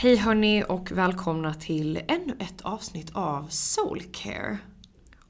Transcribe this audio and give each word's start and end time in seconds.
Hej 0.00 0.16
hörni 0.16 0.64
och 0.68 0.92
välkomna 0.92 1.54
till 1.54 2.00
ännu 2.08 2.36
ett 2.38 2.60
avsnitt 2.62 3.10
av 3.14 3.46
Soulcare. 3.50 4.58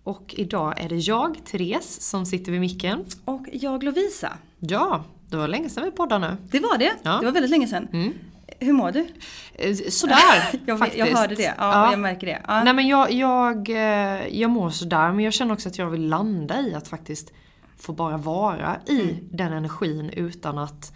Och 0.05 0.35
idag 0.39 0.81
är 0.81 0.89
det 0.89 0.97
jag, 0.97 1.45
Therese, 1.45 2.01
som 2.01 2.27
sitter 2.27 2.53
vid 2.53 2.61
micken. 2.61 3.05
Och 3.25 3.47
jag 3.53 3.83
Lovisa. 3.83 4.33
Ja, 4.59 5.05
det 5.31 5.37
var 5.37 5.49
länge 5.49 5.69
sedan 5.71 5.85
vi 5.85 5.91
poddade 5.91 6.29
nu. 6.29 6.37
Det 6.51 6.61
var 6.61 6.79
det. 6.79 6.93
Ja. 7.03 7.19
Det 7.19 7.25
var 7.25 7.33
väldigt 7.33 7.51
länge 7.51 7.67
sedan. 7.69 7.89
Mm. 7.93 8.13
Hur 8.61 8.73
mår 8.73 8.91
du? 8.93 9.07
Eh, 9.55 9.75
Sådär, 9.91 10.17
Jag, 10.67 10.79
faktiskt. 10.79 10.99
jag 10.99 11.17
hörde 11.17 11.35
det. 11.35 11.43
Ja, 11.43 11.55
Ja. 11.59 11.91
jag 11.91 12.01
märker 12.01 12.27
det. 12.27 12.43
Ja. 12.49 12.65
Nej 12.65 12.75
men 12.75 12.89
jag, 12.89 13.13
jag, 13.13 13.71
eh, 13.71 14.39
jag 14.41 14.51
mår 14.51 14.71
sådär, 14.71 15.13
men 15.13 15.25
jag 15.25 15.33
känner 15.33 15.55
också 15.55 15.69
att 15.69 15.79
jag 15.79 15.91
vill 15.91 16.09
landa 16.09 16.61
i 16.61 16.75
att 16.75 16.89
faktiskt 16.89 17.33
få 17.79 17.93
bara 17.93 18.17
vara 18.17 18.77
i 18.87 19.03
Mm. 19.03 19.17
den 19.31 19.53
energin 19.53 20.11
utan 20.11 20.59
att, 20.59 20.93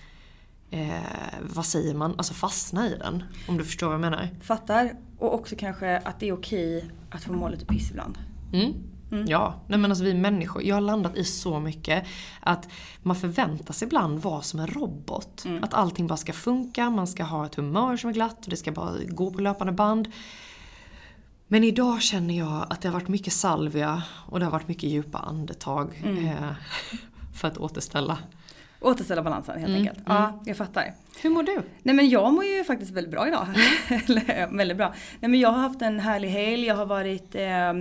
eh, 0.73 1.03
vad 1.41 1.67
säger 1.67 1.95
man, 1.95 2.15
alltså 2.17 2.35
fastna 2.35 2.89
i 2.89 2.97
den. 2.99 3.25
Om 3.49 3.59
du 3.59 3.65
förstår 3.65 3.87
vad 3.87 3.95
jag 3.95 4.01
menar. 4.01 4.29
Fattar. 4.41 4.93
Och 5.19 5.35
också 5.35 5.57
kanske 5.59 5.99
att 5.99 6.21
det 6.21 6.29
är 6.29 6.33
okej 6.33 6.91
att 7.11 7.25
få 7.25 7.33
må 7.33 7.49
lite 7.49 7.67
piss 7.67 7.91
ibland. 7.91 8.19
Mm. 8.53 9.27
Ja, 9.27 9.55
nej 9.67 9.79
men 9.79 9.91
alltså 9.91 10.05
vi 10.05 10.15
människor, 10.15 10.63
jag 10.63 10.77
har 10.77 10.81
landat 10.81 11.17
i 11.17 11.25
så 11.25 11.61
mycket 11.61 12.05
att 12.41 12.69
man 13.03 13.17
förväntar 13.17 13.75
sig 13.75 13.87
ibland 13.87 14.19
vara 14.19 14.43
som 14.43 14.61
en 14.61 14.67
robot. 14.67 15.45
Att 15.63 15.75
allting 15.75 16.07
bara 16.07 16.17
ska 16.17 16.33
funka, 16.33 16.91
man 16.91 17.07
ska 17.07 17.25
ha 17.25 17.47
ett 17.47 17.55
humör 17.55 17.97
som 17.97 18.11
är 18.11 18.15
glatt 18.15 18.45
och 18.45 18.51
det 18.51 18.57
ska 18.57 18.73
bara 18.73 18.95
gå 19.09 19.31
på 19.31 19.41
löpande 19.41 19.73
band. 19.73 20.09
Men 21.49 21.65
idag 21.65 22.03
känner 22.03 22.39
jag 22.39 22.67
att 22.71 22.81
det 22.81 22.89
har 22.89 22.93
varit 22.93 23.09
mycket 23.09 23.33
salvia 23.33 24.03
och 24.29 24.39
det 24.39 24.45
har 24.45 24.53
varit 24.53 24.69
mycket 24.69 24.91
djupa 24.91 25.19
andetag 25.19 26.03
eh, 26.05 26.53
för 27.35 27.49
att 27.49 27.59
återställa. 27.59 28.19
Återställa 28.83 29.23
balansen 29.23 29.61
helt 29.61 29.75
enkelt. 29.77 29.99
Ja, 30.07 30.43
jag 30.45 30.57
fattar. 30.57 30.95
Hur 31.23 31.31
mår 31.31 31.43
du? 31.43 31.63
Nej 31.83 31.95
men 31.95 32.09
jag 32.09 32.33
mår 32.33 32.45
ju 32.45 32.65
faktiskt 32.65 32.91
väldigt 32.91 33.11
bra 33.11 33.29
idag. 33.29 33.47
Eller, 33.89 34.57
väldigt 34.57 34.77
bra. 34.77 34.95
Nej 35.21 35.31
men 35.31 35.41
jag 35.41 35.49
har 35.49 35.61
haft 35.61 35.83
en 35.83 36.01
härlig 36.01 36.29
helg. 36.29 36.67
Jag 36.67 36.75
har 36.75 36.87
varit 36.87 37.35
eh, 37.35 37.73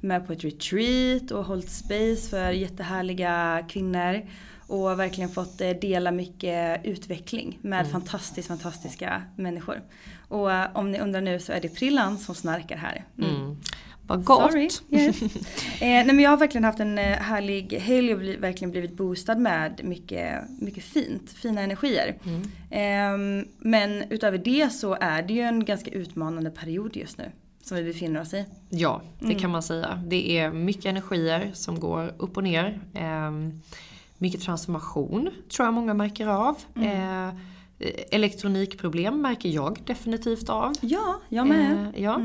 med 0.00 0.26
på 0.26 0.32
ett 0.32 0.44
retreat 0.44 1.30
och 1.30 1.44
hållit 1.44 1.70
space 1.70 2.30
för 2.30 2.50
jättehärliga 2.50 3.64
kvinnor. 3.68 4.22
Och 4.66 4.98
verkligen 5.00 5.30
fått 5.30 5.60
eh, 5.60 5.70
dela 5.70 6.10
mycket 6.10 6.84
utveckling 6.84 7.58
med 7.62 7.90
fantastiskt 7.90 8.48
fantastiska 8.48 9.22
människor. 9.36 9.82
Och 10.28 10.52
eh, 10.52 10.68
om 10.74 10.90
ni 10.90 11.00
undrar 11.00 11.20
nu 11.20 11.40
så 11.40 11.52
är 11.52 11.60
det 11.60 11.68
Prillan 11.68 12.18
som 12.18 12.34
snarkar 12.34 12.76
här. 12.76 13.04
Mm. 13.18 13.56
Vad 14.12 14.24
gott! 14.24 14.52
Sorry. 14.52 14.68
Yes. 14.90 15.22
eh, 15.22 15.30
nej 15.80 16.06
men 16.06 16.20
jag 16.20 16.30
har 16.30 16.36
verkligen 16.36 16.64
haft 16.64 16.80
en 16.80 16.98
eh, 16.98 17.04
härlig 17.04 17.72
helg 17.72 18.12
och 18.12 18.18
bli, 18.18 18.36
verkligen 18.36 18.70
blivit 18.70 18.92
boostad 18.92 19.34
med 19.34 19.80
mycket, 19.84 20.42
mycket 20.60 20.84
fint, 20.84 21.30
fina 21.30 21.60
energier. 21.60 22.14
Eh, 22.70 23.44
men 23.58 24.02
utöver 24.10 24.38
det 24.38 24.72
så 24.72 24.96
är 25.00 25.22
det 25.22 25.32
ju 25.32 25.40
en 25.40 25.64
ganska 25.64 25.90
utmanande 25.90 26.50
period 26.50 26.96
just 26.96 27.18
nu. 27.18 27.30
Som 27.62 27.76
vi 27.76 27.84
befinner 27.84 28.20
oss 28.20 28.34
i. 28.34 28.44
Ja, 28.68 29.02
det 29.20 29.34
kan 29.34 29.50
man 29.50 29.62
säga. 29.62 30.02
Det 30.06 30.38
är 30.38 30.50
mycket 30.50 30.86
energier 30.86 31.50
som 31.54 31.80
går 31.80 32.12
upp 32.18 32.36
och 32.36 32.42
ner. 32.42 32.80
Ehm, 32.94 33.60
mycket 34.18 34.40
transformation 34.40 35.30
tror 35.50 35.66
jag 35.66 35.74
många 35.74 35.94
märker 35.94 36.26
av. 36.26 36.56
Eh, 36.76 37.28
elektronikproblem 38.10 39.22
märker 39.22 39.48
jag 39.48 39.78
definitivt 39.84 40.48
av. 40.48 40.72
Ja, 40.80 41.20
jag 41.28 41.46
med. 41.46 41.72
Eh, 41.94 42.02
ja. 42.02 42.20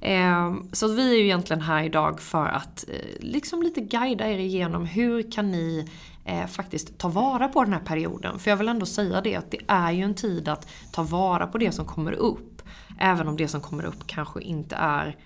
Eh, 0.00 0.54
så 0.72 0.88
vi 0.88 1.10
är 1.10 1.18
ju 1.18 1.24
egentligen 1.24 1.62
här 1.62 1.84
idag 1.84 2.20
för 2.20 2.46
att 2.46 2.84
eh, 2.88 2.94
liksom 3.20 3.62
lite 3.62 3.80
guida 3.80 4.30
er 4.30 4.38
igenom 4.38 4.86
hur 4.86 5.32
kan 5.32 5.50
ni 5.50 5.88
eh, 6.24 6.46
faktiskt 6.46 6.98
ta 6.98 7.08
vara 7.08 7.48
på 7.48 7.64
den 7.64 7.72
här 7.72 7.80
perioden. 7.80 8.38
För 8.38 8.50
jag 8.50 8.56
vill 8.56 8.68
ändå 8.68 8.86
säga 8.86 9.20
det 9.20 9.36
att 9.36 9.50
det 9.50 9.60
är 9.66 9.92
ju 9.92 10.02
en 10.02 10.14
tid 10.14 10.48
att 10.48 10.68
ta 10.92 11.02
vara 11.02 11.46
på 11.46 11.58
det 11.58 11.72
som 11.72 11.86
kommer 11.86 12.12
upp. 12.12 12.62
Även 12.98 13.28
om 13.28 13.36
det 13.36 13.48
som 13.48 13.60
kommer 13.60 13.84
upp 13.84 14.06
kanske 14.06 14.40
inte 14.40 14.76
är 14.76 15.16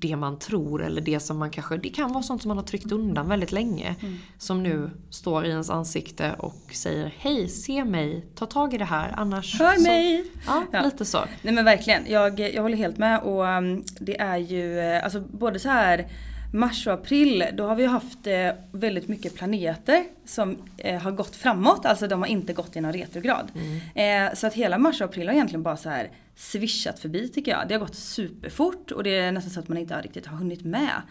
det 0.00 0.16
man 0.16 0.38
tror 0.38 0.82
eller 0.84 1.00
det 1.02 1.20
som 1.20 1.38
man 1.38 1.50
kanske, 1.50 1.76
det 1.76 1.88
kan 1.88 2.12
vara 2.12 2.22
sånt 2.22 2.42
som 2.42 2.48
man 2.48 2.56
har 2.56 2.64
tryckt 2.64 2.92
undan 2.92 3.28
väldigt 3.28 3.52
länge. 3.52 3.94
Som 4.38 4.62
nu 4.62 4.90
står 5.10 5.44
i 5.46 5.48
ens 5.48 5.70
ansikte 5.70 6.34
och 6.38 6.56
säger 6.72 7.14
hej, 7.18 7.48
se 7.48 7.84
mig, 7.84 8.26
ta 8.34 8.46
tag 8.46 8.74
i 8.74 8.78
det 8.78 8.84
här 8.84 9.14
annars 9.16 9.58
Hör 9.60 9.74
så, 9.76 9.82
mig! 9.82 10.24
Ja, 10.46 10.64
Ja. 10.72 10.82
lite 10.82 11.04
så. 11.04 11.18
Nej 11.42 11.54
men 11.54 11.64
verkligen, 11.64 12.02
jag, 12.08 12.40
jag 12.40 12.62
håller 12.62 12.76
helt 12.76 12.98
med 12.98 13.20
och 13.20 13.44
um, 13.44 13.84
det 14.00 14.20
är 14.20 14.36
ju 14.36 14.80
alltså 14.80 15.20
både 15.20 15.58
så 15.58 15.68
här 15.68 16.06
mars 16.52 16.86
och 16.86 16.92
april 16.92 17.44
då 17.52 17.66
har 17.66 17.76
vi 17.76 17.86
haft 17.86 18.26
eh, 18.26 18.50
väldigt 18.72 19.08
mycket 19.08 19.34
planeter 19.34 20.04
som 20.24 20.56
eh, 20.76 21.00
har 21.00 21.10
gått 21.10 21.36
framåt, 21.36 21.86
alltså 21.86 22.08
de 22.08 22.20
har 22.20 22.28
inte 22.28 22.52
gått 22.52 22.76
i 22.76 22.80
någon 22.80 22.92
retrograd. 22.92 23.52
Mm. 23.54 24.28
Eh, 24.28 24.34
så 24.34 24.46
att 24.46 24.54
hela 24.54 24.78
mars 24.78 25.00
och 25.00 25.04
april 25.04 25.26
har 25.26 25.34
egentligen 25.34 25.62
bara 25.62 25.76
så 25.76 25.88
här 25.88 26.10
swishat 26.36 26.98
förbi 26.98 27.28
tycker 27.28 27.50
jag. 27.50 27.68
Det 27.68 27.74
har 27.74 27.80
gått 27.80 27.94
superfort 27.94 28.90
och 28.90 29.02
det 29.02 29.10
är 29.10 29.32
nästan 29.32 29.50
så 29.50 29.60
att 29.60 29.68
man 29.68 29.78
inte 29.78 30.00
riktigt 30.00 30.26
har 30.26 30.36
hunnit 30.36 30.64
med. 30.64 31.02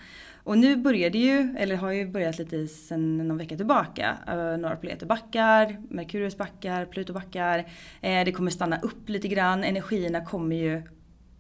Och 0.44 0.58
nu 0.58 0.76
börjar 0.76 1.10
det 1.10 1.18
ju, 1.18 1.56
eller 1.58 1.76
har 1.76 1.92
ju 1.92 2.08
börjat 2.08 2.38
lite 2.38 2.68
sen 2.68 3.18
någon 3.18 3.38
vecka 3.38 3.58
tillbaka. 3.58 4.18
Några 4.60 4.76
planeter 4.76 5.06
backar, 5.06 5.78
Merkurius 5.90 6.38
backar, 6.38 6.86
Pluto 6.86 7.14
backar. 7.14 7.66
Det 8.02 8.32
kommer 8.32 8.52
stanna 8.52 8.80
upp 8.80 9.10
lite 9.10 9.28
grann, 9.28 9.64
energierna 9.64 10.26
kommer 10.26 10.56
ju 10.56 10.84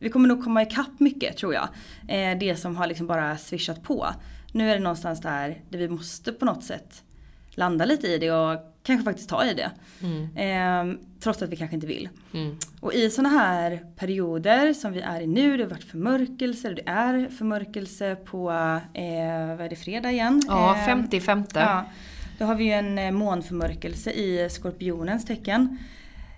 vi 0.01 0.09
kommer 0.09 0.27
nog 0.27 0.44
komma 0.44 0.62
ikapp 0.62 1.00
mycket 1.00 1.38
tror 1.38 1.53
jag. 1.53 1.68
Eh, 2.07 2.38
det 2.39 2.56
som 2.56 2.75
har 2.75 2.88
liksom 2.88 3.07
bara 3.07 3.38
swishat 3.38 3.83
på. 3.83 4.07
Nu 4.51 4.69
är 4.69 4.74
det 4.74 4.83
någonstans 4.83 5.21
där, 5.21 5.62
där 5.69 5.80
vi 5.80 5.88
måste 5.88 6.31
på 6.31 6.45
något 6.45 6.63
sätt 6.63 7.03
landa 7.51 7.86
lite 7.86 8.07
i 8.07 8.18
det 8.18 8.31
och 8.31 8.59
kanske 8.83 9.06
faktiskt 9.06 9.30
ta 9.30 9.45
i 9.45 9.53
det. 9.53 9.71
Eh, 10.42 10.94
trots 11.19 11.42
att 11.42 11.50
vi 11.50 11.56
kanske 11.56 11.75
inte 11.75 11.88
vill. 11.88 12.09
Mm. 12.33 12.57
Och 12.80 12.94
i 12.94 13.09
sådana 13.09 13.30
här 13.30 13.86
perioder 13.95 14.74
som 14.74 14.94
vi 14.94 15.01
är 15.01 15.21
i 15.21 15.27
nu, 15.27 15.57
det 15.57 15.63
har 15.63 15.69
varit 15.69 15.83
förmörkelse, 15.83 16.69
det 16.69 16.83
är 16.86 17.30
förmörkelse 17.38 18.15
på, 18.15 18.51
eh, 18.94 19.47
vad 19.47 19.65
är 19.65 19.69
det, 19.69 19.75
fredag 19.75 20.12
igen? 20.12 20.42
Ja, 20.47 20.77
Eh, 20.77 20.86
50 20.86 21.21
Ja, 21.54 21.86
då 22.38 22.45
har 22.45 22.56
vi 22.56 22.63
ju 22.63 22.71
en 22.71 22.97
eh, 22.97 23.12
månförmörkelse 23.12 24.12
i 24.12 24.50
skorpionens 24.50 25.25
tecken. 25.25 25.77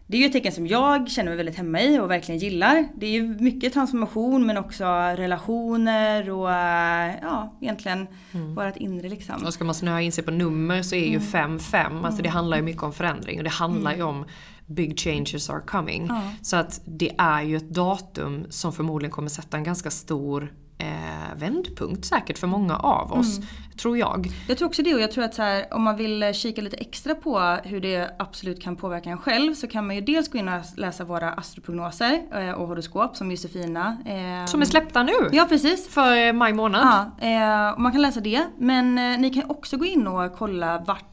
Det 0.08 0.18
är 0.18 0.22
ju 0.22 0.26
ett 0.26 0.34
tecken 0.34 0.52
som 0.52 0.68
jag 0.68 1.10
känner 1.10 1.30
mig 1.30 1.38
väldigt 1.38 1.56
hemma 1.56 1.82
i 1.82 2.00
och 2.00 2.12
verkligen 2.12 2.40
gillar. 2.40 2.88
Det 2.96 3.06
är 3.06 3.12
ju 3.12 3.24
mycket 3.40 3.74
transformation 3.74 4.46
men 4.46 4.58
också 4.58 4.86
relationer 5.18 6.30
och 6.30 6.52
eh, 6.52 7.16
ja, 7.22 7.58
egentligen 7.62 8.08
vårt 8.56 8.78
inre 8.78 9.10
liksom. 9.10 9.46
Och 9.46 9.54
ska 9.54 9.64
man 9.64 9.76
snöa 9.76 10.02
in 10.02 10.12
sig 10.12 10.24
på 10.24 10.32
nummer 10.32 10.82
så 10.82 10.96
är 10.96 11.08
ju 11.08 11.20
5-5, 11.20 12.06
alltså 12.06 12.22
det 12.22 12.30
handlar 12.30 12.58
ju 12.58 12.64
mycket 12.64 12.84
om 12.84 12.94
förändring 12.94 13.38
och 13.38 13.44
det 13.44 13.50
handlar 13.50 13.96
ju 13.96 14.04
om 14.04 14.26
big 14.66 15.00
changes 15.00 15.50
are 15.50 15.62
coming. 15.62 16.06
Ja. 16.10 16.22
Så 16.42 16.56
att 16.56 16.82
det 16.86 17.12
är 17.18 17.42
ju 17.42 17.58
ett 17.58 17.70
datum 17.70 18.46
som 18.50 18.74
förmodligen 18.74 19.12
kommer 19.12 19.30
sätta 19.30 19.58
en 19.58 19.64
ganska 19.64 19.92
stor 19.92 20.54
eh, 20.78 21.36
vändpunkt 21.38 22.06
säkert 22.06 22.38
för 22.38 22.48
många 22.48 22.78
av 22.78 23.14
oss. 23.14 23.40
Tror 23.78 23.98
jag. 23.98 24.28
Jag 24.48 24.58
tror 24.58 24.68
också 24.68 24.84
det 24.84 24.94
och 24.94 25.02
jag 25.02 25.12
tror 25.12 25.24
att 25.24 25.34
så 25.34 25.42
här, 25.42 25.66
om 25.74 25.84
man 25.84 25.98
vill 25.98 26.24
eh, 26.24 26.31
kika 26.31 26.62
lite 26.62 26.78
extra 26.78 27.16
på 27.16 27.58
hur 27.64 27.81
det 27.81 28.16
absolut 28.20 28.62
kan 28.62 28.75
påverka 28.75 29.10
en 29.10 29.18
själv 29.18 29.54
så 29.54 29.68
kan 29.68 29.88
man 29.88 29.96
ju 29.96 30.02
dels 30.02 30.28
gå 30.31 30.38
in 30.38 30.48
och 30.48 30.62
läsa 30.78 31.04
våra 31.04 31.31
astroprognoser 31.31 32.22
eh, 32.34 32.52
och 32.52 32.68
horoskop 32.68 33.16
som 33.16 33.31
Josefina. 33.31 33.98
eh, 34.06 34.46
Som 34.46 34.62
är 34.62 34.66
släppta 34.66 35.04
nu. 35.04 35.12
Ja 35.31 35.46
precis. 35.50 35.90
För 35.90 36.34
maj 36.34 36.54
månad. 36.54 37.12
Ja, 37.22 37.28
eh, 37.28 37.74
och 37.74 37.81
man 37.81 37.92
kan 37.92 38.02
läsa 38.02 38.19
det. 38.19 38.46
Men 38.58 38.96
ni 39.22 39.30
kan 39.30 39.50
också 39.50 39.78
gå 39.78 39.86
in 39.86 40.08
och 40.08 40.38
kolla 40.38 40.84
vart 40.88 41.06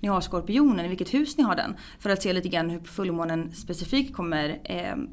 ni 0.00 0.08
har 0.08 0.20
skorpionen, 0.20 0.84
i 0.86 0.88
vilket 0.88 1.14
hus 1.14 1.36
ni 1.38 1.44
har 1.44 1.56
den. 1.56 1.76
För 1.98 2.10
att 2.10 2.22
se 2.22 2.32
lite 2.32 2.48
grann 2.48 2.70
hur 2.70 2.80
fullmånen 2.80 3.52
specifikt 3.54 4.16
kommer 4.16 4.58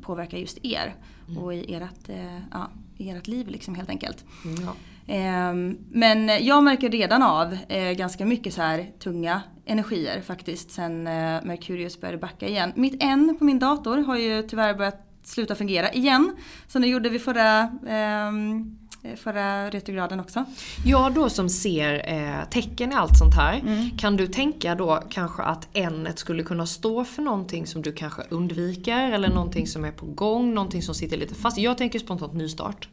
påverka 0.01 0.37
just 0.37 0.57
er. 0.65 0.95
Och 1.39 1.53
i 1.53 1.73
ert, 1.75 2.09
ja, 2.51 2.67
ert 3.09 3.27
liv 3.27 3.47
liksom 3.47 3.75
helt 3.75 3.89
enkelt. 3.89 4.25
Ja. 4.65 4.75
Ehm, 5.07 5.77
men 5.91 6.45
jag 6.45 6.63
märker 6.63 6.89
redan 6.89 7.23
av 7.23 7.57
eh, 7.67 7.91
ganska 7.91 8.25
mycket 8.25 8.53
så 8.53 8.61
här 8.61 8.91
tunga 8.99 9.41
energier 9.65 10.21
faktiskt 10.21 10.71
sen 10.71 11.07
eh, 11.07 11.43
Merkurius 11.43 12.01
började 12.01 12.17
backa 12.17 12.47
igen. 12.47 12.73
Mitt 12.75 13.03
N 13.03 13.35
på 13.39 13.45
min 13.45 13.59
dator 13.59 13.97
har 13.97 14.17
ju 14.17 14.41
tyvärr 14.41 14.73
börjat 14.73 15.07
sluta 15.23 15.55
fungera 15.55 15.91
igen. 15.91 16.35
Så 16.67 16.79
det 16.79 16.87
gjorde 16.87 17.09
vi 17.09 17.19
förra, 17.19 17.59
ehm, 17.87 18.59
eh, 18.59 18.82
förra 19.15 19.69
retrograden 19.69 20.19
också. 20.19 20.45
Jag 20.85 21.13
då 21.13 21.29
som 21.29 21.49
ser 21.49 22.13
eh, 22.13 22.49
tecken 22.49 22.91
i 22.91 22.95
allt 22.95 23.17
sånt 23.17 23.35
här. 23.35 23.59
Mm. 23.59 23.89
Kan 23.97 24.17
du 24.17 24.27
tänka 24.27 24.75
då 24.75 25.03
kanske 25.09 25.43
att 25.43 25.67
n 25.73 26.07
skulle 26.15 26.43
kunna 26.43 26.65
stå 26.65 27.05
för 27.05 27.21
någonting 27.21 27.67
som 27.67 27.81
du 27.81 27.91
kanske 27.91 28.21
undviker 28.29 29.11
eller 29.11 29.29
någonting 29.29 29.67
som 29.67 29.85
är 29.85 29.91
på 29.91 30.05
gång, 30.05 30.53
någonting 30.53 30.81
som 30.81 30.95
sitter 30.95 31.17
lite 31.17 31.35
fast. 31.35 31.57
Jag 31.57 31.77
tänker 31.77 31.99
spontant 31.99 32.33
nystart. 32.33 32.87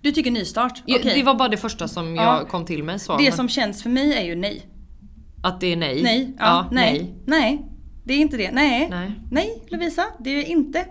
Du 0.00 0.12
tycker 0.12 0.30
nystart? 0.30 0.82
Ja, 0.86 0.96
Okej. 1.00 1.12
Det 1.14 1.22
var 1.22 1.34
bara 1.34 1.48
det 1.48 1.56
första 1.56 1.88
som 1.88 2.16
Ja. 2.16 2.38
jag 2.38 2.48
kom 2.48 2.64
till 2.64 2.84
mig. 2.84 2.98
Så. 2.98 3.16
Det 3.16 3.32
som 3.32 3.48
känns 3.48 3.82
för 3.82 3.90
mig 3.90 4.14
är 4.14 4.24
ju 4.24 4.34
nej. 4.34 4.66
Att 5.42 5.60
det 5.60 5.72
är 5.72 5.76
nej? 5.76 6.02
Nej, 6.02 6.32
ja, 6.38 6.68
nej, 6.72 7.14
nej. 7.26 7.66
Det 8.04 8.14
är 8.14 8.18
inte 8.18 8.36
det. 8.36 8.50
Nej. 8.52 8.88
Nej. 8.90 9.12
Nej 9.30 9.62
Lovisa, 9.68 10.04
det 10.18 10.30
är 10.30 10.44
inte. 10.44 10.86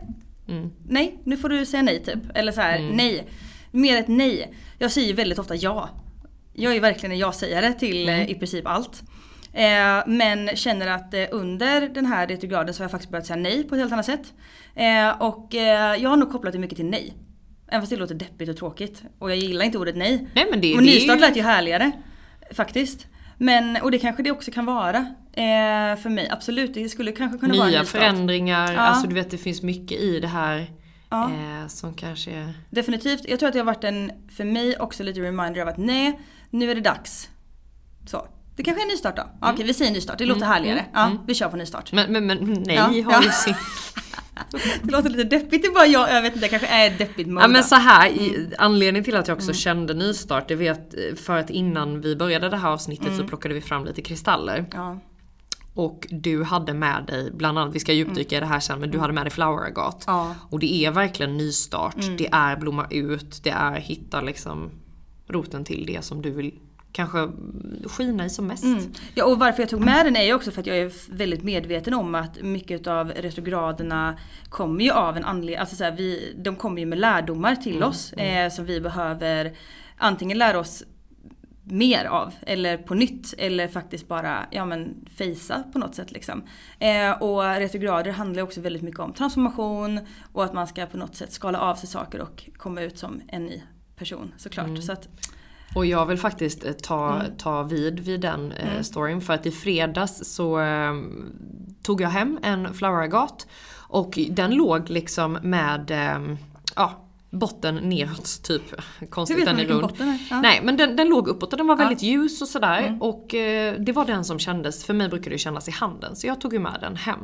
Mm. 0.48 0.70
Nej, 0.90 1.20
nu 1.24 1.38
får 1.38 1.50
du 1.50 1.66
säga 1.66 1.82
nej 1.84 2.04
typ. 2.04 2.20
Eller 2.36 2.52
så 2.52 2.62
här, 2.62 2.80
nej. 2.94 3.28
Mer 3.74 3.98
ett 3.98 4.08
nej. 4.08 4.54
Jag 4.80 4.92
säger 4.92 5.08
ju 5.08 5.14
väldigt 5.14 5.40
ofta 5.40 5.56
ja. 5.56 5.90
Jag 6.54 6.76
är 6.76 6.80
verkligen 6.82 7.12
en 7.12 7.18
ja-sägare 7.18 7.74
till 7.74 8.10
Mm. 8.10 8.28
i 8.30 8.36
princip 8.36 8.68
allt. 8.68 9.04
Eh, 9.54 10.04
men 10.08 10.50
känner 10.56 10.88
att 10.88 11.14
eh, 11.14 11.24
under 11.32 11.90
den 11.90 12.06
här 12.06 12.28
retrograden 12.28 12.74
så 12.74 12.80
har 12.80 12.84
jag 12.84 12.92
faktiskt 12.92 13.12
börjat 13.12 13.26
säga 13.26 13.38
nej 13.38 13.64
på 13.64 13.76
ett 13.76 13.82
helt 13.82 13.94
annat 13.94 14.06
sätt. 14.06 14.34
Eh, 14.76 15.22
och 15.22 15.48
jag 16.00 16.10
har 16.10 16.18
nog 16.18 16.32
kopplat 16.32 16.54
det 16.54 16.60
mycket 16.60 16.76
till 16.76 16.86
nej. 16.86 17.14
Även 17.68 17.82
fast 17.82 17.90
det 17.90 17.96
låter 17.98 18.16
deppigt 18.16 18.50
och 18.50 18.58
tråkigt. 18.58 19.04
Och 19.20 19.32
jag 19.32 19.38
gillar 19.38 19.66
inte 19.66 19.78
ordet 19.78 19.96
nej. 19.98 20.28
Nej 20.36 20.48
men 20.52 20.62
det, 20.62 20.76
Och 20.76 20.84
nystart 20.84 21.18
ju... 21.18 21.22
lät 21.22 21.38
ju 21.38 21.42
härligare. 21.42 21.92
Faktiskt. 22.52 23.08
Men, 23.38 23.78
och 23.82 23.92
det 23.92 23.98
kanske 24.00 24.24
det 24.24 24.32
också 24.32 24.52
kan 24.52 24.66
vara. 24.66 25.06
För 26.02 26.10
mig, 26.10 26.28
absolut. 26.32 26.74
Det 26.74 26.90
skulle 26.90 27.12
kanske 27.12 27.38
kunna 27.38 27.54
vara 27.58 27.66
en 27.68 27.72
Nya 27.72 27.84
förändringar, 27.84 28.74
Ja. 28.74 28.80
alltså 28.80 29.08
du 29.08 29.16
vet 29.16 29.32
det 29.32 29.38
finns 29.38 29.62
mycket 29.62 30.00
i 30.00 30.20
det 30.20 30.28
här 30.28 30.68
Ja. 31.14 31.62
eh, 31.62 31.68
som 31.68 31.94
kanske. 31.94 32.54
Definitivt. 32.70 33.22
Jag 33.28 33.40
tror 33.40 33.48
att 33.48 33.54
det 33.54 33.60
har 33.60 33.66
varit 33.66 33.84
en, 33.84 34.12
för 34.38 34.44
mig 34.46 34.78
också 34.80 35.04
lite 35.04 35.20
reminder 35.22 35.62
av 35.62 35.68
att 35.68 35.78
nej, 35.78 36.20
nu 36.50 36.72
är 36.72 36.76
det 36.76 36.82
dags. 36.82 37.30
Så. 38.06 38.28
Det 38.56 38.64
kanske 38.64 38.82
är 38.82 38.86
en 38.86 38.88
nystart 38.92 39.16
då. 39.16 39.24
Ja, 39.42 39.52
Okej, 39.54 39.66
vi 39.66 39.74
säger 39.74 39.92
nystart. 39.92 40.18
Det 40.18 40.26
låter 40.26 40.46
härligare. 40.46 40.86
Ja, 40.94 41.12
vi 41.28 41.34
kör 41.34 41.50
på 41.50 41.58
nystart. 41.58 41.92
Men, 41.92 42.12
men, 42.12 42.26
men 42.28 42.64
nej 42.66 42.76
Ja, 42.76 42.84
har 42.84 43.12
ja. 43.12 43.24
ju 43.24 43.30
sin... 43.30 43.56
Det 44.84 44.92
låter 44.92 45.10
lite 45.10 45.24
deppigt. 45.24 45.62
Det 45.64 45.68
är 45.68 45.74
bara 45.74 45.86
jag, 45.86 46.12
jag 46.12 46.22
vet 46.22 46.36
inte, 46.36 46.46
det 46.46 46.50
kanske 46.50 46.68
är 46.68 46.98
deppigt 46.98 47.28
mode. 47.30 47.42
Ja 47.42 47.48
men 47.48 47.64
så 47.64 47.76
här, 47.76 48.10
i, 48.10 48.30
Mm. 48.36 48.52
anledningen 48.58 49.04
till 49.04 49.16
att 49.16 49.28
jag 49.28 49.38
också 49.38 49.54
kände 49.54 49.94
nystart, 49.94 50.48
det 50.48 50.56
vet 50.56 50.94
för 51.20 51.38
att 51.38 51.50
innan 51.50 52.02
vi 52.02 52.16
började 52.16 52.50
det 52.50 52.58
här 52.58 52.70
avsnittet 52.70 53.06
Mm. 53.08 53.18
så 53.20 53.24
plockade 53.28 53.54
vi 53.54 53.62
fram 53.62 53.86
lite 53.86 54.02
kristaller. 54.02 54.66
Ja. 54.74 55.00
Och 55.74 56.08
du 56.10 56.44
hade 56.44 56.74
med 56.74 57.06
dig, 57.08 57.32
bland 57.32 57.60
annat, 57.60 57.76
vi 57.76 57.80
ska 57.80 57.94
djupdyka 57.94 58.38
i 58.38 58.40
det 58.40 58.46
här 58.46 58.60
sen, 58.60 58.80
men 58.80 58.92
du 58.92 59.00
hade 59.00 59.14
med 59.14 59.26
dig 59.26 59.32
flower 59.32 59.68
agat. 59.68 60.08
Mm. 60.08 60.18
Ja. 60.18 60.26
Mm. 60.26 60.38
Och 60.50 60.60
det 60.60 60.86
är 60.86 60.92
verkligen 60.92 61.38
nystart, 61.38 61.96
det 62.18 62.30
är 62.32 62.58
blomma 62.58 62.88
ut, 62.90 63.44
det 63.44 63.50
är 63.50 63.76
hitta 63.76 64.22
liksom 64.22 64.72
roten 65.28 65.64
till 65.64 65.86
det 65.86 66.06
som 66.06 66.22
du 66.22 66.32
vill 66.32 66.54
kanske 66.92 67.30
skina 67.86 68.26
i 68.26 68.30
som 68.30 68.48
mest. 68.48 68.64
Mm. 68.64 68.94
Ja 69.16 69.26
och 69.26 69.40
varför 69.40 69.62
jag 69.62 69.70
tog 69.70 69.80
med 69.80 70.06
den 70.06 70.16
är 70.16 70.24
ju 70.24 70.34
också 70.34 70.52
för 70.52 70.62
att 70.62 70.68
jag 70.68 70.78
är 70.78 71.16
väldigt 71.16 71.44
medveten 71.44 71.94
om 71.94 72.16
att 72.16 72.42
mycket 72.42 72.88
av 72.88 73.12
retrograderna 73.12 74.18
kommer 74.50 74.84
ju 74.84 74.92
av 74.92 75.18
en 75.18 75.26
anledning, 75.26 75.60
alltså 75.60 75.76
så 75.76 75.84
här, 75.84 75.92
vi, 75.92 76.36
de 76.38 76.56
kommer 76.56 76.80
ju 76.80 76.86
med 76.86 77.00
lärdomar 77.00 77.56
till 77.56 77.84
oss 77.84 78.14
eh, 78.14 78.50
som 78.50 78.66
vi 78.66 78.82
behöver 78.82 79.54
antingen 79.98 80.38
lära 80.38 80.60
oss 80.60 80.84
mer 81.64 82.06
av 82.06 82.34
eller 82.42 82.78
på 82.78 82.94
nytt 82.94 83.34
eller 83.38 83.68
faktiskt 83.68 84.08
bara 84.08 84.46
ja 84.52 84.66
men 84.66 85.06
fejsa 85.18 85.64
på 85.74 85.80
något 85.80 85.96
sätt 85.96 86.12
liksom. 86.12 86.44
Eh, 86.80 87.12
och 87.22 87.44
retrograder 87.44 88.12
handlar 88.12 88.44
också 88.44 88.62
väldigt 88.62 88.82
mycket 88.82 89.00
om 89.00 89.14
transformation 89.14 90.00
och 90.34 90.44
att 90.44 90.54
man 90.54 90.68
ska 90.68 90.86
på 90.86 90.98
något 90.98 91.16
sätt 91.16 91.32
skala 91.32 91.60
av 91.60 91.76
sig 91.76 91.90
saker 91.90 92.22
och 92.22 92.50
komma 92.58 92.82
ut 92.82 92.98
som 92.98 93.22
en 93.28 93.46
ny 93.46 93.64
person 93.96 94.34
såklart. 94.38 94.84
Så 94.84 94.92
att, 94.92 95.08
Och 95.76 95.86
jag 95.86 96.06
vill 96.06 96.18
faktiskt 96.18 96.66
eh, 96.66 96.72
ta, 96.72 97.16
Mm. 97.16 97.38
ta 97.38 97.64
vid 97.64 98.00
vid 98.00 98.22
den 98.22 98.52
eh, 98.52 98.82
storyn 98.82 99.22
för 99.22 99.34
att 99.34 99.46
i 99.46 99.52
fredags 99.52 100.22
så 100.36 100.60
eh, 100.60 100.94
tog 101.84 102.02
jag 102.02 102.10
hem 102.10 102.40
en 102.44 102.74
flower 102.74 103.02
agat 103.04 103.48
och 103.88 104.20
den 104.30 104.52
låg 104.52 104.90
liksom 104.90 105.38
med 105.44 105.92
eh, 105.92 106.36
ja, 106.76 107.00
botten 107.34 107.76
neråt 107.76 108.44
typ. 108.44 108.62
Konstigt 109.10 109.38
Hur 109.38 109.42
vet 109.42 109.50
man 109.50 109.58
vilken 109.58 109.76
rund. 109.76 109.88
botten 109.88 110.10
är? 110.10 110.28
Ja. 110.30 110.42
Nej 110.42 110.62
men 110.64 110.78
den, 110.78 110.96
den 110.96 111.10
låg 111.10 111.28
uppåt 111.28 111.54
och 111.54 111.58
den 111.58 111.68
var 111.68 111.76
väldigt 111.76 112.02
ljus 112.02 112.42
och 112.42 112.48
sådär. 112.48 112.82
Mm. 112.82 113.02
Och 113.02 113.36
eh, 113.36 113.76
det 113.80 113.92
var 113.92 114.06
den 114.06 114.26
som 114.26 114.40
kändes, 114.40 114.86
för 114.86 114.94
mig 114.94 115.10
brukar 115.10 115.32
det 115.32 115.38
kännas 115.38 115.68
i 115.68 115.72
handen. 115.72 116.16
Så 116.16 116.28
jag 116.28 116.42
tog 116.42 116.54
ju 116.54 116.60
med 116.60 116.78
den 116.82 116.96
hem. 116.96 117.20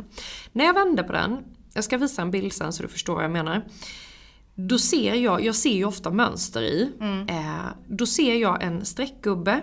När 0.51 0.66
jag 0.66 0.74
vände 0.74 1.04
på 1.04 1.13
den, 1.13 1.38
jag 1.74 1.84
ska 1.84 1.98
visa 1.98 2.22
en 2.22 2.32
bild 2.32 2.54
sen 2.54 2.74
så 2.74 2.84
du 2.84 2.89
förstår 2.89 3.16
vad 3.16 3.24
jag 3.24 3.32
menar. 3.32 3.66
Då 4.56 4.78
ser 4.78 5.13
jag, 5.13 5.46
jag 5.46 5.56
ser 5.56 5.74
ju 5.74 5.86
ofta 5.86 6.12
mönster 6.12 6.62
i. 6.62 6.92
Mm. 7.00 7.28
Eh, 7.28 7.66
då 7.88 8.06
ser 8.06 8.36
jag 8.36 8.63
en 8.63 8.86
streckgubbe. 8.86 9.62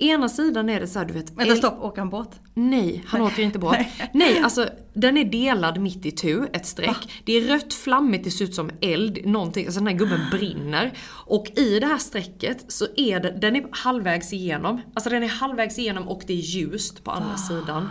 Ena 0.00 0.28
sidan 0.28 0.68
är 0.68 0.80
det 0.80 0.86
så 0.86 0.98
här, 0.98 1.06
du 1.06 1.12
vet... 1.12 1.30
Vänta 1.30 1.56
stopp, 1.56 1.82
åker 1.82 1.98
han 1.98 2.10
båt? 2.10 2.40
Nej, 2.54 3.04
han 3.06 3.20
åker 3.22 3.42
inte 3.42 3.58
båt. 3.58 3.78
Nej, 4.12 4.40
alltså 4.40 4.68
den 4.94 5.16
är 5.16 5.24
delad 5.24 5.80
mitt 5.80 6.06
i 6.06 6.10
tu, 6.10 6.46
ett 6.52 6.66
streck. 6.66 7.22
Det 7.24 7.32
är 7.32 7.40
rött 7.40 7.74
flammigt, 7.74 8.24
det 8.24 8.30
ser 8.30 8.44
ut 8.44 8.54
som 8.54 8.70
eld, 8.80 9.26
någonting, 9.26 9.66
alltså 9.66 9.80
den 9.80 9.86
här 9.86 9.94
gubben 9.94 10.20
brinner. 10.30 10.92
Och 11.08 11.58
i 11.58 11.80
det 11.80 11.86
här 11.86 11.98
strecket 11.98 12.64
så 12.68 12.86
är 12.96 13.20
det, 13.20 13.30
den 13.30 13.56
är 13.56 13.66
halvvägs 13.70 14.32
igenom. 14.32 14.80
Alltså 14.94 15.10
den 15.10 15.22
är 15.22 15.28
halvvägs 15.28 15.78
igenom 15.78 16.08
och 16.08 16.22
det 16.26 16.32
är 16.32 16.36
ljust 16.36 17.04
på 17.04 17.10
andra 17.10 17.36
sidan. 17.36 17.88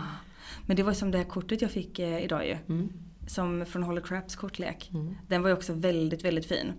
Men 0.66 0.76
det 0.76 0.82
var 0.82 0.92
som 0.92 1.10
det 1.10 1.18
här 1.18 1.24
kortet 1.24 1.62
jag 1.62 1.70
fick 1.70 1.98
eh, 1.98 2.24
idag 2.24 2.46
ju. 2.46 2.56
Mm. 2.68 2.92
Som 3.26 3.66
från 3.66 3.82
Hollow 3.82 4.02
Craps 4.02 4.36
kortlek. 4.36 4.90
Den 5.28 5.42
var 5.42 5.48
ju 5.48 5.56
också 5.56 5.72
väldigt, 5.72 6.24
väldigt 6.24 6.46
fin. 6.46 6.72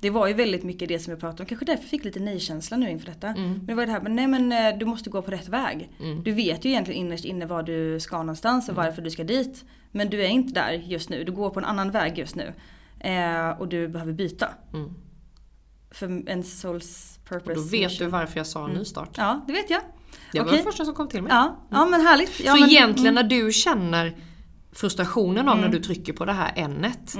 Det 0.00 0.10
var 0.10 0.26
ju 0.26 0.34
väldigt 0.34 0.62
mycket 0.62 0.88
det 0.88 0.98
som 0.98 1.10
jag 1.10 1.20
pratade 1.20 1.42
om. 1.42 1.46
Kanske 1.46 1.64
därför 1.64 1.82
jag 1.82 1.90
fick 1.90 2.04
lite 2.04 2.20
nej-känsla 2.20 2.76
nu 2.76 2.90
inför 2.90 3.06
detta. 3.06 3.28
Mm. 3.28 3.52
Men 3.52 3.66
det 3.66 3.74
var 3.74 3.86
det 3.86 3.92
här, 3.92 4.00
men 4.00 4.16
nej 4.16 4.26
men 4.26 4.52
eh, 4.52 4.78
du 4.78 4.86
måste 4.86 5.10
gå 5.10 5.22
på 5.22 5.30
rätt 5.30 5.48
väg. 5.48 5.90
Du 6.24 6.32
vet 6.32 6.64
ju 6.64 6.70
egentligen 6.70 7.06
innerst 7.06 7.24
inne 7.24 7.46
var 7.46 7.62
du 7.62 8.00
ska 8.00 8.16
någonstans 8.16 8.68
Mm. 8.68 8.78
och 8.78 8.84
varför 8.84 9.02
du 9.02 9.10
ska 9.10 9.24
dit. 9.24 9.64
Men 9.92 10.10
du 10.10 10.22
är 10.22 10.28
inte 10.28 10.54
där 10.54 10.72
just 10.72 11.08
nu. 11.10 11.24
Du 11.24 11.32
går 11.32 11.50
på 11.50 11.60
en 11.60 11.64
annan 11.64 11.90
väg 11.90 12.18
just 12.18 12.34
nu. 12.34 12.52
Eh, 13.00 13.48
och 13.50 13.68
du 13.68 13.88
behöver 13.88 14.12
byta. 14.12 14.48
För 15.90 16.22
en 16.26 16.44
souls 16.44 17.18
purpose. 17.28 17.50
Och 17.50 17.56
då 17.56 17.62
vet 17.62 17.70
du 17.70 18.04
mission. 18.04 18.10
varför 18.10 18.36
jag 18.36 18.46
sa 18.46 18.66
nystart. 18.66 19.14
Ja, 19.16 19.44
det 19.46 19.52
vet 19.52 19.70
jag. 19.70 19.80
Det 20.32 20.38
var 20.38 20.46
Okej. 20.46 20.58
det 20.58 20.64
första 20.64 20.84
som 20.84 20.94
kom 20.94 21.08
till 21.08 21.22
mig. 21.22 21.32
Ja, 21.32 21.66
ja 21.70 21.86
men 21.86 22.00
härligt. 22.00 22.40
Ja, 22.40 22.52
så 22.52 22.60
men, 22.60 22.70
egentligen 22.70 23.18
mm. 23.18 23.28
när 23.28 23.36
du 23.44 23.52
känner 23.52 24.16
frustrationen 24.72 25.48
av 25.48 25.58
när 25.58 25.68
du 25.68 25.80
trycker 25.80 26.12
på 26.12 26.24
det 26.24 26.32
här 26.32 26.52
n-et. 26.56 27.14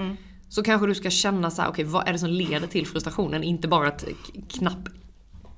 Så 0.51 0.63
kanske 0.63 0.87
du 0.87 0.95
ska 0.95 1.11
känna 1.11 1.51
så 1.51 1.63
här: 1.63 1.69
okej 1.69 1.85
vad 1.85 2.09
är 2.09 2.13
det 2.13 2.19
som 2.19 2.29
leder 2.29 2.67
till 2.67 2.87
frustrationen? 2.87 3.43
Inte 3.45 3.69
bara 3.69 3.89
att 3.89 4.05
knapp 4.49 4.85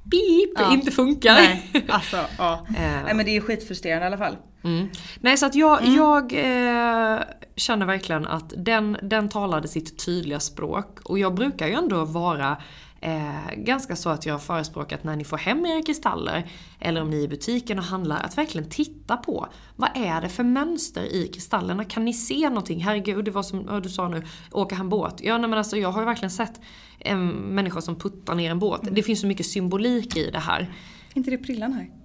beep 0.04 0.50
Ja. 0.58 0.72
inte 0.72 0.90
funkar. 0.90 1.34
Nej, 1.34 1.86
alltså 1.88 2.16
ja. 2.38 2.66
Eh. 2.76 3.02
Nej 3.04 3.14
men 3.14 3.26
det 3.26 3.36
är 3.36 3.40
skitfrustrerande 3.40 4.04
i 4.04 4.06
alla 4.06 4.18
fall. 4.18 4.36
Mm. 4.64 4.88
Nej 5.20 5.36
så 5.36 5.46
att 5.46 5.54
jag, 5.54 5.82
Mm. 5.82 5.94
jag 5.96 6.32
eh, 6.32 7.20
känner 7.56 7.86
verkligen 7.86 8.26
att 8.26 8.52
den, 8.56 8.96
den 9.02 9.28
talade 9.28 9.68
sitt 9.68 10.04
tydliga 10.06 10.40
språk. 10.40 10.98
Och 11.04 11.18
jag 11.18 11.34
brukar 11.34 11.66
ju 11.66 11.72
ändå 11.72 12.04
vara 12.04 12.56
eh, 13.02 13.54
ganska 13.56 13.96
så 13.96 14.10
att 14.10 14.26
jag 14.26 14.42
förespråkar 14.42 14.96
att 14.96 15.04
när 15.04 15.16
ni 15.16 15.24
får 15.24 15.36
hem 15.36 15.66
era 15.66 15.82
kristaller, 15.82 16.50
eller 16.80 17.02
om 17.02 17.10
ni 17.10 17.16
är 17.18 17.22
i 17.22 17.28
butiken 17.28 17.78
och 17.78 17.84
handlar, 17.84 18.22
att 18.22 18.38
verkligen 18.38 18.70
titta 18.70 19.16
på 19.16 19.48
vad 19.76 19.90
är 19.94 20.20
det 20.20 20.28
för 20.28 20.44
mönster 20.44 21.02
i 21.02 21.28
kristallerna? 21.28 21.84
Kan 21.84 22.04
ni 22.04 22.14
se 22.14 22.48
någonting? 22.48 22.80
Herregud, 22.80 23.24
det 23.24 23.30
var 23.30 23.42
som 23.42 23.80
du 23.82 23.88
sa 23.88 24.08
nu, 24.08 24.22
åker 24.50 24.76
han 24.76 24.88
båt? 24.88 25.20
Ja 25.22 25.38
nej, 25.38 25.50
men 25.50 25.58
alltså 25.58 25.76
jag 25.76 25.92
har 25.92 26.00
ju 26.00 26.06
verkligen 26.06 26.30
sett 26.30 26.60
en 26.98 27.28
människa 27.28 27.80
som 27.80 27.96
puttar 27.96 28.34
ner 28.34 28.50
en 28.50 28.58
båt. 28.58 28.80
Det 28.90 29.02
finns 29.02 29.20
så 29.20 29.26
mycket 29.26 29.46
symbolik 29.46 30.16
i 30.16 30.30
det 30.30 30.38
här. 30.38 30.74
inte 31.14 31.30
det 31.30 31.38
prillan 31.38 31.72
här? 31.72 32.01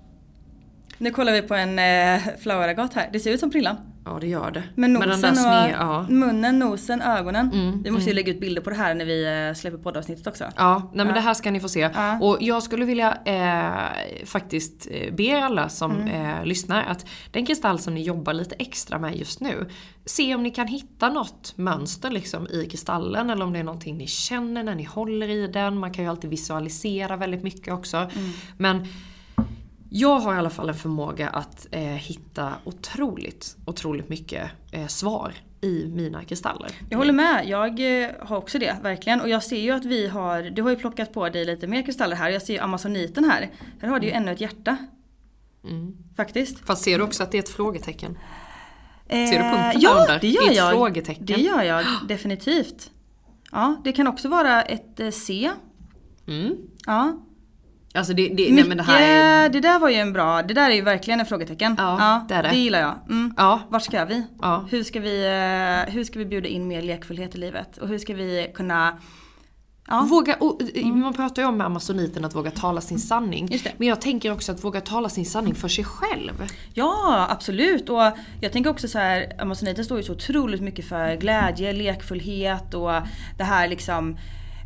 Nu 0.98 1.12
kollar 1.12 1.34
vi 1.34 1.42
på 1.42 1.56
en 1.56 1.80
eh, 1.80 2.22
flower 2.39 2.96
här. 2.96 3.10
Det 3.13 3.20
ser 3.20 3.32
ut 3.32 3.39
som 3.39 3.51
prillan. 3.51 3.75
Ja 4.06 4.18
det 4.22 4.27
gör 4.27 4.51
det. 4.51 4.63
Men 4.75 4.94
nosen 4.94 5.10
den 5.10 5.22
där 5.22 5.32
och 5.32 5.38
sne, 5.38 5.70
ja. 5.72 6.06
munnen, 6.10 6.60
nosen, 6.60 7.01
ögonen. 7.01 7.50
Mm, 7.54 7.84
vi 7.84 7.92
måste 7.92 8.10
ju 8.10 8.16
lägga 8.16 8.34
ut 8.34 8.39
bilder 8.39 8.62
på 8.62 8.70
det 8.70 8.75
här 8.75 8.96
när 8.96 9.06
vi 9.06 9.48
eh, 9.48 9.54
släpper 9.60 9.77
poddavsnittet 9.77 10.27
också. 10.27 10.44
Ja, 10.56 10.75
nej 10.94 11.06
men 11.06 11.08
Ja. 11.08 11.13
det 11.13 11.20
här 11.20 11.34
ska 11.34 11.51
ni 11.51 11.60
få 11.60 11.70
se. 11.70 11.80
Ja. 11.96 12.20
Och 12.22 12.38
jag 12.42 12.63
skulle 12.63 12.86
vilja 12.86 13.18
eh, 13.25 14.25
faktiskt 14.25 14.88
eh, 14.92 15.13
be 15.13 15.44
alla 15.44 15.70
som 15.70 15.92
Mm. 15.92 16.08
eh, 16.39 16.46
lyssnar 16.46 16.84
att 16.84 17.06
den 17.32 17.46
kristall 17.46 17.80
som 17.80 17.94
ni 17.94 18.01
jobbar 18.04 18.34
lite 18.34 18.56
extra 18.60 19.00
med 19.00 19.16
just 19.16 19.39
nu, 19.42 19.70
se 20.06 20.36
om 20.36 20.44
ni 20.44 20.50
kan 20.51 20.68
hitta 20.68 21.10
något 21.10 21.54
mönster 21.56 22.10
liksom 22.10 22.48
i 22.48 22.66
kristallen 22.72 23.30
eller 23.30 23.46
om 23.46 23.54
det 23.54 23.60
är 23.60 23.63
någonting 23.63 23.98
ni 23.98 24.08
känner 24.08 24.63
när 24.63 24.75
ni 24.75 24.84
håller 24.84 25.30
i 25.30 25.48
den. 25.48 25.77
Man 25.77 25.94
kan 25.94 26.04
ju 26.04 26.10
alltid 26.10 26.30
visualisera 26.30 27.16
väldigt 27.16 27.44
mycket 27.44 27.74
också. 27.74 27.98
Mm. 27.98 28.32
Men 28.58 28.88
jag 29.89 30.20
har 30.20 30.36
i 30.36 30.38
alla 30.38 30.50
fall 30.50 30.70
en 30.70 30.75
förmåga 30.75 31.29
att 31.29 31.67
eh, 31.72 31.82
hitta 31.82 32.53
otroligt, 32.63 33.58
otroligt 33.65 34.10
mycket 34.10 34.51
eh, 34.72 34.88
svar 34.88 35.34
i 35.62 35.86
mina 35.86 36.24
kristaller. 36.24 36.72
Jag 36.89 36.98
håller 36.98 37.13
med, 37.13 37.44
jag 37.48 38.03
eh, 38.03 38.10
har 38.20 38.38
också 38.38 38.60
det 38.60 38.75
verkligen. 38.82 39.22
Och 39.22 39.29
jag 39.29 39.44
ser 39.44 39.60
ju 39.60 39.72
att 39.72 39.86
vi 39.86 40.08
har, 40.08 40.41
du 40.44 40.62
har 40.62 40.70
ju 40.70 40.75
plockat 40.75 41.13
på 41.13 41.29
dig 41.29 41.46
lite 41.46 41.67
mer 41.67 41.82
kristaller 41.82 42.15
här. 42.15 42.29
Jag 42.29 42.41
ser 42.41 42.53
ju 42.53 42.60
amazoniten 42.60 43.24
här. 43.24 43.50
Här 43.82 43.89
har 43.89 44.00
du 44.00 44.08
ju 44.08 44.13
ännu 44.13 44.32
ett 44.32 44.41
hjärta. 44.41 44.77
Faktiskt. 46.17 46.60
Fast 46.65 46.84
ser 46.84 46.98
du 46.98 47.03
också 47.03 47.24
att 47.24 47.32
det 47.32 47.38
är 47.38 47.39
ett 47.39 47.50
frågetecken? 47.50 48.17
Eh, 49.08 49.29
Ser 49.29 49.44
du 49.44 49.44
punkten 49.58 49.82
ja, 49.82 49.94
där 49.94 50.01
under? 50.01 50.20
det 50.20 50.27
gör 50.27 50.44
är 50.44 50.51
ett 50.51 50.58
jag. 50.58 50.72
frågetecken. 50.72 51.25
Det 51.25 51.34
gör 51.41 51.63
jag 51.63 51.86
definitivt. 52.08 52.91
Ja, 53.51 53.82
det 53.84 53.91
kan 53.91 54.08
också 54.08 54.29
vara 54.29 54.63
ett 54.63 55.00
eh, 55.00 55.10
C. 55.10 55.51
Mm. 56.27 56.56
Ja. 56.86 57.20
Alltså 57.98 58.13
det, 58.13 58.27
det, 58.27 58.44
nej 58.44 58.51
Mycket, 58.51 58.68
men 58.68 58.77
det 58.77 58.84
här 58.84 59.01
är... 59.01 59.50
det 59.50 59.60
där 59.60 59.80
var 59.80 59.89
ju 59.89 59.96
en 59.96 60.13
bra, 60.13 60.42
det 60.42 60.54
där 60.54 60.70
är 60.70 60.75
ju 60.75 60.82
verkligen 60.82 61.20
en 61.20 61.25
frågetecken. 61.25 61.75
Ja, 61.77 62.25
det 62.27 62.36
är 62.36 62.44
det. 62.44 62.50
det 62.50 62.58
gillar 62.58 62.80
jag. 62.80 62.96
Mm. 63.10 63.34
Ja. 63.38 63.60
Vart 63.70 63.84
ska 63.84 64.06
vi? 64.06 64.24
Ja. 64.42 64.66
Hur, 64.70 64.84
ska 64.84 65.00
vi 65.00 65.25
eh, 65.25 65.94
hur 65.94 66.04
ska 66.04 66.20
vi 66.20 66.25
bjuda 66.25 66.48
in 66.48 66.68
mer 66.68 66.82
lekfullhet 66.82 67.36
i 67.36 67.38
livet? 67.38 67.77
Och 67.77 67.88
hur 67.88 67.98
ska 67.98 68.13
vi 68.13 68.51
kunna 68.54 68.98
Ja. 69.89 70.08
Våga, 70.10 70.36
och, 70.36 70.62
Man 70.84 71.13
pratar 71.13 71.42
ju 71.42 71.48
om 71.48 71.58
med 71.58 71.66
amazoniten 71.66 72.25
att 72.25 72.36
våga 72.36 72.51
tala 72.51 72.82
sin 72.82 73.00
sanning. 73.00 73.50
Men 73.77 73.88
jag 73.88 74.01
tänker 74.01 74.32
också 74.32 74.51
att 74.51 74.63
våga 74.63 74.82
tala 74.82 75.10
sin 75.10 75.25
sanning 75.25 75.56
för 75.56 75.68
sig 75.68 75.84
själv. 75.84 76.46
Ja, 76.74 77.27
absolut. 77.30 77.89
Och 77.89 78.01
jag 78.42 78.51
tänker 78.51 78.70
också 78.70 78.88
så 78.88 79.00
här, 79.00 79.42
amazoniten 79.42 79.86
står 79.86 79.98
ju 79.98 80.04
så 80.04 80.12
otroligt 80.12 80.62
mycket 80.62 80.89
för 80.89 81.16
glädje, 81.16 81.74
lekfullhet 81.74 82.74
och 82.74 82.92
det 83.38 83.44
här 83.44 83.68
liksom 83.68 84.18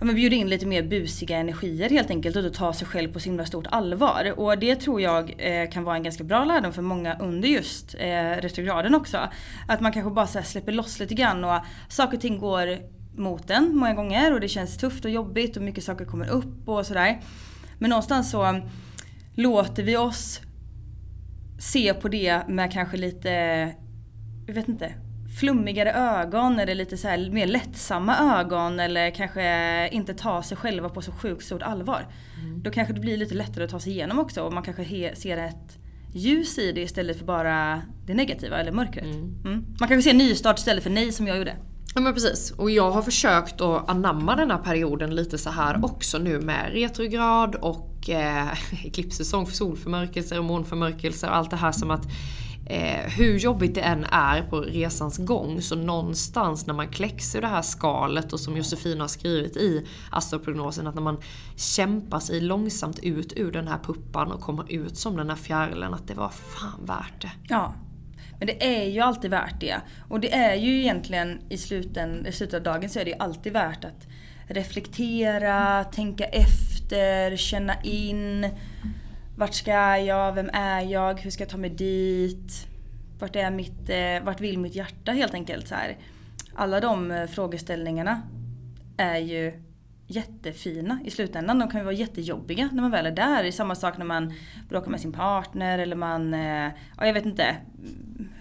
Ja, 0.01 0.05
men 0.05 0.15
bjuda 0.15 0.36
in 0.36 0.50
lite 0.50 0.65
mer 0.65 0.84
busiga 0.84 1.38
energier 1.38 1.89
helt 1.89 2.10
enkelt 2.10 2.36
och 2.36 2.43
då 2.43 2.50
ta 2.50 2.74
sig 2.74 2.88
själv 2.88 3.13
på 3.13 3.20
så 3.20 3.25
himla 3.25 3.46
stort 3.46 3.67
allvar. 3.70 4.34
Och 4.39 4.60
det 4.60 4.75
tror 4.75 5.01
jag 5.01 5.36
eh, 5.38 5.70
kan 5.70 5.84
vara 5.84 5.96
en 5.96 6.03
ganska 6.03 6.24
bra 6.24 6.46
lärdom 6.46 6.74
för 6.74 6.81
många 6.81 7.17
under 7.20 7.50
just 7.50 7.96
eh, 8.00 8.41
retrograden 8.41 8.96
också. 8.96 9.17
Att 9.67 9.81
man 9.81 9.91
kanske 9.91 10.12
bara 10.12 10.27
så 10.27 10.38
här 10.38 10.46
släpper 10.46 10.72
loss 10.72 11.00
lite 11.00 11.13
grann 11.13 11.43
och 11.43 11.60
saker 11.89 12.17
och 12.17 12.22
ting 12.22 12.39
går 12.39 12.77
mot 13.15 13.50
en 13.50 13.75
många 13.75 13.93
gånger 13.93 14.34
och 14.34 14.39
det 14.39 14.48
känns 14.48 14.77
tufft 14.77 15.05
och 15.05 15.12
jobbigt 15.12 15.58
och 15.58 15.63
mycket 15.63 15.84
saker 15.84 16.05
kommer 16.05 16.29
upp 16.29 16.67
och 16.67 16.86
sådär. 16.86 17.22
Men 17.79 17.89
någonstans 17.89 18.31
så 18.31 18.62
låter 19.36 19.84
vi 19.84 19.98
oss 19.98 20.41
se 21.60 21.93
på 21.93 22.08
det 22.08 22.48
med 22.48 22.72
kanske 22.72 22.98
lite, 22.98 23.29
jag 24.48 24.53
vet 24.53 24.67
inte, 24.67 24.93
flummigare 25.41 25.93
ögon 25.93 26.60
eller 26.60 26.75
lite 26.75 26.98
så 26.98 27.07
här 27.07 27.29
mer 27.29 27.48
lättsamma 27.48 28.39
ögon 28.39 28.79
eller 28.79 29.10
kanske 29.10 29.89
inte 29.91 30.13
ta 30.13 30.43
sig 30.43 30.57
själva 30.57 30.89
på 30.89 31.01
så 31.01 31.12
sjukt 31.12 31.45
stort 31.45 31.62
allvar. 31.62 32.07
Då 32.63 32.71
kanske 32.71 32.93
det 32.93 33.00
blir 33.00 33.17
lite 33.17 33.36
lättare 33.36 33.63
att 33.63 33.69
ta 33.69 33.79
sig 33.79 33.91
igenom 33.91 34.19
också 34.19 34.41
och 34.41 34.53
man 34.53 34.63
kanske 34.63 35.15
ser 35.15 35.38
ett 35.38 35.77
ljus 36.13 36.57
i 36.57 36.71
det 36.71 36.81
istället 36.81 37.17
för 37.17 37.25
bara 37.25 37.81
det 38.05 38.13
negativa 38.13 38.57
eller 38.57 38.71
mörkret. 38.71 39.05
Mm. 39.05 39.65
Man 39.79 39.89
kanske 39.89 40.01
ser 40.01 40.13
nystart 40.13 40.60
istället 40.60 40.83
för 40.83 40.89
nej 40.89 41.12
som 41.12 41.27
jag 41.27 41.38
gjorde. 41.38 41.55
Ja 41.95 42.01
men 42.01 42.13
precis. 42.13 42.51
Och 42.51 42.71
jag 42.71 42.91
har 42.91 43.01
försökt 43.01 43.62
att 43.62 43.89
anamma 43.89 44.36
den 44.36 44.51
här 44.51 44.57
perioden 44.57 45.15
lite 45.15 45.38
så 45.38 45.50
här 45.50 45.86
också 45.86 46.17
nu 46.17 46.39
med 46.39 46.71
retrograd 46.74 47.55
och 47.55 48.10
eh, 48.10 48.48
eklipssäsong 48.86 49.45
för 49.45 49.53
solförmörkelser 49.53 50.39
och 50.39 50.45
månförmörkelser 50.45 51.29
och 51.29 51.36
allt 51.36 51.50
det 51.50 51.55
här 51.55 51.71
som 51.71 51.91
att 51.91 52.05
eh, 52.65 53.12
hur 53.18 53.38
jobbigt 53.38 53.75
det 53.75 53.82
än 53.82 54.03
är 54.03 54.41
på 54.41 54.62
resans 54.62 55.18
gång 55.18 55.62
så 55.62 55.75
någonstans 55.75 56.68
när 56.68 56.74
man 56.74 56.88
kläcks 56.88 57.36
ur 57.36 57.41
det 57.41 57.48
här 57.48 57.62
skalet 57.62 58.34
och 58.34 58.39
som 58.39 58.58
Josefin 58.58 59.01
har 59.01 59.08
skrivit 59.08 59.58
i 59.58 59.88
astroprognosen 60.10 60.88
att 60.88 60.96
när 60.96 61.01
man 61.01 61.22
kämpar 61.56 62.20
sig 62.20 62.41
långsamt 62.41 63.00
ut 63.00 63.34
ur 63.36 63.51
den 63.51 63.68
här 63.68 63.80
puppan 63.84 64.32
och 64.32 64.41
kommer 64.41 64.72
ut 64.72 64.98
som 64.98 65.18
den 65.18 65.30
här 65.30 65.36
fjärilen 65.36 65.94
att 65.94 66.08
det 66.08 66.13
var 66.13 66.30
fan 66.30 66.86
värt 66.86 67.22
det. 67.22 67.32
Ja. 67.48 67.74
Men 68.39 68.48
det 68.48 68.82
är 68.82 68.89
ju 68.89 69.00
alltid 69.00 69.32
värt 69.32 69.60
det. 69.60 69.82
Och 70.10 70.20
det 70.20 70.34
är 70.34 70.56
ju 70.56 70.80
egentligen 70.80 71.39
i, 71.50 71.58
sluten, 71.58 72.25
i 72.27 72.32
slutet 72.32 72.53
av 72.53 72.63
dagen 72.63 72.89
så 72.89 73.00
är 73.00 73.06
det 73.06 73.12
ju 73.12 73.18
alltid 73.18 73.53
värt 73.53 73.86
att 73.86 74.08
reflektera, 74.48 75.84
tänka 75.84 76.25
efter, 76.25 77.38
känna 77.38 77.82
in. 77.84 78.50
Vart 79.41 79.53
ska 79.53 79.98
jag? 79.98 80.33
Vem 80.33 80.50
är 80.53 80.81
jag? 80.81 81.19
Hur 81.19 81.31
ska 81.31 81.43
jag 81.43 81.50
ta 81.50 81.57
mig 81.57 81.69
dit? 81.69 82.67
Vart, 83.19 83.36
är 83.36 83.51
mitt, 83.51 83.89
eh, 83.89 84.25
vart 84.25 84.41
vill 84.41 84.60
mitt 84.60 84.75
hjärta 84.75 85.12
helt 85.12 85.33
enkelt? 85.33 85.67
Så 85.67 85.75
här. 85.75 85.98
Alla 86.55 86.79
de 86.79 87.12
eh, 87.12 87.27
frågeställningarna 87.27 88.21
är 88.98 89.17
ju 89.17 89.63
jättefina 90.07 91.00
i 91.05 91.12
slutändan. 91.12 91.60
De 91.60 91.69
kan 91.69 91.79
ju 91.79 91.83
vara 91.83 91.95
jättejobbiga 91.95 92.69
när 92.71 92.81
man 92.81 92.91
väl 92.91 93.05
är 93.05 93.12
där. 93.12 93.43
Det 93.43 93.50
är 93.50 93.51
samma 93.51 93.75
sak 93.75 93.98
när 93.98 94.05
man 94.05 94.33
bråkar 94.69 94.91
med 94.91 95.01
sin 95.01 95.12
partner 95.12 95.79
eller 95.79 95.95
man, 95.95 96.33
eh, 96.33 96.71
ja 96.98 97.05
jag 97.05 97.13
vet 97.13 97.25
inte, 97.25 97.55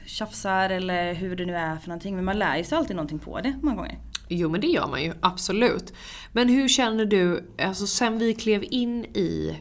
tjafsar 0.06 0.70
eller 0.70 1.14
hur 1.14 1.36
det 1.36 1.46
nu 1.46 1.56
är 1.56 1.76
för 1.76 1.88
någonting. 1.88 2.16
Men 2.16 2.24
man 2.24 2.38
lär 2.38 2.56
ju 2.56 2.64
sig 2.64 2.78
alltid 2.78 2.96
någonting 2.96 3.18
på 3.18 3.40
det 3.40 3.54
många 3.62 3.76
gånger. 3.76 3.98
Jo 4.28 4.48
men 4.48 4.60
det 4.60 4.66
gör 4.66 4.86
man 4.86 5.02
ju, 5.02 5.12
absolut. 5.20 5.94
Men 6.32 6.48
hur 6.48 6.68
känner 6.68 7.04
du, 7.04 7.50
alltså 7.58 7.86
sen 7.86 8.18
vi 8.18 8.34
klev 8.34 8.64
in 8.70 9.04
i 9.04 9.56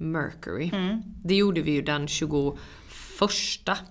Mercury, 0.00 0.70
Mm. 0.72 1.02
det 1.24 1.34
gjorde 1.34 1.60
vi 1.60 1.70
ju 1.70 1.82
den 1.82 2.08
21 2.08 2.54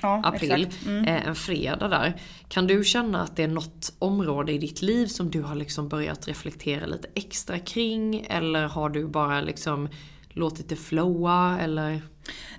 Ja, 0.02 0.22
april. 0.24 0.68
Mm. 0.88 1.06
eh, 1.06 1.28
en 1.28 1.36
fredag 1.36 1.88
där. 1.88 2.22
Kan 2.48 2.68
du 2.68 2.84
känna 2.84 3.22
att 3.22 3.36
det 3.36 3.44
är 3.44 3.48
något 3.48 3.94
område 4.00 4.52
i 4.52 4.58
ditt 4.58 4.82
liv 4.82 5.08
som 5.08 5.30
du 5.30 5.42
har 5.42 5.56
liksom 5.56 5.90
börjat 5.90 6.28
reflektera 6.28 6.86
lite 6.86 7.08
extra 7.16 7.60
kring? 7.60 8.26
Eller 8.30 8.64
har 8.68 8.90
du 8.90 9.08
bara 9.08 9.42
liksom 9.42 9.90
låtit 10.30 10.70
det 10.70 10.76
flowa 10.76 11.58
eller? 11.62 12.02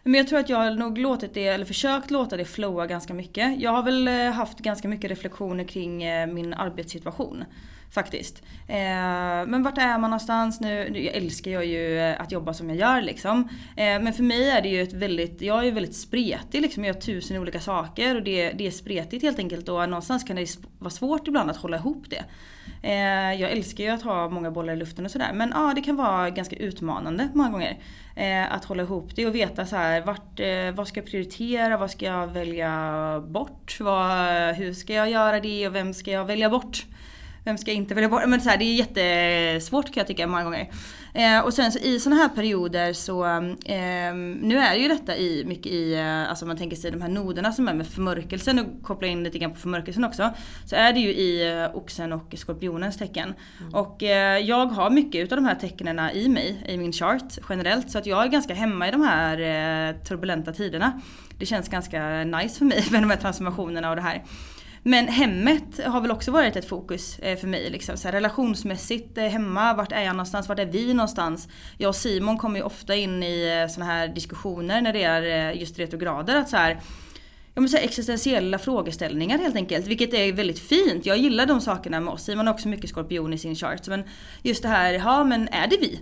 Men 0.05 0.15
jag 0.15 0.29
tror 0.29 0.39
att 0.39 0.49
jag 0.49 0.57
har 0.59 0.71
nog 0.71 0.99
låtit 0.99 1.35
det, 1.35 1.47
eller 1.47 1.65
försökt 1.65 2.11
låta 2.11 2.37
det 2.37 2.45
flowa 2.45 2.87
ganska 2.87 3.15
mycket. 3.15 3.61
Jag 3.61 3.71
har 3.71 3.83
väl 3.83 4.09
eh, 4.09 4.15
haft 4.31 4.59
ganska 4.59 4.89
mycket 4.89 5.11
reflektioner 5.11 5.65
kring 5.65 6.03
eh, 6.03 6.27
min 6.27 6.55
arbetssituation. 6.55 7.45
Faktiskt. 7.91 8.43
Eh, 8.69 9.47
men 9.47 9.63
vart 9.63 9.79
är 9.79 9.99
man 9.99 10.11
någonstans 10.11 10.61
nu? 10.61 10.99
Jag 10.99 11.15
älskar 11.15 11.51
jag 11.51 11.67
ju 11.67 11.99
eh, 11.99 12.21
att 12.21 12.33
jobba 12.33 12.55
som 12.55 12.69
jag 12.69 12.79
gör 12.79 13.03
liksom. 13.03 13.49
Eh, 13.77 14.01
men 14.01 14.13
för 14.13 14.23
mig 14.23 14.51
är 14.51 14.63
det 14.63 14.69
ju 14.69 14.83
ett 14.83 14.93
väldigt, 14.93 15.43
jag 15.43 15.59
är 15.59 15.63
ju 15.63 15.71
väldigt 15.71 15.97
spretig 15.97 16.63
liksom. 16.63 16.85
Jag 16.85 16.95
gör 16.95 17.01
tusen 17.01 17.37
olika 17.37 17.61
saker 17.61 18.17
och 18.17 18.23
det, 18.23 18.53
det 18.53 18.67
är 18.67 18.71
spretigt 18.71 19.23
helt 19.23 19.39
enkelt 19.39 19.69
och 19.69 19.89
någonstans 19.89 20.25
kan 20.25 20.37
det 20.37 20.59
vara 20.79 20.91
svårt 20.91 21.29
ibland 21.29 21.51
att 21.51 21.57
hålla 21.57 21.77
ihop 21.77 22.05
det. 22.11 22.25
Eh, 22.83 23.41
jag 23.41 23.51
älskar 23.51 23.85
ju 23.85 23.91
att 23.91 24.03
ha 24.03 24.29
många 24.29 24.51
bollar 24.51 24.73
i 24.73 24.77
luften 24.77 25.05
och 25.05 25.11
sådär. 25.11 25.33
Men 25.35 25.53
ja, 25.55 25.73
det 25.75 25.81
kan 25.81 25.97
vara 25.97 26.31
ganska 26.31 26.57
utmanande 26.57 27.29
många 27.35 27.51
gånger. 27.51 27.79
Eh, 28.17 28.53
att 28.53 28.65
hålla 28.65 28.83
ihop 28.83 29.17
det 29.17 29.27
och 29.27 29.35
veta 29.35 29.67
så 29.67 29.77
här, 29.77 30.01
vart, 30.01 30.41
eh, 30.41 30.75
vad 30.75 30.89
ska 30.89 31.01
jag 31.01 31.07
prioritera? 31.07 31.77
Vad 31.77 31.91
ska 31.91 32.05
jag 32.05 32.27
välja 32.27 33.25
bort? 33.29 33.77
Vad, 33.81 34.55
hur 34.55 34.75
ska 34.75 34.95
jag 34.95 35.11
göra 35.11 35.41
det 35.41 35.69
och 35.69 35.75
vem 35.75 35.95
ska 35.95 36.11
jag 36.11 36.25
välja 36.25 36.51
bort? 36.51 36.87
Vem 37.45 37.59
ska 37.59 37.73
inte 37.73 37.95
välja 37.95 38.09
bort? 38.09 38.23
Men 38.27 38.41
så 38.41 38.49
här, 38.51 38.57
det 38.57 38.65
är 38.65 38.75
jättesvårt 38.75 39.87
kan 39.87 40.01
jag 40.01 40.07
tycka 40.07 40.27
många 40.27 40.45
gånger. 40.45 40.71
Eh, 41.15 41.41
och 41.41 41.55
sen 41.55 41.73
så 41.73 41.79
i 41.79 42.01
sådana 42.01 42.23
här 42.23 42.29
perioder 42.29 42.93
så, 42.93 43.25
eh, 43.65 44.15
nu 44.41 44.59
är 44.59 44.75
det 44.75 44.81
ju 44.81 44.89
detta 44.89 45.17
i, 45.17 45.45
mycket 45.45 45.73
i, 45.73 45.95
eh, 45.95 46.31
alltså 46.31 46.47
man 46.47 46.57
tänker 46.57 46.77
sig 46.77 46.91
de 46.91 47.03
här 47.03 47.09
noderna 47.09 47.53
som 47.53 47.69
är 47.69 47.75
med 47.75 47.87
förmörkelsen 47.87 48.59
och 48.59 48.83
koppla 48.83 49.09
in 49.09 49.25
lite 49.25 49.39
grann 49.39 49.51
på 49.51 49.59
förmörkelsen 49.59 50.05
också. 50.05 50.31
Så 50.67 50.77
är 50.77 50.93
det 50.93 51.01
ju 51.01 51.09
i 51.09 51.53
eh, 51.53 51.77
oxen 51.77 52.13
och 52.13 52.35
skorpionens 52.37 52.99
tecken. 52.99 53.35
Mm. 53.61 53.75
Och 53.75 54.03
eh, 54.03 54.39
jag 54.39 54.67
har 54.67 54.91
mycket 54.91 55.25
utav 55.25 55.37
de 55.37 55.45
här 55.45 55.55
tecknena 55.55 56.13
i 56.13 56.29
mig, 56.29 56.65
i 56.69 56.77
min 56.77 56.93
chart 56.93 57.39
generellt. 57.49 57.91
Så 57.91 57.99
att 57.99 58.07
jag 58.07 58.25
är 58.25 58.29
ganska 58.29 58.55
hemma 58.55 58.89
i 58.89 58.91
de 58.91 59.01
här 59.01 59.39
eh, 59.41 59.97
turbulenta 60.03 60.53
tiderna. 60.53 61.01
Det 61.39 61.47
känns 61.47 61.69
ganska 61.69 62.25
nice 62.25 62.59
för 62.59 62.65
mig 62.65 62.85
med 62.91 63.03
de 63.03 63.11
här 63.11 63.17
transformationerna 63.17 63.91
och 63.91 63.97
det 63.97 64.03
här. 64.03 64.23
Men 64.83 65.09
hemmet 65.09 65.81
har 65.87 66.01
väl 66.01 66.11
också 66.11 66.31
varit 66.31 66.57
ett 66.57 66.69
fokus 66.69 67.19
eh, 67.19 67.39
för 67.39 67.47
mig. 67.47 67.71
Liksom. 67.71 67.97
Så 67.97 68.09
här, 68.09 68.13
relationsmässigt 68.13 69.19
eh, 69.19 69.25
hemma, 69.25 69.75
vart 69.75 69.93
är 69.93 70.03
jag 70.03 70.17
någonstans, 70.17 70.49
vart 70.49 70.59
är 70.59 70.67
vi 70.67 70.95
någonstans? 70.95 71.49
Jag 71.79 71.89
och 71.89 71.97
Simon 71.97 72.39
kommer 72.39 72.57
ju 72.59 72.63
ofta 72.63 72.95
in 72.95 73.23
i 73.23 73.45
sådana 73.45 73.69
såna 73.69 73.87
här 73.87 74.09
diskussioner 74.09 74.81
när 74.81 74.93
det 74.93 75.03
är 75.03 75.53
just 75.53 75.79
retrograder. 75.79 76.37
Att 76.37 76.49
så 76.49 76.57
här, 76.57 76.81
ja, 77.55 77.61
men 77.61 77.69
så 77.69 77.77
här 77.77 77.85
existentiella 77.85 78.59
frågeställningar 78.59 79.39
helt 79.39 79.57
enkelt. 79.57 79.87
Vilket 79.87 80.15
är 80.15 80.33
väldigt 80.33 80.59
fint. 80.59 81.07
Jag 81.07 81.19
gillar 81.19 81.47
de 81.47 81.61
sakerna 81.61 82.01
med 82.01 82.15
oss. 82.15 82.25
Simon 82.25 82.47
har 82.47 82.55
också 82.55 82.69
mycket 82.69 82.91
skorpion 82.91 83.33
i 83.33 83.39
sin 83.39 83.57
chart. 83.57 83.89
Men 83.89 84.05
just 84.43 84.63
det 84.63 84.69
här, 84.69 84.93
ja 84.93 85.25
men 85.25 85.49
är 85.49 85.67
det 85.67 85.77
vi? 85.81 86.01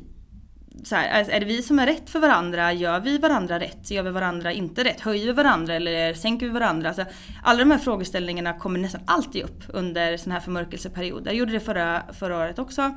Så 0.85 0.95
här, 0.95 1.19
alltså, 1.19 1.33
är 1.33 1.41
det 1.41 1.47
vi 1.47 1.63
som 1.63 1.79
är 1.79 1.87
rätt 1.87 2.11
för 2.11 2.21
varandra? 2.21 2.73
Gör 2.73 3.01
vi 3.01 3.19
varandra 3.19 3.61
rätt? 3.61 3.91
Gör 3.91 4.03
vi 4.03 4.11
varandra 4.11 4.53
inte 4.53 4.85
rätt? 4.85 5.01
Höjer 5.01 5.27
vi 5.27 5.33
varandra 5.33 5.75
eller 5.75 6.15
sänker 6.15 6.47
vi 6.47 6.53
varandra? 6.53 6.89
Alltså, 6.89 7.05
alla 7.43 7.59
de 7.59 7.71
här 7.71 7.79
frågeställningarna 7.79 8.53
kommer 8.53 8.79
nästan 8.79 9.01
alltid 9.07 9.45
upp 9.45 9.63
under 9.69 10.17
sådana 10.17 10.35
här 10.35 10.41
förmörkelseperioder. 10.41 11.31
Jag 11.31 11.39
gjorde 11.39 11.53
det 11.53 11.61
förra, 11.61 12.03
förra 12.13 12.39
året 12.39 12.59
också. 12.59 12.95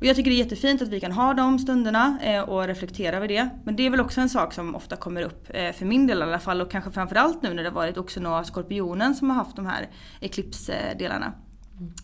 Och 0.00 0.08
jag 0.08 0.16
tycker 0.16 0.30
det 0.30 0.36
är 0.36 0.44
jättefint 0.44 0.82
att 0.82 0.88
vi 0.88 1.00
kan 1.00 1.12
ha 1.12 1.34
de 1.34 1.58
stunderna 1.58 2.18
eh, 2.22 2.40
och 2.40 2.66
reflektera 2.66 3.16
över 3.16 3.28
det. 3.28 3.48
Men 3.64 3.76
det 3.76 3.86
är 3.86 3.90
väl 3.90 4.00
också 4.00 4.20
en 4.20 4.28
sak 4.28 4.52
som 4.52 4.74
ofta 4.74 4.96
kommer 4.96 5.22
upp, 5.22 5.46
eh, 5.48 5.72
för 5.72 5.84
min 5.84 6.06
del 6.06 6.18
i 6.18 6.22
alla 6.22 6.38
fall 6.38 6.60
och 6.60 6.70
kanske 6.70 6.90
framförallt 6.90 7.42
nu 7.42 7.54
när 7.54 7.62
det 7.62 7.70
varit 7.70 7.96
också 7.96 8.20
några 8.20 8.44
skorpionen 8.44 9.14
som 9.14 9.30
har 9.30 9.36
haft 9.36 9.56
de 9.56 9.66
här 9.66 9.88
eklipsdelarna. 10.20 11.32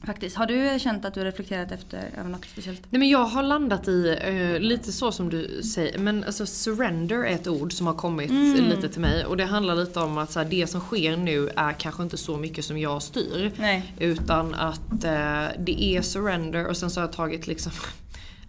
Faktiskt. 0.06 0.36
Har 0.36 0.46
du 0.46 0.78
känt 0.78 1.04
att 1.04 1.14
du 1.14 1.24
reflekterat 1.24 1.72
efter 1.72 2.10
över 2.18 2.30
något 2.30 2.44
speciellt? 2.44 2.82
Nej 2.90 2.98
men 2.98 3.08
jag 3.08 3.24
har 3.24 3.42
landat 3.42 3.88
i 3.88 4.18
uh, 4.30 4.60
lite 4.60 4.92
så 4.92 5.12
som 5.12 5.28
du 5.28 5.62
säger. 5.62 5.98
Men 5.98 6.24
alltså 6.24 6.46
surrender 6.46 7.24
är 7.24 7.34
ett 7.34 7.46
ord 7.46 7.72
som 7.72 7.86
har 7.86 7.94
kommit 7.94 8.30
mm. 8.30 8.64
lite 8.64 8.88
till 8.88 9.00
mig. 9.00 9.24
Och 9.24 9.36
det 9.36 9.44
handlar 9.44 9.74
lite 9.74 10.00
om 10.00 10.18
att 10.18 10.30
så 10.30 10.38
här, 10.38 10.46
det 10.46 10.66
som 10.66 10.80
sker 10.80 11.16
nu 11.16 11.50
är 11.56 11.72
kanske 11.72 12.02
inte 12.02 12.16
så 12.16 12.36
mycket 12.36 12.64
som 12.64 12.78
jag 12.78 13.02
styr. 13.02 13.52
Nej. 13.56 13.94
Utan 13.98 14.54
att 14.54 14.92
uh, 14.92 15.48
det 15.58 15.82
är 15.82 16.02
surrender 16.02 16.66
och 16.66 16.76
sen 16.76 16.90
så 16.90 17.00
har 17.00 17.06
jag 17.06 17.12
tagit 17.12 17.46
liksom 17.46 17.72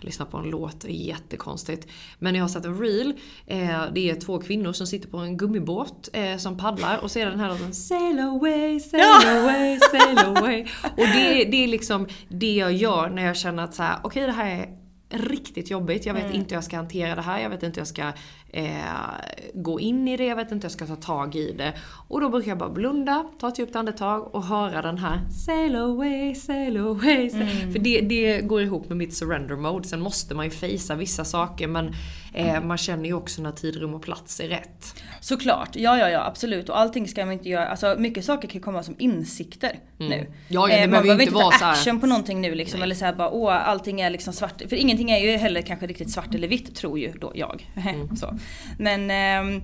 lyssna 0.03 0.25
på 0.25 0.37
en 0.37 0.49
låt, 0.49 0.81
det 0.81 0.91
är 0.91 1.05
jättekonstigt. 1.07 1.87
Men 2.19 2.35
jag 2.35 2.43
har 2.43 2.49
sett 2.49 2.65
en 2.65 2.79
reel, 2.79 3.13
eh, 3.47 3.83
det 3.93 4.09
är 4.09 4.15
två 4.15 4.39
kvinnor 4.39 4.73
som 4.73 4.87
sitter 4.87 5.09
på 5.09 5.17
en 5.17 5.37
gummibåt 5.37 6.09
eh, 6.13 6.37
som 6.37 6.57
paddlar 6.57 6.97
och 6.97 7.11
så 7.11 7.19
är 7.19 7.25
det 7.25 7.31
den 7.31 7.39
här 7.39 7.49
låten 7.49 7.73
Sail 7.73 8.19
away, 8.19 8.79
sail 8.79 9.03
ja! 9.03 9.41
away, 9.41 9.79
sail 9.79 10.17
away. 10.17 10.61
Och 10.83 11.07
det, 11.15 11.43
det 11.43 11.63
är 11.63 11.67
liksom 11.67 12.07
det 12.29 12.55
jag 12.55 12.73
gör 12.73 13.09
när 13.09 13.25
jag 13.25 13.37
känner 13.37 13.63
att 13.63 13.73
så 13.73 13.83
här, 13.83 13.97
okej 14.03 14.07
okay, 14.07 14.25
det 14.25 14.31
här 14.31 14.59
är 14.59 14.80
riktigt 15.11 15.71
jobbigt. 15.71 16.05
Jag 16.05 16.13
vet 16.13 16.23
mm. 16.23 16.35
inte 16.35 16.49
hur 16.49 16.57
jag 16.57 16.63
ska 16.63 16.75
hantera 16.75 17.15
det 17.15 17.21
här. 17.21 17.39
Jag 17.39 17.49
vet 17.49 17.63
inte 17.63 17.79
hur 17.79 17.81
jag 17.81 17.87
ska 17.87 18.11
eh, 18.49 18.65
gå 19.53 19.79
in 19.79 20.07
i 20.07 20.17
det. 20.17 20.25
Jag 20.25 20.35
vet 20.35 20.51
inte 20.51 20.55
hur 20.55 20.63
jag 20.63 20.71
ska 20.71 20.85
ta 20.85 20.95
tag 20.95 21.35
i 21.35 21.51
det. 21.51 21.73
Och 22.07 22.21
då 22.21 22.29
brukar 22.29 22.51
jag 22.51 22.57
bara 22.57 22.69
blunda, 22.69 23.25
ta 23.39 23.47
ett 23.47 23.59
djupt 23.59 23.75
andetag 23.75 24.35
och 24.35 24.43
höra 24.43 24.81
den 24.81 24.97
här 24.97 25.19
Sail 25.45 25.75
away, 25.75 26.35
sail 26.35 26.77
away. 26.77 27.29
Sail. 27.29 27.41
Mm. 27.41 27.71
För 27.71 27.79
det, 27.79 28.01
det 28.01 28.41
går 28.41 28.61
ihop 28.61 28.89
med 28.89 28.97
mitt 28.97 29.13
surrender 29.13 29.55
mode. 29.55 29.87
Sen 29.87 30.01
måste 30.01 30.35
man 30.35 30.45
ju 30.45 30.51
fejsa 30.51 30.95
vissa 30.95 31.25
saker 31.25 31.67
men 31.67 31.93
eh, 32.33 32.63
man 32.63 32.77
känner 32.77 33.05
ju 33.05 33.13
också 33.13 33.41
när 33.41 33.51
tid, 33.51 33.75
rum 33.75 33.93
och 33.93 34.01
plats 34.01 34.39
är 34.39 34.47
rätt. 34.47 35.03
Såklart, 35.21 35.75
ja 35.75 35.97
ja 35.97 36.09
ja 36.09 36.25
absolut. 36.25 36.69
Och 36.69 36.79
allting 36.79 37.07
ska 37.07 37.25
man 37.25 37.33
inte 37.33 37.49
göra, 37.49 37.67
alltså 37.67 37.95
mycket 37.99 38.25
saker 38.25 38.47
kan 38.47 38.61
komma 38.61 38.83
som 38.83 38.95
insikter 38.99 39.79
mm. 39.99 40.09
nu. 40.09 40.27
Ja, 40.47 40.69
ja, 40.69 40.75
eh, 40.75 40.89
man 40.89 41.03
behöver 41.03 41.21
inte 41.21 41.33
vara 41.33 41.57
ta 41.57 41.65
action 41.65 41.99
på 41.99 42.07
någonting 42.07 42.41
nu 42.41 42.55
liksom. 42.55 42.79
Nej. 42.79 42.85
Eller 42.85 42.95
såhär 42.95 43.13
bara 43.13 43.29
åh 43.29 43.69
allting 43.69 44.01
är 44.01 44.09
liksom 44.09 44.33
svart. 44.33 44.61
För 44.69 44.75
ingenting 44.75 45.11
är 45.11 45.19
ju 45.19 45.37
heller 45.37 45.61
kanske 45.61 45.87
riktigt 45.87 46.11
svart 46.11 46.35
eller 46.35 46.47
vitt 46.47 46.75
tror 46.75 46.99
ju 46.99 47.11
då 47.11 47.31
jag. 47.35 47.67
Mm. 47.91 48.15
så. 48.15 48.37
Men 48.77 49.11
eh, 49.11 49.63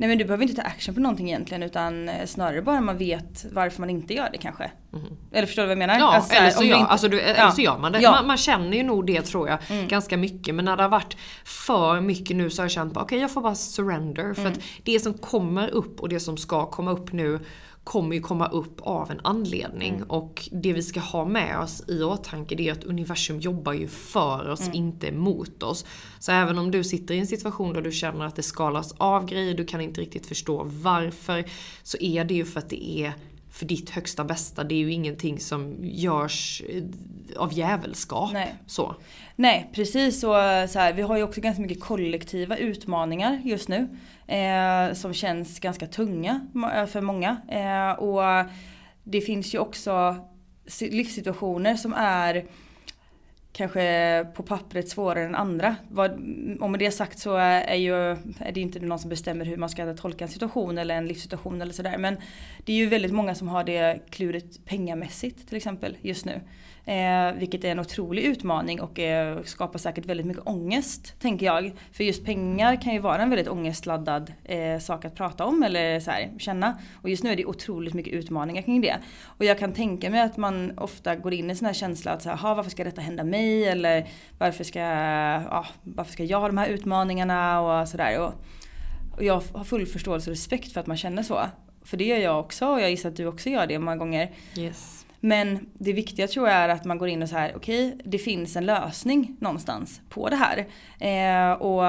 Nej 0.00 0.08
men 0.08 0.18
du 0.18 0.24
behöver 0.24 0.42
inte 0.42 0.62
ta 0.62 0.62
action 0.62 0.94
på 0.94 1.00
någonting 1.00 1.28
egentligen 1.28 1.62
utan 1.62 2.08
eh, 2.08 2.26
snarare 2.26 2.62
bara 2.62 2.80
man 2.80 2.98
vet 2.98 3.46
varför 3.52 3.80
man 3.80 3.90
inte 3.90 4.14
gör 4.14 4.28
det 4.32 4.38
kanske. 4.38 4.70
Mm. 4.92 5.04
Eller 5.32 5.46
förstår 5.46 5.62
du 5.62 5.66
vad 5.66 5.72
jag 5.72 5.78
menar? 5.78 5.98
Ja, 5.98 6.14
alltså, 6.14 6.34
eller, 6.34 6.50
så 6.50 6.64
gör, 6.64 6.78
inte... 6.78 6.90
alltså, 6.90 7.08
du, 7.08 7.20
ja. 7.20 7.50
så 7.50 7.60
gör 7.60 7.78
man 7.78 7.92
det. 7.92 8.00
Ja. 8.00 8.10
Man, 8.10 8.26
man, 8.26 8.36
känner 8.36 8.76
ju 8.76 8.82
nog 8.82 9.06
det 9.06 9.22
tror 9.22 9.48
jag 9.48 9.58
mm. 9.68 9.88
ganska 9.88 10.16
mycket. 10.16 10.54
Men 10.54 10.64
när 10.64 10.76
det 10.76 10.82
har 10.82 10.90
varit 10.90 11.16
för 11.44 12.00
mycket 12.00 12.36
nu 12.36 12.50
så 12.50 12.62
har 12.62 12.64
jag 12.64 12.70
känt 12.70 12.92
okej 12.92 13.04
okay, 13.04 13.18
jag 13.18 13.30
får 13.30 13.40
bara 13.40 13.54
surrender. 13.54 14.34
För 14.34 14.42
mm. 14.42 14.52
att 14.52 14.58
det 14.82 15.00
som 15.00 15.14
kommer 15.14 15.68
upp 15.68 16.00
och 16.00 16.08
det 16.08 16.20
som 16.20 16.36
ska 16.36 16.66
komma 16.66 16.90
upp 16.90 17.12
nu 17.12 17.40
kommer 17.84 18.16
ju 18.16 18.22
komma 18.22 18.46
upp 18.46 18.80
av 18.80 19.10
en 19.10 19.20
anledning. 19.24 19.94
Mm. 19.94 20.10
Och 20.10 20.48
det 20.52 20.72
vi 20.72 20.82
ska 20.82 21.00
ha 21.00 21.24
med 21.24 21.58
oss 21.58 21.82
i 21.88 22.02
åtanke 22.02 22.54
det 22.54 22.68
är 22.68 22.72
att 22.72 22.84
universum 22.84 23.40
jobbar 23.40 23.72
ju 23.72 23.88
för 23.88 24.48
oss, 24.48 24.60
mm. 24.60 24.74
inte 24.74 25.12
mot 25.12 25.62
oss. 25.62 25.84
Så 26.18 26.32
även 26.32 26.58
om 26.58 26.70
du 26.70 26.84
sitter 26.84 27.14
i 27.14 27.18
en 27.18 27.26
situation 27.26 27.72
där 27.72 27.82
du 27.82 27.92
känner 27.92 28.24
att 28.24 28.36
det 28.36 28.42
skalas 28.42 28.94
av 28.98 29.26
grejer, 29.26 29.54
du 29.54 29.64
kan 29.64 29.80
inte 29.80 30.00
riktigt 30.00 30.26
förstå 30.26 30.62
varför. 30.64 31.44
Så 31.82 31.98
är 32.00 32.24
det 32.24 32.34
ju 32.34 32.44
för 32.44 32.58
att 32.58 32.70
det 32.70 32.88
är 32.88 33.12
för 33.58 33.66
ditt 33.66 33.90
högsta 33.90 34.24
bästa. 34.24 34.64
Det 34.64 34.74
är 34.74 34.78
ju 34.78 34.92
ingenting 34.92 35.40
som 35.40 35.76
görs 35.80 36.62
eh, 36.68 36.82
av 37.36 37.52
jävelskap. 37.52 38.32
Nej. 38.32 38.54
Så. 38.66 38.94
Nej 39.36 39.70
precis 39.72 40.20
så, 40.20 40.32
så 40.68 40.78
här, 40.78 40.92
vi 40.92 41.02
har 41.02 41.16
ju 41.16 41.22
också 41.22 41.40
ganska 41.40 41.62
mycket 41.62 41.80
kollektiva 41.80 42.56
utmaningar 42.56 43.40
just 43.44 43.68
nu. 43.68 43.88
Eh, 44.26 44.94
som 44.94 45.14
känns 45.14 45.60
ganska 45.60 45.86
tunga 45.86 46.40
eh, 46.74 46.86
för 46.86 47.00
många. 47.00 47.36
Eh, 47.48 47.98
och 47.98 48.50
det 49.04 49.20
finns 49.20 49.54
ju 49.54 49.58
också 49.58 50.16
livssituationer 50.80 51.76
som 51.76 51.94
är 51.94 52.44
kanske 53.58 54.26
på 54.34 54.42
pappret 54.42 54.88
svårare 54.88 55.24
än 55.24 55.34
andra. 55.34 55.76
Vad, 55.88 56.10
och 56.60 56.70
med 56.70 56.80
det 56.80 56.90
sagt 56.90 57.18
så 57.18 57.36
är, 57.36 57.74
ju, 57.74 57.94
är 58.38 58.52
det 58.52 58.60
inte 58.60 58.80
någon 58.80 58.98
som 58.98 59.10
bestämmer 59.10 59.44
hur 59.44 59.56
man 59.56 59.68
ska 59.68 59.94
tolka 59.94 60.24
en 60.24 60.30
situation 60.30 60.78
eller 60.78 60.94
en 60.94 61.06
livssituation 61.06 61.62
eller 61.62 61.72
sådär. 61.72 61.98
Men 61.98 62.16
det 62.64 62.72
är 62.72 62.76
ju 62.76 62.86
väldigt 62.86 63.12
många 63.12 63.34
som 63.34 63.48
har 63.48 63.64
det 63.64 64.00
klurigt 64.10 64.64
pengamässigt 64.64 65.48
till 65.48 65.56
exempel 65.56 65.96
just 66.02 66.24
nu. 66.24 66.40
Eh, 66.88 67.32
vilket 67.32 67.64
är 67.64 67.70
en 67.70 67.78
otrolig 67.78 68.22
utmaning 68.22 68.80
och 68.80 68.98
eh, 68.98 69.42
skapar 69.42 69.78
säkert 69.78 70.06
väldigt 70.06 70.26
mycket 70.26 70.46
ångest, 70.46 71.20
tänker 71.20 71.46
jag. 71.46 71.72
För 71.92 72.04
just 72.04 72.24
pengar 72.24 72.82
kan 72.82 72.92
ju 72.92 72.98
vara 72.98 73.22
en 73.22 73.30
väldigt 73.30 73.48
ångestladdad 73.48 74.32
eh, 74.44 74.78
sak 74.78 75.04
att 75.04 75.14
prata 75.14 75.44
om 75.44 75.62
eller 75.62 76.00
så 76.00 76.10
här, 76.10 76.30
känna. 76.38 76.78
Och 77.02 77.08
just 77.08 77.24
nu 77.24 77.32
är 77.32 77.36
det 77.36 77.44
otroligt 77.44 77.94
mycket 77.94 78.12
utmaningar 78.12 78.62
kring 78.62 78.80
det. 78.80 78.96
Och 79.24 79.44
jag 79.44 79.58
kan 79.58 79.72
tänka 79.72 80.10
mig 80.10 80.20
att 80.20 80.36
man 80.36 80.78
ofta 80.78 81.16
går 81.16 81.34
in 81.34 81.46
i 81.46 81.50
en 81.50 81.56
sån 81.56 81.66
här 81.66 81.72
känsla 81.72 82.12
att 82.12 82.22
så 82.22 82.30
här, 82.30 82.54
varför 82.54 82.70
ska 82.70 82.84
detta 82.84 83.00
hända 83.00 83.24
mig? 83.24 83.64
Eller 83.64 84.08
varför 84.38 84.64
ska, 84.64 84.78
ja, 84.78 85.66
varför 85.82 86.12
ska 86.12 86.24
jag 86.24 86.40
ha 86.40 86.46
de 86.46 86.58
här 86.58 86.68
utmaningarna? 86.68 87.60
Och 87.60 87.88
sådär. 87.88 88.20
Och, 88.20 88.32
och 89.16 89.24
jag 89.24 89.42
har 89.54 89.64
full 89.64 89.86
förståelse 89.86 90.30
och 90.30 90.36
respekt 90.36 90.72
för 90.72 90.80
att 90.80 90.86
man 90.86 90.96
känner 90.96 91.22
så. 91.22 91.40
För 91.84 91.96
det 91.96 92.04
gör 92.04 92.18
jag 92.18 92.40
också 92.40 92.66
och 92.66 92.80
jag 92.80 92.90
gissar 92.90 93.08
att 93.08 93.16
du 93.16 93.26
också 93.26 93.48
gör 93.48 93.66
det 93.66 93.78
många 93.78 93.96
gånger. 93.96 94.30
Yes. 94.56 94.97
Men 95.20 95.66
det 95.74 95.92
viktiga 95.92 96.26
tror 96.26 96.48
jag 96.48 96.56
är 96.56 96.68
att 96.68 96.84
man 96.84 96.98
går 96.98 97.08
in 97.08 97.22
och 97.22 97.28
så 97.28 97.36
här, 97.36 97.52
okej 97.56 97.86
okay, 97.86 98.00
det 98.04 98.18
finns 98.18 98.56
en 98.56 98.66
lösning 98.66 99.36
någonstans 99.40 100.00
på 100.08 100.28
det 100.28 100.36
här. 100.36 100.58
Eh, 101.00 101.52
och 101.52 101.82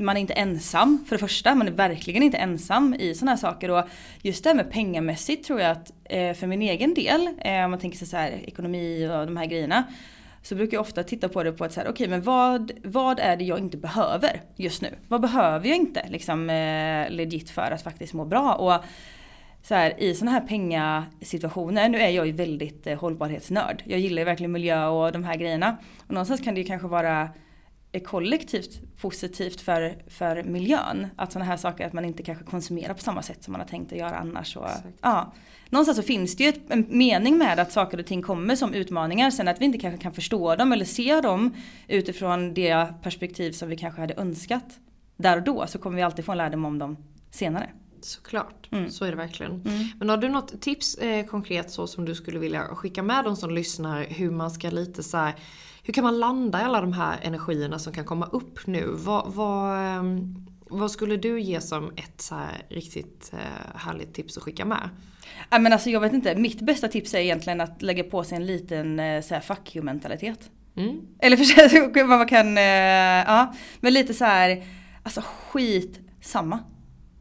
man 0.00 0.16
är 0.16 0.20
inte 0.20 0.32
ensam 0.32 1.04
för 1.08 1.16
det 1.16 1.20
första, 1.20 1.54
man 1.54 1.68
är 1.68 1.72
verkligen 1.72 2.22
inte 2.22 2.38
ensam 2.38 2.94
i 2.94 3.14
sådana 3.14 3.30
här 3.30 3.36
saker. 3.36 3.70
Och 3.70 3.84
just 4.22 4.44
det 4.44 4.50
här 4.50 4.54
med 4.56 4.72
pengamässigt 4.72 5.46
tror 5.46 5.60
jag 5.60 5.70
att 5.70 5.92
eh, 6.04 6.34
för 6.34 6.46
min 6.46 6.62
egen 6.62 6.94
del, 6.94 7.28
eh, 7.38 7.64
om 7.64 7.70
man 7.70 7.80
tänker 7.80 7.98
sig 7.98 8.08
så 8.08 8.16
här 8.16 8.30
ekonomi 8.30 9.06
och 9.06 9.26
de 9.26 9.36
här 9.36 9.46
grejerna. 9.46 9.84
Så 10.42 10.54
brukar 10.54 10.76
jag 10.76 10.80
ofta 10.80 11.02
titta 11.02 11.28
på 11.28 11.42
det 11.42 11.52
på 11.52 11.64
att 11.64 11.72
säga, 11.72 11.84
okej 11.90 11.92
okay, 11.92 12.08
men 12.08 12.22
vad, 12.22 12.72
vad 12.84 13.20
är 13.20 13.36
det 13.36 13.44
jag 13.44 13.58
inte 13.58 13.76
behöver 13.76 14.42
just 14.56 14.82
nu? 14.82 14.88
Vad 15.08 15.20
behöver 15.20 15.68
jag 15.68 15.76
inte 15.76 16.08
liksom 16.08 16.50
eh, 16.50 17.10
legit 17.10 17.50
för 17.50 17.70
att 17.70 17.82
faktiskt 17.82 18.14
må 18.14 18.24
bra? 18.24 18.54
Och 18.54 18.84
så 19.68 19.74
här, 19.74 20.02
i 20.02 20.14
sådana 20.14 20.30
här 20.30 20.40
pengasituationer, 20.40 21.88
nu 21.88 21.98
är 21.98 22.08
jag 22.08 22.26
ju 22.26 22.32
väldigt 22.32 22.86
eh, 22.86 22.98
hållbarhetsnörd. 22.98 23.82
Jag 23.86 24.00
gillar 24.00 24.18
ju 24.18 24.24
verkligen 24.24 24.52
miljö 24.52 24.86
och 24.86 25.12
de 25.12 25.24
här 25.24 25.36
grejerna. 25.36 25.76
Och 26.06 26.12
någonstans 26.12 26.40
kan 26.40 26.54
det 26.54 26.60
ju 26.60 26.66
kanske 26.66 26.88
vara 26.88 27.28
eh, 27.92 28.02
kollektivt 28.02 28.80
positivt 29.00 29.60
för, 29.60 29.96
för 30.06 30.42
miljön. 30.42 31.06
Att 31.16 31.32
sådana 31.32 31.50
här 31.50 31.56
saker, 31.56 31.86
att 31.86 31.92
man 31.92 32.04
inte 32.04 32.22
kanske 32.22 32.44
konsumerar 32.44 32.94
på 32.94 33.00
samma 33.00 33.22
sätt 33.22 33.44
som 33.44 33.52
man 33.52 33.60
har 33.60 33.68
tänkt 33.68 33.92
att 33.92 33.98
göra 33.98 34.16
annars. 34.16 34.56
Och, 34.56 34.68
ja. 35.02 35.32
Någonstans 35.70 35.96
så 35.96 36.02
finns 36.02 36.36
det 36.36 36.44
ju 36.44 36.48
ett, 36.48 36.70
en 36.70 36.86
mening 36.88 37.38
med 37.38 37.58
att 37.58 37.72
saker 37.72 37.98
och 37.98 38.06
ting 38.06 38.22
kommer 38.22 38.56
som 38.56 38.74
utmaningar. 38.74 39.30
Sen 39.30 39.48
att 39.48 39.60
vi 39.60 39.64
inte 39.64 39.78
kanske 39.78 40.02
kan 40.02 40.12
förstå 40.12 40.56
dem 40.56 40.72
eller 40.72 40.84
se 40.84 41.20
dem 41.20 41.54
utifrån 41.88 42.54
det 42.54 42.86
perspektiv 43.02 43.52
som 43.52 43.68
vi 43.68 43.76
kanske 43.76 44.00
hade 44.00 44.14
önskat 44.14 44.80
där 45.16 45.36
och 45.36 45.42
då. 45.42 45.66
Så 45.66 45.78
kommer 45.78 45.96
vi 45.96 46.02
alltid 46.02 46.24
få 46.24 46.32
en 46.32 46.38
lärdom 46.38 46.64
om 46.64 46.78
dem 46.78 46.96
senare. 47.30 47.70
Såklart, 48.04 48.68
mm. 48.72 48.90
så 48.90 49.04
är 49.04 49.10
det 49.10 49.16
verkligen. 49.16 49.52
Mm. 49.52 49.86
Men 49.98 50.08
har 50.08 50.16
du 50.16 50.28
något 50.28 50.60
tips 50.60 50.94
eh, 50.94 51.26
konkret 51.26 51.70
så 51.70 51.86
som 51.86 52.04
du 52.04 52.14
skulle 52.14 52.38
vilja 52.38 52.64
skicka 52.64 53.02
med 53.02 53.24
de 53.24 53.36
som 53.36 53.50
lyssnar 53.50 54.04
hur 54.04 54.30
man 54.30 54.50
ska 54.50 54.70
lite 54.70 55.02
så 55.02 55.16
här, 55.16 55.34
hur 55.82 55.92
kan 55.92 56.04
man 56.04 56.18
landa 56.18 56.60
i 56.60 56.64
alla 56.64 56.80
de 56.80 56.92
här 56.92 57.18
energierna 57.22 57.78
som 57.78 57.92
kan 57.92 58.04
komma 58.04 58.26
upp 58.26 58.66
nu? 58.66 58.86
Vad, 58.90 59.32
vad, 59.32 59.96
eh, 59.96 60.02
vad 60.68 60.90
skulle 60.90 61.16
du 61.16 61.40
ge 61.40 61.60
som 61.60 61.90
ett 61.96 62.20
så 62.20 62.34
här 62.34 62.62
riktigt 62.68 63.30
eh, 63.32 63.78
härligt 63.78 64.14
tips 64.14 64.36
att 64.36 64.42
skicka 64.42 64.64
med? 64.64 64.90
Ja, 65.50 65.58
men 65.58 65.72
alltså, 65.72 65.90
jag 65.90 66.00
vet 66.00 66.12
inte, 66.12 66.34
mitt 66.34 66.60
bästa 66.60 66.88
tips 66.88 67.14
är 67.14 67.18
egentligen 67.18 67.60
att 67.60 67.82
lägga 67.82 68.04
på 68.04 68.24
sig 68.24 68.36
en 68.36 68.46
liten 68.46 69.00
eh, 69.00 69.22
så 69.22 69.34
här, 69.34 69.40
fuck 69.40 69.76
you 69.76 69.84
mentalitet. 69.84 70.50
Mm. 70.76 71.00
Eller 71.18 71.36
för 71.36 71.44
sig, 71.44 72.04
man 72.04 72.28
kan, 72.28 72.58
eh, 72.58 72.64
ja. 73.26 73.54
Men 73.80 73.92
lite 73.92 74.14
så 74.14 74.24
här, 74.24 74.64
alltså 75.02 75.22
skit 75.24 76.00
samma. 76.20 76.58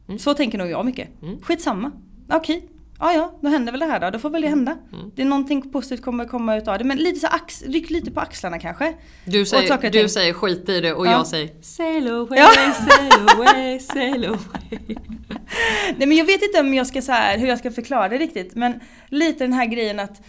Mm. 0.08 0.20
Så 0.20 0.34
tänker 0.34 0.58
nog 0.58 0.70
jag 0.70 0.86
mycket. 0.86 1.22
Mm. 1.22 1.42
Skitsamma. 1.42 1.92
Okej, 2.30 2.58
okay. 2.58 2.70
ja 3.00 3.14
ja, 3.14 3.40
då 3.42 3.50
händer 3.50 3.72
väl 3.72 3.80
det 3.80 3.86
här 3.86 4.00
då. 4.00 4.10
Då 4.10 4.20
får 4.20 4.30
väl 4.30 4.42
det 4.42 4.48
hända. 4.48 4.78
Mm. 4.94 5.12
Det 5.16 5.22
är 5.22 5.26
någonting 5.26 5.72
positivt 5.72 6.02
kommer 6.02 6.26
komma 6.26 6.58
utav 6.58 6.78
det. 6.78 6.84
Men 6.84 6.98
lite 6.98 7.20
så 7.20 7.28
ax, 7.28 7.64
ryck 7.64 7.90
lite 7.90 8.12
på 8.12 8.20
axlarna 8.20 8.60
kanske. 8.60 8.94
Du 9.26 9.46
säger, 9.46 9.92
du 9.92 10.10
säger 10.10 10.34
skit 10.34 10.70
i 10.70 10.82
det 10.82 10.94
och 10.94 11.08
ja. 11.08 11.12
jag 11.12 11.28
säger 11.28 11.50
sail 11.62 12.08
away, 12.08 12.40
ja. 12.40 12.50
sail 12.74 13.30
away, 13.36 13.80
sail 13.80 14.26
away. 14.26 14.80
Nej 15.98 16.08
men 16.08 16.18
jag 16.18 16.26
vet 16.26 16.44
inte 16.44 16.60
om 16.60 16.74
jag 16.74 16.88
ska 16.88 17.02
så 17.02 17.12
här, 17.12 17.38
hur 17.38 17.48
jag 17.48 17.60
ska 17.60 17.72
förklara 17.72 18.10
det 18.10 18.18
riktigt. 18.18 18.56
Men 18.56 18.80
lite 19.10 19.44
den 19.44 19.54
här 19.54 19.66
grejen 19.66 20.00
att 20.00 20.22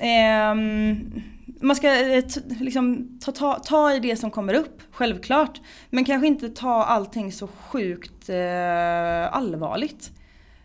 ehm, 0.00 1.22
man 1.60 1.76
ska 1.76 2.14
eh, 2.16 2.24
liksom, 2.60 3.18
ta, 3.24 3.32
ta, 3.32 3.58
ta, 3.58 3.94
i 3.94 3.98
det 4.00 4.16
som 4.16 4.30
kommer 4.30 4.54
upp, 4.54 4.82
självklart. 4.90 5.60
Men 5.90 6.04
kanske 6.04 6.26
inte 6.26 6.48
ta 6.48 6.84
allting 6.84 7.32
så 7.32 7.46
sjukt 7.46 8.28
eh, 8.28 9.36
allvarligt. 9.36 10.10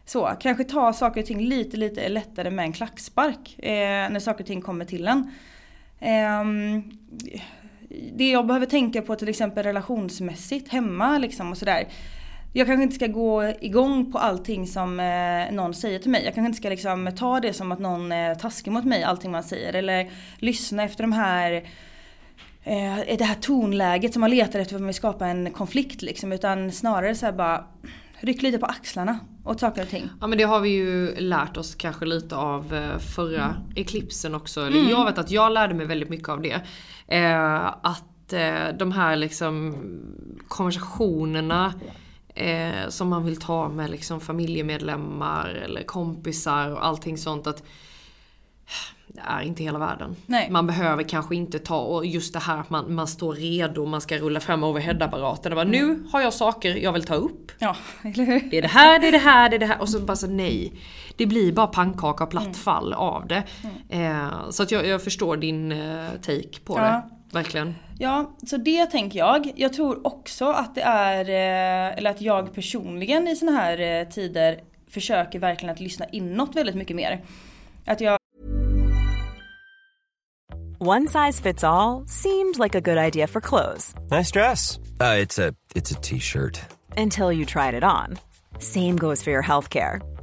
Så, 0.05 0.31
kanske 0.39 0.63
ta 0.63 0.93
saker 0.93 1.21
och 1.21 1.27
ting 1.27 1.41
lite, 1.41 1.77
lite 1.77 2.09
lättare 2.09 2.49
med 2.49 2.65
en 2.65 2.73
klackspark 2.73 3.59
eh, 3.59 4.09
när 4.11 4.19
saker 4.19 4.43
och 4.43 4.47
ting 4.47 4.61
kommer 4.61 4.85
till 4.85 5.07
en. 5.07 5.31
Eh, 5.99 6.43
det 8.13 8.29
jag 8.29 8.47
behöver 8.47 8.65
tänka 8.65 9.01
på 9.01 9.15
till 9.15 9.29
exempel 9.29 9.63
relationsmässigt 9.63 10.69
hemma 10.69 11.17
liksom 11.17 11.51
och 11.51 11.57
sådär 11.57 11.87
jag 12.55 12.67
kanske 12.67 12.83
inte 12.83 12.95
ska 12.95 13.07
gå 13.07 13.53
igång 13.61 14.11
på 14.11 14.17
allting 14.17 14.67
som 14.67 14.99
eh, 14.99 15.55
någon 15.55 15.73
säger 15.73 15.99
till 15.99 16.11
mig. 16.11 16.25
Jag 16.25 16.33
kanske 16.33 16.47
inte 16.47 16.57
ska 16.57 16.69
liksom 16.69 17.11
ta 17.17 17.39
det 17.39 17.53
som 17.53 17.71
att 17.71 17.79
någon 17.79 18.11
är 18.11 18.35
taskig 18.35 18.71
mot 18.71 18.85
mig, 18.85 19.03
allting 19.03 19.31
man 19.31 19.43
säger. 19.43 19.73
Eller 19.73 20.09
lyssna 20.37 20.83
efter 20.83 21.03
de 21.03 21.11
här 21.11 21.51
eh, 22.63 23.17
det 23.17 23.23
här 23.23 23.35
tonläget 23.35 24.13
som 24.13 24.19
man 24.19 24.29
letar 24.29 24.59
efter 24.59 24.69
för 24.69 24.75
att 24.75 24.81
man 24.81 24.87
vill 24.87 24.95
skapa 24.95 25.27
en 25.27 25.51
konflikt 25.51 26.01
liksom. 26.01 26.31
Utan 26.31 26.71
snarare 26.71 27.15
så 27.15 27.31
bara 27.31 27.65
ryck 28.19 28.41
lite 28.41 28.57
på 28.57 28.65
axlarna 28.65 29.19
åt 29.45 29.59
saker 29.59 29.81
och 29.81 29.89
ting. 29.89 30.09
Ja 30.21 30.27
men 30.27 30.37
det 30.37 30.43
har 30.43 30.59
vi 30.59 30.69
ju 30.69 31.15
lärt 31.15 31.57
oss 31.57 31.75
kanske 31.75 32.05
lite 32.05 32.35
av 32.35 32.73
eh, 32.73 32.97
förra 32.97 33.43
mm. 33.43 33.55
eklipsen 33.75 34.35
också. 34.35 34.61
Mm. 34.61 34.89
Jag 34.89 35.05
vet 35.05 35.17
att 35.17 35.31
jag 35.31 35.51
lärde 35.51 35.73
mig 35.73 35.85
väldigt 35.85 36.09
mycket 36.09 36.29
av 36.29 36.41
det. 36.41 36.61
Eh, 37.07 37.65
att 37.65 38.33
eh, 38.33 38.77
de 38.79 38.91
här 38.91 39.15
liksom 39.15 39.75
konversationerna 40.47 41.73
eh, 42.35 42.89
som 42.89 43.09
man 43.09 43.25
vill 43.25 43.39
ta 43.39 43.69
med 43.69 43.89
liksom 43.89 44.21
familjemedlemmar 44.21 45.49
eller 45.49 45.83
kompisar 45.83 46.69
och 46.69 46.85
allting 46.85 47.17
sånt. 47.17 47.47
att 47.47 47.63
det 49.07 49.21
är 49.25 49.41
inte 49.41 49.63
hela 49.63 49.79
världen. 49.79 50.15
Nej. 50.25 50.49
Man 50.51 50.67
behöver 50.67 51.03
kanske 51.03 51.35
inte 51.35 51.59
ta, 51.59 51.79
och 51.79 52.05
just 52.05 52.33
det 52.33 52.39
här 52.39 52.57
att 52.57 52.69
man, 52.69 52.95
man 52.95 53.07
står 53.07 53.33
redo, 53.33 53.85
man 53.85 54.01
ska 54.01 54.17
rulla 54.17 54.39
fram 54.39 54.63
overheadapparaten 54.63 55.51
och 55.51 55.55
bara 55.55 55.67
mm. 55.67 55.87
nu 55.87 56.03
har 56.11 56.21
jag 56.21 56.33
saker 56.33 56.75
jag 56.75 56.93
vill 56.93 57.03
ta 57.03 57.15
upp. 57.15 57.51
Ja, 57.59 57.75
eller 58.01 58.25
hur? 58.25 58.39
Det 58.51 58.57
är 58.57 58.61
det 58.61 58.67
här, 58.67 58.99
det 58.99 59.07
är 59.07 59.11
det 59.11 59.17
här, 59.17 59.49
det 59.49 59.55
är 59.55 59.59
det 59.59 59.65
här. 59.65 59.81
Och 59.81 59.89
så 59.89 59.99
bara 59.99 60.17
så 60.17 60.27
nej. 60.27 60.73
Det 61.17 61.25
blir 61.25 61.51
bara 61.51 61.67
pannkaka 61.67 62.23
och 62.23 62.33
mm. 62.33 62.53
fall 62.53 62.93
av 62.93 63.27
det. 63.27 63.43
Mm. 63.89 64.25
Eh, 64.25 64.49
så 64.49 64.63
att 64.63 64.71
jag, 64.71 64.87
jag 64.87 65.03
förstår 65.03 65.37
din 65.37 65.71
eh, 65.71 66.09
take 66.21 66.59
på 66.65 66.77
ja. 66.77 66.83
det. 66.83 67.03
Verkligen. 67.31 67.75
Ja, 68.03 68.31
så 68.47 68.57
det 68.57 68.85
tänker 68.85 69.19
jag. 69.19 69.51
Jag 69.55 69.73
tror 69.73 70.07
också 70.07 70.49
att 70.49 70.75
det 70.75 70.81
är, 70.81 71.29
eh, 71.29 71.97
eller 71.97 72.09
att 72.09 72.21
jag 72.21 72.53
personligen 72.53 73.27
i 73.27 73.35
såna 73.35 73.51
här 73.51 73.79
eh, 73.79 74.07
tider 74.07 74.59
försöker 74.89 75.39
verkligen 75.39 75.73
att 75.73 75.79
lyssna 75.79 76.05
inåt 76.11 76.55
väldigt 76.55 76.75
mycket 76.75 76.95
mer. 76.95 77.21
Att 77.85 78.01
jag 78.01 78.17
One 80.79 81.07
size 81.07 81.43
fits 81.43 81.63
all 81.63 82.07
seemed 82.07 82.59
like 82.59 82.77
a 82.77 82.81
good 82.81 82.97
idea 82.97 83.27
for 83.27 83.41
clothes. 83.41 83.95
Nice 84.11 84.39
dress. 84.39 84.79
Uh, 85.01 85.53
it's 85.75 85.97
a 85.97 86.01
t-shirt. 86.01 86.59
Until 86.97 87.31
you 87.31 87.45
tried 87.45 87.73
it 87.73 87.83
on. 87.83 88.17
Same 88.59 88.97
goes 88.97 89.23
for 89.23 89.31
your 89.31 89.43
healthcare. 89.43 90.12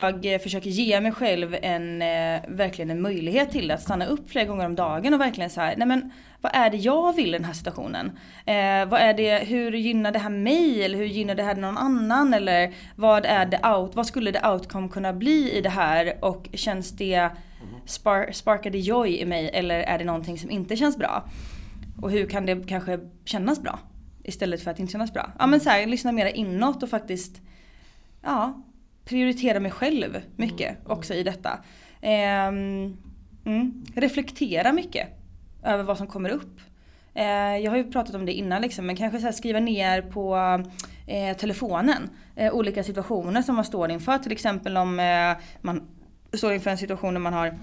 Jag 0.00 0.34
eh, 0.34 0.38
försöker 0.38 0.70
ge 0.70 1.00
mig 1.00 1.12
själv 1.12 1.56
en, 1.62 2.02
eh, 2.02 2.40
verkligen 2.48 2.90
en 2.90 3.02
möjlighet 3.02 3.50
till 3.50 3.70
att 3.70 3.82
stanna 3.82 4.06
upp 4.06 4.30
flera 4.30 4.44
gånger 4.44 4.66
om 4.66 4.74
dagen 4.74 5.14
och 5.14 5.20
verkligen 5.20 5.50
så 5.50 5.60
här, 5.60 5.76
nej 5.76 5.88
men 5.88 6.12
vad 6.40 6.52
är 6.54 6.70
det 6.70 6.76
jag 6.76 7.16
vill 7.16 7.28
i 7.28 7.32
den 7.32 7.44
här 7.44 7.52
situationen? 7.52 8.06
Eh, 8.46 8.88
vad 8.88 9.00
är 9.00 9.14
det, 9.14 9.38
hur 9.38 9.72
gynnar 9.72 10.12
det 10.12 10.18
här 10.18 10.30
mig 10.30 10.84
eller 10.84 10.98
hur 10.98 11.04
gynnar 11.04 11.34
det 11.34 11.42
här 11.42 11.54
någon 11.54 11.78
annan? 11.78 12.34
Eller 12.34 12.74
vad 12.96 13.26
är 13.26 13.46
det 13.46 13.68
out, 13.68 13.94
vad 13.94 14.06
skulle 14.06 14.30
det 14.30 14.48
outcome 14.48 14.88
kunna 14.88 15.12
bli 15.12 15.52
i 15.52 15.60
det 15.60 15.70
här? 15.70 16.24
Och 16.24 16.48
känns 16.52 16.90
det, 16.90 17.30
spar, 17.86 18.32
sparkar 18.32 18.70
det 18.70 18.78
joy 18.78 19.18
i 19.18 19.24
mig 19.24 19.50
eller 19.52 19.80
är 19.80 19.98
det 19.98 20.04
någonting 20.04 20.38
som 20.38 20.50
inte 20.50 20.76
känns 20.76 20.96
bra? 20.96 21.24
Och 22.02 22.10
hur 22.10 22.26
kan 22.26 22.46
det 22.46 22.68
kanske 22.68 22.98
kännas 23.24 23.62
bra? 23.62 23.78
Istället 24.24 24.62
för 24.62 24.70
att 24.70 24.78
inte 24.78 24.92
kännas 24.92 25.12
bra. 25.12 25.32
Ja 25.38 25.46
men 25.46 25.60
så 25.60 25.70
här, 25.70 25.86
lyssna 25.86 26.12
mera 26.12 26.30
inåt 26.30 26.82
och 26.82 26.88
faktiskt 26.88 27.40
ja, 28.22 28.62
prioritera 29.08 29.60
mig 29.60 29.70
själv 29.70 30.22
mycket 30.36 30.76
också 30.86 31.14
i 31.14 31.22
detta. 31.22 31.58
Ehm, 32.00 32.96
mm, 33.44 33.84
reflektera 33.94 34.72
mycket 34.72 35.08
över 35.64 35.84
vad 35.84 35.98
som 35.98 36.06
kommer 36.06 36.30
upp. 36.30 36.60
Eh, 37.14 37.56
jag 37.56 37.70
har 37.70 37.78
ju 37.78 37.90
pratat 37.90 38.14
om 38.14 38.26
det 38.26 38.32
innan 38.32 38.62
liksom, 38.62 38.86
men 38.86 38.96
kanske 38.96 39.20
så 39.20 39.32
skriva 39.32 39.60
ner 39.60 40.02
på 40.02 40.36
eh, 41.06 41.36
telefonen 41.36 42.10
eh, 42.36 42.54
olika 42.54 42.84
situationer 42.84 43.42
som 43.42 43.54
man 43.54 43.64
står 43.64 43.90
inför. 43.90 44.18
Till 44.18 44.32
exempel 44.32 44.76
om 44.76 45.00
eh, 45.00 45.44
man 45.60 45.88
står 46.32 46.52
inför 46.52 46.70
en 46.70 46.78
situation 46.78 47.14
där 47.14 47.20
man 47.20 47.32
har 47.32 47.58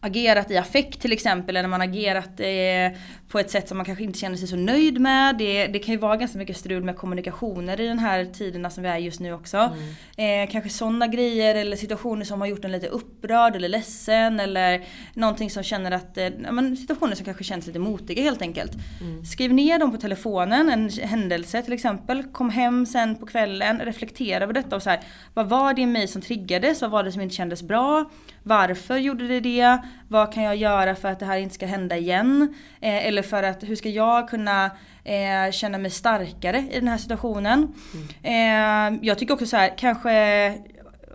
agerat 0.00 0.50
i 0.50 0.56
affekt 0.56 1.00
till 1.00 1.12
exempel 1.12 1.56
eller 1.56 1.68
man 1.68 1.80
agerat 1.80 2.40
eh, 2.40 2.98
på 3.28 3.38
ett 3.38 3.50
sätt 3.50 3.68
som 3.68 3.76
man 3.76 3.86
kanske 3.86 4.04
inte 4.04 4.18
känner 4.18 4.36
sig 4.36 4.48
så 4.48 4.56
nöjd 4.56 5.00
med. 5.00 5.38
Det, 5.38 5.66
det 5.66 5.78
kan 5.78 5.94
ju 5.94 6.00
vara 6.00 6.16
ganska 6.16 6.38
mycket 6.38 6.56
strul 6.56 6.84
med 6.84 6.96
kommunikationer 6.96 7.80
i 7.80 7.86
den 7.86 7.98
här 7.98 8.24
tiderna 8.24 8.70
som 8.70 8.82
vi 8.82 8.88
är 8.88 8.96
just 8.96 9.20
nu 9.20 9.32
också. 9.32 9.70
Mm. 10.16 10.44
Eh, 10.44 10.50
kanske 10.52 10.70
sådana 10.70 11.06
grejer 11.06 11.54
eller 11.54 11.76
situationer 11.76 12.24
som 12.24 12.40
har 12.40 12.48
gjort 12.48 12.64
en 12.64 12.72
lite 12.72 12.86
upprörd 12.86 13.56
eller 13.56 13.68
ledsen 13.68 14.40
eller 14.40 14.84
någonting 15.14 15.50
som 15.50 15.62
känner 15.62 15.90
att, 15.90 16.18
eh, 16.18 16.30
men 16.50 16.76
situationer 16.76 17.14
som 17.14 17.24
kanske 17.24 17.44
känns 17.44 17.66
lite 17.66 17.78
motiga 17.78 18.22
helt 18.22 18.42
enkelt. 18.42 18.72
Mm. 19.00 19.24
Skriv 19.24 19.54
ner 19.54 19.78
dem 19.78 19.92
på 19.92 19.96
telefonen, 19.96 20.68
en 20.68 20.90
händelse 21.08 21.62
till 21.62 21.72
exempel. 21.72 22.22
Kom 22.22 22.50
hem 22.50 22.86
sen 22.86 23.16
på 23.16 23.26
kvällen, 23.26 23.80
reflektera 23.80 24.44
över 24.44 24.52
detta 24.52 24.76
och 24.76 24.82
så 24.82 24.90
här, 24.90 25.00
vad 25.34 25.48
var 25.48 25.74
det 25.74 25.82
i 25.82 25.86
mig 25.86 26.08
som 26.08 26.22
triggades? 26.22 26.82
Vad 26.82 26.90
var 26.90 27.04
det 27.04 27.12
som 27.12 27.22
inte 27.22 27.34
kändes 27.34 27.62
bra? 27.62 28.10
Varför 28.42 28.96
gjorde 28.96 29.28
det 29.28 29.40
det? 29.40 29.78
Vad 30.08 30.34
kan 30.34 30.42
jag 30.42 30.56
göra 30.56 30.94
för 30.94 31.08
att 31.08 31.18
det 31.18 31.26
här 31.26 31.38
inte 31.38 31.54
ska 31.54 31.66
hända 31.66 31.96
igen? 31.96 32.54
Eh, 32.80 33.06
eller 33.06 33.22
för 33.22 33.42
att 33.42 33.62
hur 33.62 33.76
ska 33.76 33.88
jag 33.88 34.28
kunna 34.28 34.70
eh, 35.04 35.50
känna 35.52 35.78
mig 35.78 35.90
starkare 35.90 36.64
i 36.70 36.74
den 36.74 36.88
här 36.88 36.98
situationen? 36.98 37.74
Mm. 38.22 38.94
Eh, 38.94 38.98
jag 39.02 39.18
tycker 39.18 39.34
också 39.34 39.46
så 39.46 39.56
här, 39.56 39.74
kanske 39.78 40.10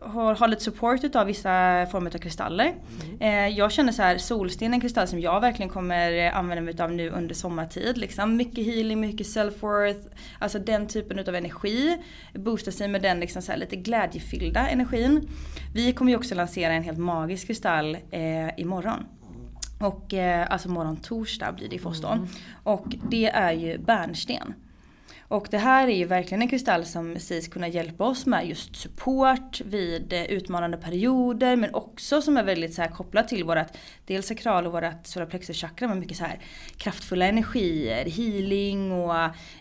har, 0.05 0.35
har 0.35 0.47
lite 0.47 0.63
support 0.63 1.15
av 1.15 1.27
vissa 1.27 1.85
former 1.91 2.15
av 2.15 2.19
kristaller. 2.19 2.73
Mm. 3.03 3.21
Eh, 3.21 3.57
jag 3.57 3.71
känner 3.71 3.91
så 3.91 4.01
här, 4.01 4.17
solsten 4.17 4.71
är 4.71 4.75
en 4.75 4.81
kristall 4.81 5.07
som 5.07 5.19
jag 5.19 5.41
verkligen 5.41 5.69
kommer 5.69 6.31
använda 6.31 6.61
mig 6.61 6.81
av 6.81 6.91
nu 6.91 7.09
under 7.09 7.35
sommartid. 7.35 7.97
Liksom. 7.97 8.35
Mycket 8.35 8.65
healing, 8.65 8.99
mycket 8.99 9.27
self-worth, 9.27 10.09
alltså 10.39 10.59
den 10.59 10.87
typen 10.87 11.19
av 11.19 11.35
energi. 11.35 11.97
Boosta 12.33 12.71
sig 12.71 12.87
med 12.87 13.01
den 13.01 13.19
liksom 13.19 13.41
så 13.41 13.51
här, 13.51 13.59
lite 13.59 13.75
glädjefyllda 13.75 14.67
energin. 14.67 15.29
Vi 15.73 15.93
kommer 15.93 16.11
ju 16.11 16.17
också 16.17 16.35
lansera 16.35 16.73
en 16.73 16.83
helt 16.83 16.97
magisk 16.97 17.47
kristall 17.47 17.97
eh, 18.11 18.59
imorgon. 18.59 19.05
Och 19.79 20.13
eh, 20.13 20.47
alltså 20.51 20.69
morgon 20.69 20.97
torsdag 20.97 21.51
blir 21.51 21.69
det 21.69 21.79
först 21.79 22.01
då. 22.01 22.07
Mm. 22.07 22.27
Och 22.63 22.95
det 23.09 23.29
är 23.29 23.51
ju 23.51 23.77
bärnsten. 23.77 24.53
Och 25.27 25.47
det 25.51 25.57
här 25.57 25.87
är 25.87 25.95
ju 25.95 26.05
verkligen 26.05 26.41
en 26.41 26.47
kristall 26.47 26.85
som 26.85 27.19
sägs 27.19 27.47
kunna 27.47 27.67
hjälpa 27.67 28.03
oss 28.03 28.25
med 28.25 28.47
just 28.47 28.75
support 28.75 29.61
vid 29.65 30.13
eh, 30.13 30.23
utmanande 30.23 30.77
perioder 30.77 31.55
men 31.55 31.75
också 31.75 32.21
som 32.21 32.37
är 32.37 32.43
väldigt 32.43 32.73
så 32.73 32.81
här 32.81 32.89
kopplad 32.89 33.27
till 33.27 33.43
vårat 33.43 33.77
dels 34.05 34.27
sakral 34.27 34.65
och 34.65 34.71
vårat 34.73 35.07
solarplexuschakra 35.07 35.87
med 35.87 35.97
mycket 35.97 36.17
så 36.17 36.23
här 36.23 36.39
kraftfulla 36.77 37.25
energier, 37.25 38.05
healing 38.05 38.91
och 38.91 39.15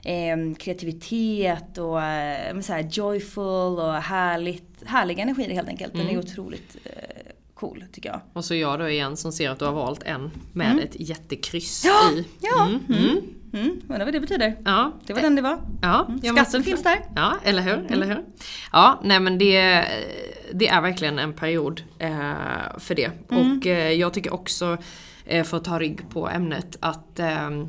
eh, 0.09 0.55
kreativitet 0.59 1.79
och 1.79 2.03
eh, 2.03 2.61
så 2.61 2.73
här 2.73 2.89
joyful 2.91 3.79
och 3.79 3.95
härligt, 3.95 4.83
härliga 4.87 5.23
energier 5.23 5.55
helt 5.55 5.69
enkelt. 5.69 5.93
Den 5.93 6.07
är 6.07 6.11
mm. 6.11 6.25
otroligt 6.25 6.77
eh, 6.85 7.33
cool 7.55 7.85
tycker 7.93 8.09
jag. 8.09 8.21
Och 8.33 8.45
så 8.45 8.55
jag 8.55 8.79
då 8.79 8.89
igen 8.89 9.17
som 9.17 9.33
ser 9.33 9.51
att 9.51 9.59
du 9.59 9.65
har 9.65 9.73
valt 9.73 10.03
en 10.03 10.31
med 10.53 10.73
mm. 10.73 10.85
ett 10.85 10.97
jättekryss 10.99 11.85
ja, 11.85 12.11
i. 12.13 12.27
Ja! 12.41 12.69
Mm. 12.89 13.21
Mm. 13.55 13.81
Undrar 13.89 14.05
vad 14.05 14.15
det 14.15 14.21
betyder. 14.21 14.57
Ja. 14.65 14.93
Det 15.07 15.13
var 15.13 15.21
den 15.21 15.37
det 15.37 15.43
var. 15.43 15.59
Ja, 15.83 16.07
mm. 16.09 16.21
Skatten 16.21 16.63
finns 16.63 16.83
där. 16.83 16.99
Ja, 17.17 17.35
eller 17.45 17.63
hur? 17.63 17.73
Mm. 17.75 17.93
Eller 17.93 18.07
hur? 18.07 18.25
Ja, 18.73 19.01
nej 19.05 19.21
men 19.21 19.39
det, 19.39 19.85
det 20.53 20.69
är 20.69 20.81
verkligen 20.81 21.19
en 21.19 21.33
period 21.33 21.83
eh, 21.99 22.33
för 22.79 22.95
det. 22.95 23.11
Mm. 23.31 23.59
Och 23.59 23.67
eh, 23.67 23.93
jag 23.93 24.15
tycker 24.15 24.35
också, 24.35 24.79
eh, 25.25 25.45
för 25.45 25.57
att 25.57 25.65
ta 25.65 25.79
rygg 25.79 26.11
på 26.11 26.29
ämnet, 26.29 26.77
att 26.81 27.19
ehm, 27.19 27.63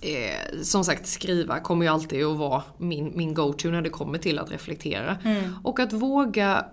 eh, 0.00 0.60
som 0.62 0.84
sagt 0.84 1.06
skriva 1.06 1.60
kommer 1.60 1.84
ju 1.84 1.92
alltid 1.92 2.24
att 2.24 2.36
vara 2.36 2.62
min, 2.78 3.12
min 3.16 3.34
go-to 3.34 3.68
när 3.68 3.82
det 3.82 3.90
kommer 3.90 4.18
till 4.18 4.38
att 4.38 4.50
reflektera. 4.50 5.18
Mm. 5.24 5.56
Och 5.62 5.80
att 5.80 5.92
våga 5.92 6.64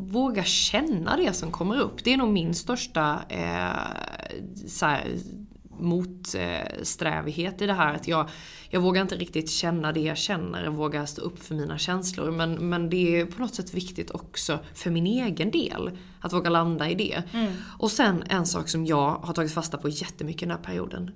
våga 0.00 0.44
känna 0.44 1.16
det 1.16 1.32
som 1.32 1.50
kommer 1.50 1.80
upp. 1.80 2.04
Det 2.04 2.12
är 2.12 2.16
nog 2.16 2.28
min 2.28 2.54
största 2.54 3.18
eh, 3.28 3.78
så 4.66 4.86
här, 4.86 5.04
motsträvighet 5.80 7.62
i 7.62 7.66
det 7.66 7.72
här. 7.72 7.94
Att 7.94 8.08
jag, 8.08 8.28
jag 8.70 8.80
vågar 8.80 9.02
inte 9.02 9.16
riktigt 9.16 9.50
känna 9.50 9.92
det 9.92 10.00
jag 10.00 10.16
känner, 10.16 10.64
jag 10.64 10.70
vågar 10.70 11.06
stå 11.06 11.22
upp 11.22 11.42
för 11.42 11.54
mina 11.54 11.78
känslor. 11.78 12.30
Men, 12.30 12.68
men 12.68 12.90
det 12.90 13.20
är 13.20 13.26
på 13.26 13.40
något 13.40 13.54
sätt 13.54 13.74
viktigt 13.74 14.10
också 14.10 14.58
för 14.74 14.90
min 14.90 15.06
egen 15.06 15.50
del. 15.50 15.98
Att 16.20 16.32
våga 16.32 16.50
landa 16.50 16.90
i 16.90 16.94
det. 16.94 17.22
Mm. 17.32 17.52
Och 17.78 17.90
sen 17.90 18.24
en 18.28 18.46
sak 18.46 18.68
som 18.68 18.86
jag 18.86 19.10
har 19.10 19.34
tagit 19.34 19.52
fasta 19.52 19.78
på 19.78 19.88
jättemycket 19.88 20.48
den 20.48 20.50
här 20.50 20.64
perioden. 20.64 21.10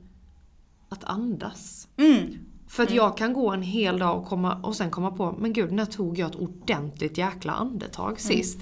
Att 0.88 1.04
andas. 1.04 1.88
Mm. 1.96 2.38
För 2.68 2.82
att 2.82 2.88
mm. 2.88 2.96
jag 2.96 3.16
kan 3.16 3.32
gå 3.32 3.50
en 3.50 3.62
hel 3.62 3.98
dag 3.98 4.18
och, 4.18 4.26
komma, 4.26 4.54
och 4.54 4.76
sen 4.76 4.90
komma 4.90 5.10
på, 5.10 5.36
men 5.38 5.52
gud 5.52 5.72
när 5.72 5.84
tog 5.84 6.18
jag 6.18 6.30
ett 6.30 6.36
ordentligt 6.36 7.18
jäkla 7.18 7.52
andetag 7.52 8.08
mm. 8.08 8.18
sist? 8.18 8.58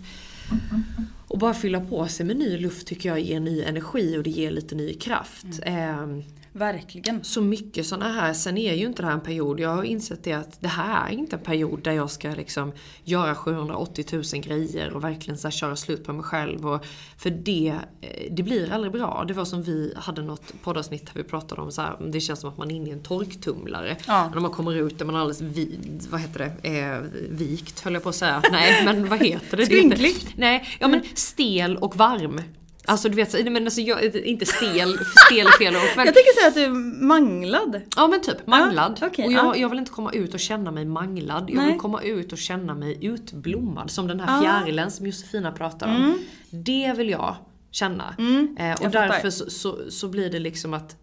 Och 1.31 1.39
bara 1.39 1.55
fylla 1.55 1.81
på 1.81 2.09
sig 2.09 2.27
med 2.27 2.37
ny 2.37 2.59
luft 2.59 2.87
tycker 2.87 3.09
jag 3.09 3.21
ger 3.21 3.41
ny 3.41 3.63
energi 3.63 4.17
och 4.19 4.23
det 4.23 4.31
ger 4.31 4.51
lite 4.51 4.75
ny 4.75 4.95
kraft. 4.95 5.47
Mm. 5.63 6.19
Eh, 6.19 6.25
Verkligen. 6.53 7.25
Så 7.25 7.43
mycket 7.43 7.87
sådana 7.87 8.13
här, 8.13 8.33
sen 8.33 8.59
är 8.59 8.75
ju 8.75 8.87
inte 8.87 9.03
det 9.03 9.07
här 9.07 9.15
en 9.15 9.21
period, 9.21 9.61
jag 9.61 9.69
har 9.69 9.83
insett 9.83 10.25
det 10.25 10.33
att 10.33 10.61
det 10.61 10.69
här 10.69 11.09
är 11.09 11.13
inte 11.13 11.37
en 11.37 11.43
period 11.43 11.83
där 11.83 11.93
jag 11.93 12.11
ska 12.11 12.29
liksom 12.29 12.73
göra 13.05 13.35
780 13.35 14.05
000 14.13 14.23
grejer 14.43 14.93
och 14.93 15.05
verkligen 15.05 15.39
så 15.39 15.51
köra 15.51 15.77
slut 15.77 16.05
på 16.05 16.13
mig 16.13 16.23
själv. 16.23 16.67
Och, 16.67 16.87
för 17.17 17.31
det, 17.31 17.79
eh, 18.01 18.33
det 18.33 18.43
blir 18.43 18.73
aldrig 18.73 18.93
bra. 18.93 19.25
Det 19.29 19.35
var 19.35 19.45
som 19.45 19.63
vi 19.63 19.93
hade 19.97 20.23
något 20.23 20.53
poddavsnitt 20.63 21.07
där 21.07 21.23
vi 21.23 21.29
pratade 21.29 21.61
om 21.61 21.73
så 21.73 21.83
här, 21.83 21.97
det 22.13 22.21
känns 22.21 22.41
som 22.41 22.51
att 22.51 22.59
man 22.59 22.71
är 22.71 22.75
inne 22.75 22.89
i 22.89 22.93
en 22.93 23.03
torktumlare. 23.03 23.97
Ja. 24.07 24.31
När 24.35 24.41
man 24.41 24.51
kommer 24.51 24.75
ut 24.75 25.01
är 25.01 25.05
man 25.05 25.17
alldeles 25.17 25.41
vid, 25.41 26.07
vad 26.11 26.21
heter 26.21 26.53
det, 26.63 26.79
eh, 26.79 26.99
vikt 27.31 27.81
höll 27.81 27.95
jag 27.95 28.03
på 28.03 28.09
att 28.09 28.15
säga. 28.15 28.43
Nej 28.53 28.85
men 28.85 29.09
vad 29.09 29.23
heter 29.23 29.57
det? 29.57 29.67
Skrynklig? 29.67 30.35
Nej, 30.37 30.65
ja 30.81 30.89
men 30.89 31.03
stel 31.15 31.77
och 31.77 31.97
varm. 31.97 32.41
Alltså 32.87 33.09
du 33.09 33.17
vet, 33.17 33.53
men 33.53 33.65
alltså 33.65 33.81
jag, 33.81 34.17
inte 34.17 34.47
stel, 34.47 34.99
stel 35.27 35.47
är 35.47 35.59
fel 35.59 35.77
ord. 35.77 35.83
Men... 35.97 36.07
Jag 36.07 36.15
tänker 36.15 36.35
säga 36.35 36.49
att 36.49 36.55
du 36.55 36.65
är 36.65 37.05
manglad. 37.05 37.81
Ja 37.97 38.09
men 38.09 38.21
typ 38.21 38.47
manglad. 38.47 38.99
Ah, 39.03 39.07
okay, 39.07 39.27
och 39.27 39.33
jag, 39.33 39.47
ah. 39.47 39.57
jag, 39.57 39.69
vill 39.69 39.79
inte 39.79 39.91
komma 39.91 40.13
ut 40.13 40.35
och 40.35 40.41
känna 40.41 40.71
mig 40.71 40.85
manglad. 40.85 41.51
Jag 41.51 41.57
Nej. 41.57 41.71
vill 41.71 41.81
komma 41.81 42.03
ut 42.03 42.33
och 42.33 42.39
känna 42.39 42.75
mig 42.75 43.07
utblommad. 43.07 43.91
Som 43.91 44.07
den 44.07 44.21
här 44.21 44.39
ah. 44.39 44.43
fjärilen 44.43 44.91
som 44.91 45.07
Josefina 45.07 45.53
pratar 45.53 45.87
om. 45.87 45.97
Mm. 45.97 46.19
Det 46.51 46.93
vill 46.97 47.11
jag 47.11 47.37
känna. 47.71 48.15
Mm, 48.19 48.57
eh, 48.59 48.83
och 48.83 48.91
därför 48.91 49.31
så, 49.31 49.51
så, 49.51 49.91
så 49.91 50.09
blir 50.09 50.31
det 50.31 50.39
liksom 50.39 50.75
att 50.75 50.97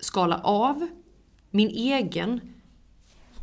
skala 0.00 0.40
av 0.44 0.88
min 1.50 1.68
egen 1.68 2.40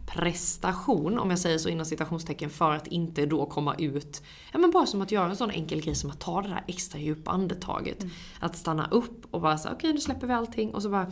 prestation, 0.07 1.19
om 1.19 1.29
jag 1.29 1.39
säger 1.39 1.57
så 1.57 1.69
inom 1.69 1.85
citationstecken, 1.85 2.49
för 2.49 2.71
att 2.71 2.87
inte 2.87 3.25
då 3.25 3.45
komma 3.45 3.75
ut. 3.75 4.23
Ja 4.51 4.59
men 4.59 4.71
bara 4.71 4.85
som 4.85 5.01
att 5.01 5.11
göra 5.11 5.29
en 5.29 5.35
sån 5.35 5.51
enkel 5.51 5.81
grej 5.81 5.95
som 5.95 6.09
att 6.09 6.19
ta 6.19 6.41
det 6.41 6.49
där 6.49 6.63
extra 6.67 6.99
djupa 6.99 7.31
andetaget. 7.31 8.03
Mm. 8.03 8.13
Att 8.39 8.55
stanna 8.55 8.87
upp 8.91 9.25
och 9.31 9.41
bara 9.41 9.57
säga 9.57 9.73
okej 9.73 9.87
okay, 9.87 9.93
nu 9.93 9.99
släpper 10.01 10.27
vi 10.27 10.33
allting 10.33 10.73
och 10.73 10.81
så 10.81 10.89
bara... 10.89 11.11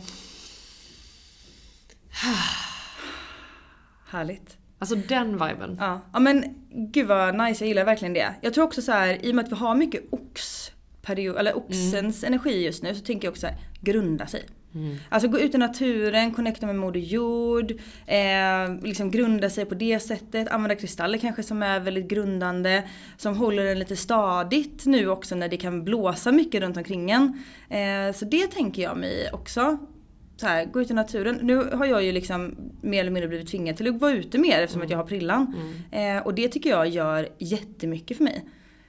Härligt. 4.08 4.56
Alltså 4.78 4.96
den 4.96 5.32
viben. 5.32 5.76
Ja. 5.80 6.00
ja 6.12 6.18
men 6.18 6.44
gud 6.70 7.06
vad 7.06 7.34
nice, 7.34 7.64
jag 7.64 7.68
gillar 7.68 7.84
verkligen 7.84 8.14
det. 8.14 8.34
Jag 8.40 8.54
tror 8.54 8.64
också 8.64 8.82
så 8.82 8.92
här, 8.92 9.24
i 9.24 9.30
och 9.30 9.34
med 9.34 9.44
att 9.44 9.52
vi 9.52 9.56
har 9.56 9.74
mycket 9.74 10.04
oxperiod, 10.10 11.36
eller 11.36 11.56
oxens 11.56 12.22
Mm. 12.24 12.34
energi 12.34 12.64
just 12.64 12.82
nu 12.82 12.94
så 12.94 13.00
tänker 13.04 13.26
jag 13.26 13.32
också 13.32 13.40
så 13.40 13.46
här, 13.46 13.58
grunda 13.80 14.26
sig. 14.26 14.46
Mm. 14.76 14.96
Alltså 15.08 15.28
gå 15.28 15.38
ut 15.38 15.54
i 15.54 15.58
naturen, 15.58 16.34
connecta 16.34 16.66
med 16.66 16.76
moder 16.76 17.00
jord, 17.00 17.70
eh, 18.06 18.82
liksom 18.82 19.10
grunda 19.10 19.50
sig 19.50 19.64
på 19.64 19.74
det 19.74 20.00
sättet. 20.00 20.48
Använda 20.48 20.74
kristaller 20.74 21.18
kanske 21.18 21.42
som 21.42 21.62
är 21.62 21.80
väldigt 21.80 22.08
grundande. 22.08 22.82
Som 23.16 23.36
håller 23.36 23.64
en 23.64 23.78
lite 23.78 23.96
stadigt 23.96 24.86
nu 24.86 25.08
också 25.08 25.34
när 25.34 25.48
det 25.48 25.56
kan 25.56 25.84
blåsa 25.84 26.32
mycket 26.32 26.60
runt 26.60 26.76
omkring 26.76 27.10
en. 27.10 27.44
Eh, 27.68 28.14
så 28.14 28.24
det 28.24 28.46
tänker 28.46 28.82
jag 28.82 28.96
mig 28.96 29.30
också. 29.32 29.78
Så 30.36 30.46
här, 30.46 30.64
gå 30.64 30.80
ut 30.80 30.90
i 30.90 30.94
naturen. 30.94 31.38
Nu 31.42 31.56
har 31.56 31.86
jag 31.86 32.04
ju 32.04 32.12
liksom 32.12 32.54
mer 32.80 33.00
eller 33.00 33.10
mindre 33.10 33.28
blivit 33.28 33.48
tvingad 33.48 33.76
till 33.76 33.88
att 33.88 34.00
vara 34.00 34.12
ute 34.12 34.38
mer 34.38 34.60
eftersom 34.60 34.82
att 34.82 34.90
jag 34.90 34.98
har 34.98 35.04
prillan. 35.04 35.54
Mm. 35.90 36.16
Eh, 36.16 36.26
och 36.26 36.34
det 36.34 36.48
tycker 36.48 36.70
jag 36.70 36.88
gör 36.88 37.28
jättemycket 37.38 38.16
för 38.16 38.24
mig. 38.24 38.44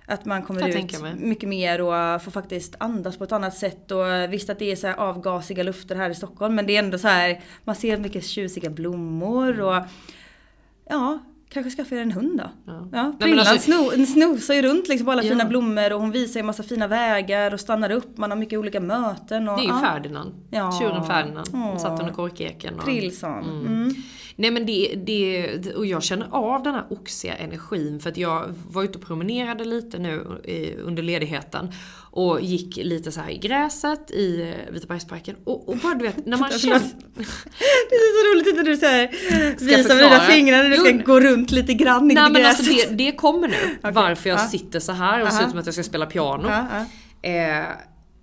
Att 0.09 0.25
man 0.25 0.43
kommer 0.43 0.67
ut 0.67 1.19
mycket 1.19 1.49
mer 1.49 1.81
och 1.81 2.21
får 2.21 2.31
faktiskt 2.31 2.75
andas 2.77 3.17
på 3.17 3.23
ett 3.23 3.31
annat 3.31 3.57
sätt. 3.57 3.91
Och 3.91 4.05
visst 4.29 4.49
att 4.49 4.59
det 4.59 4.71
är 4.71 4.75
så 4.75 4.87
avgasiga 4.93 5.63
lufter 5.63 5.95
här 5.95 6.09
i 6.09 6.15
Stockholm 6.15 6.55
men 6.55 6.67
det 6.67 6.75
är 6.75 6.79
ändå 6.83 6.97
så 6.97 7.07
här 7.07 7.41
man 7.63 7.75
ser 7.75 7.97
mycket 7.97 8.25
tjusiga 8.25 8.69
blommor 8.69 9.61
och 9.61 9.83
ja, 10.89 11.19
kanske 11.49 11.71
skaffa 11.71 11.95
er 11.95 12.01
en 12.01 12.11
hund 12.11 12.37
då. 12.37 12.49
Ja, 12.65 12.81
men 12.91 13.17
Prillan 13.17 13.47
alltså- 13.47 13.71
sno, 13.71 14.05
snosar 14.05 14.53
ju 14.53 14.61
runt 14.61 14.87
liksom 14.87 15.05
på 15.05 15.11
alla 15.11 15.23
Ja. 15.23 15.29
fina 15.29 15.45
blommor 15.45 15.93
och 15.93 15.99
hon 16.01 16.11
visar 16.11 16.39
ju 16.39 16.43
massa 16.45 16.63
fina 16.63 16.87
vägar 16.87 17.53
och 17.53 17.59
stannar 17.59 17.89
upp. 17.91 18.17
Man 18.17 18.31
har 18.31 18.37
mycket 18.37 18.59
olika 18.59 18.79
möten. 18.79 19.49
Och, 19.49 19.57
Det 19.57 19.61
är 19.63 19.67
ju 19.67 19.69
ja. 19.69 19.81
Ferdinand. 19.81 20.33
Ja. 20.51 20.79
Tjuren 20.79 21.05
Ferdinand. 21.05 21.47
Hon 21.51 21.79
satt 21.79 21.99
under 21.99 22.13
korkeken. 22.13 22.75
Och... 22.75 22.85
Trillson. 22.85 23.43
Mm. 23.43 23.65
Mm. 23.67 23.93
Nej 24.35 24.51
men 24.51 24.65
det, 24.65 24.95
det, 25.05 25.73
och 25.75 25.85
jag 25.85 26.03
känner 26.03 26.27
av 26.31 26.63
den 26.63 26.73
här 26.73 26.83
oxiga 26.89 27.35
energin 27.35 27.99
för 27.99 28.09
att 28.09 28.17
jag 28.17 28.53
var 28.71 28.83
ute 28.83 28.97
och 28.97 29.05
promenerade 29.05 29.65
lite 29.65 29.97
nu 29.99 30.25
under 30.83 31.03
ledigheten. 31.03 31.71
Och 32.17 32.41
gick 32.41 32.77
lite 32.77 33.11
så 33.11 33.21
här 33.21 33.29
i 33.29 33.37
gräset 33.37 34.11
i 34.11 34.41
eh, 34.41 34.73
Vitabergsparken. 34.73 35.35
Och, 35.43 35.69
och 35.69 35.77
bara 35.77 35.93
du 35.93 36.05
vet, 36.05 36.25
när 36.25 36.37
man 36.37 36.51
känner... 36.59 36.79
Det 37.89 37.95
är 37.95 38.33
så 38.33 38.35
roligt 38.49 38.55
när 38.55 38.63
du 38.63 38.77
säger 38.77 39.07
visar 39.65 39.95
med 39.95 40.03
dina 40.03 40.19
fingrar 40.19 40.63
när 40.63 40.69
du 40.69 40.77
ska 40.77 40.89
Jo. 40.89 41.01
gå 41.05 41.19
runt 41.19 41.51
lite 41.51 41.73
grann 41.73 42.11
i 42.11 42.13
Nej 42.13 42.23
men 42.23 42.33
gräset. 42.33 42.59
alltså 42.67 42.89
det, 42.89 43.05
det 43.05 43.11
kommer 43.11 43.47
nu. 43.47 43.77
Varför 43.91 44.29
jag 44.29 44.39
Ja. 44.39 44.47
sitter 44.47 44.79
så 44.79 44.91
här 44.91 45.21
och 45.23 45.33
ser 45.33 45.43
ut 45.43 45.49
som 45.49 45.59
att 45.59 45.65
jag 45.65 45.73
ska 45.73 45.83
spela 45.83 46.05
piano. 46.05 46.47
Ja, 46.49 46.65
ja. 47.21 47.29
Eh, 47.29 47.65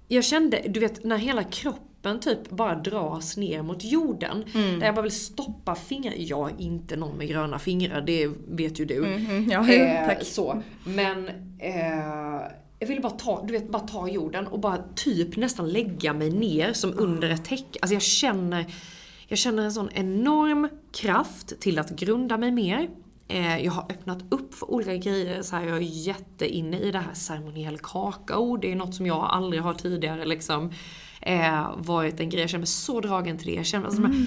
jag 0.09 0.25
kände, 0.25 0.61
du 0.69 0.81
vet 0.81 1.05
när 1.05 1.17
hela 1.19 1.43
kroppen 1.45 2.21
typ 2.21 2.51
bara 2.51 2.75
dras 2.75 3.37
ner 3.37 3.63
mot 3.63 3.85
jorden. 3.85 4.45
Mm. 4.55 4.79
Där 4.79 4.87
jag 4.87 4.95
bara 4.95 5.03
vill 5.03 5.13
stoppa 5.21 5.75
fingrar. 5.75 6.15
Jag 6.17 6.51
är 6.51 6.61
inte 6.63 6.97
någon 6.97 7.17
med 7.19 7.29
gröna 7.29 7.59
fingrar, 7.59 8.01
det 8.01 8.29
vet 8.49 8.81
ju 8.81 8.85
du. 8.85 9.01
Mhm, 9.01 9.49
ja, 9.51 9.69
Eh, 9.73 10.07
tack. 10.09 10.25
Så. 10.27 10.63
Men 10.85 11.29
eh, 11.59 12.41
jag 12.85 12.89
ville 12.89 13.01
bara 13.01 13.13
ta, 13.13 13.45
du 13.47 13.53
vet, 13.53 13.69
bara 13.69 13.83
ta 13.83 14.09
jorden 14.09 14.47
och 14.47 14.61
bara 14.61 14.79
typ 14.95 15.37
nästan 15.37 15.69
lägga 15.69 16.13
mig 16.13 16.31
ner 16.31 16.73
som 16.73 16.99
under 16.99 17.31
ett 17.31 17.45
täcke. 17.45 17.79
Alltså 17.83 17.95
jag 17.95 18.03
känner, 18.03 18.67
jag 19.27 19.39
känner 19.39 19.63
en 19.63 19.73
sån 19.73 19.89
enorm 19.93 20.69
kraft 20.93 21.61
till 21.61 21.79
att 21.79 21.91
grunda 21.91 22.39
mig 22.39 22.53
mer. 22.53 22.91
Eh, 23.29 23.59
jag 23.59 23.73
har 23.73 23.83
öppnat 23.83 24.19
upp 24.31 24.55
för 24.55 24.71
olika 24.71 24.97
grejer. 24.97 25.43
Så 25.43 25.57
här, 25.57 25.65
jag 25.65 25.77
är 25.77 25.81
jätteinne 25.81 26.79
i 26.79 26.91
det 26.91 26.99
här 26.99 27.15
ceremoniell 27.15 27.79
kakao. 27.79 28.57
Det 28.57 28.73
är 28.73 28.77
något 28.77 28.95
som 28.95 29.07
jag 29.07 29.29
aldrig 29.31 29.63
har 29.63 29.75
tidigare 29.75 30.25
liksom, 30.25 30.73
eh, 31.27 31.71
varit 31.77 32.21
en 32.21 32.29
grej. 32.29 32.41
Jag 32.41 32.51
känner 32.51 32.61
mig 32.61 32.67
så 32.67 33.01
dragen 33.01 33.39
till 33.39 33.47
det. 33.47 33.55
Jag 33.55 33.67
känner, 33.67 33.87
alltså, 33.87 34.01
Mm. 34.03 34.27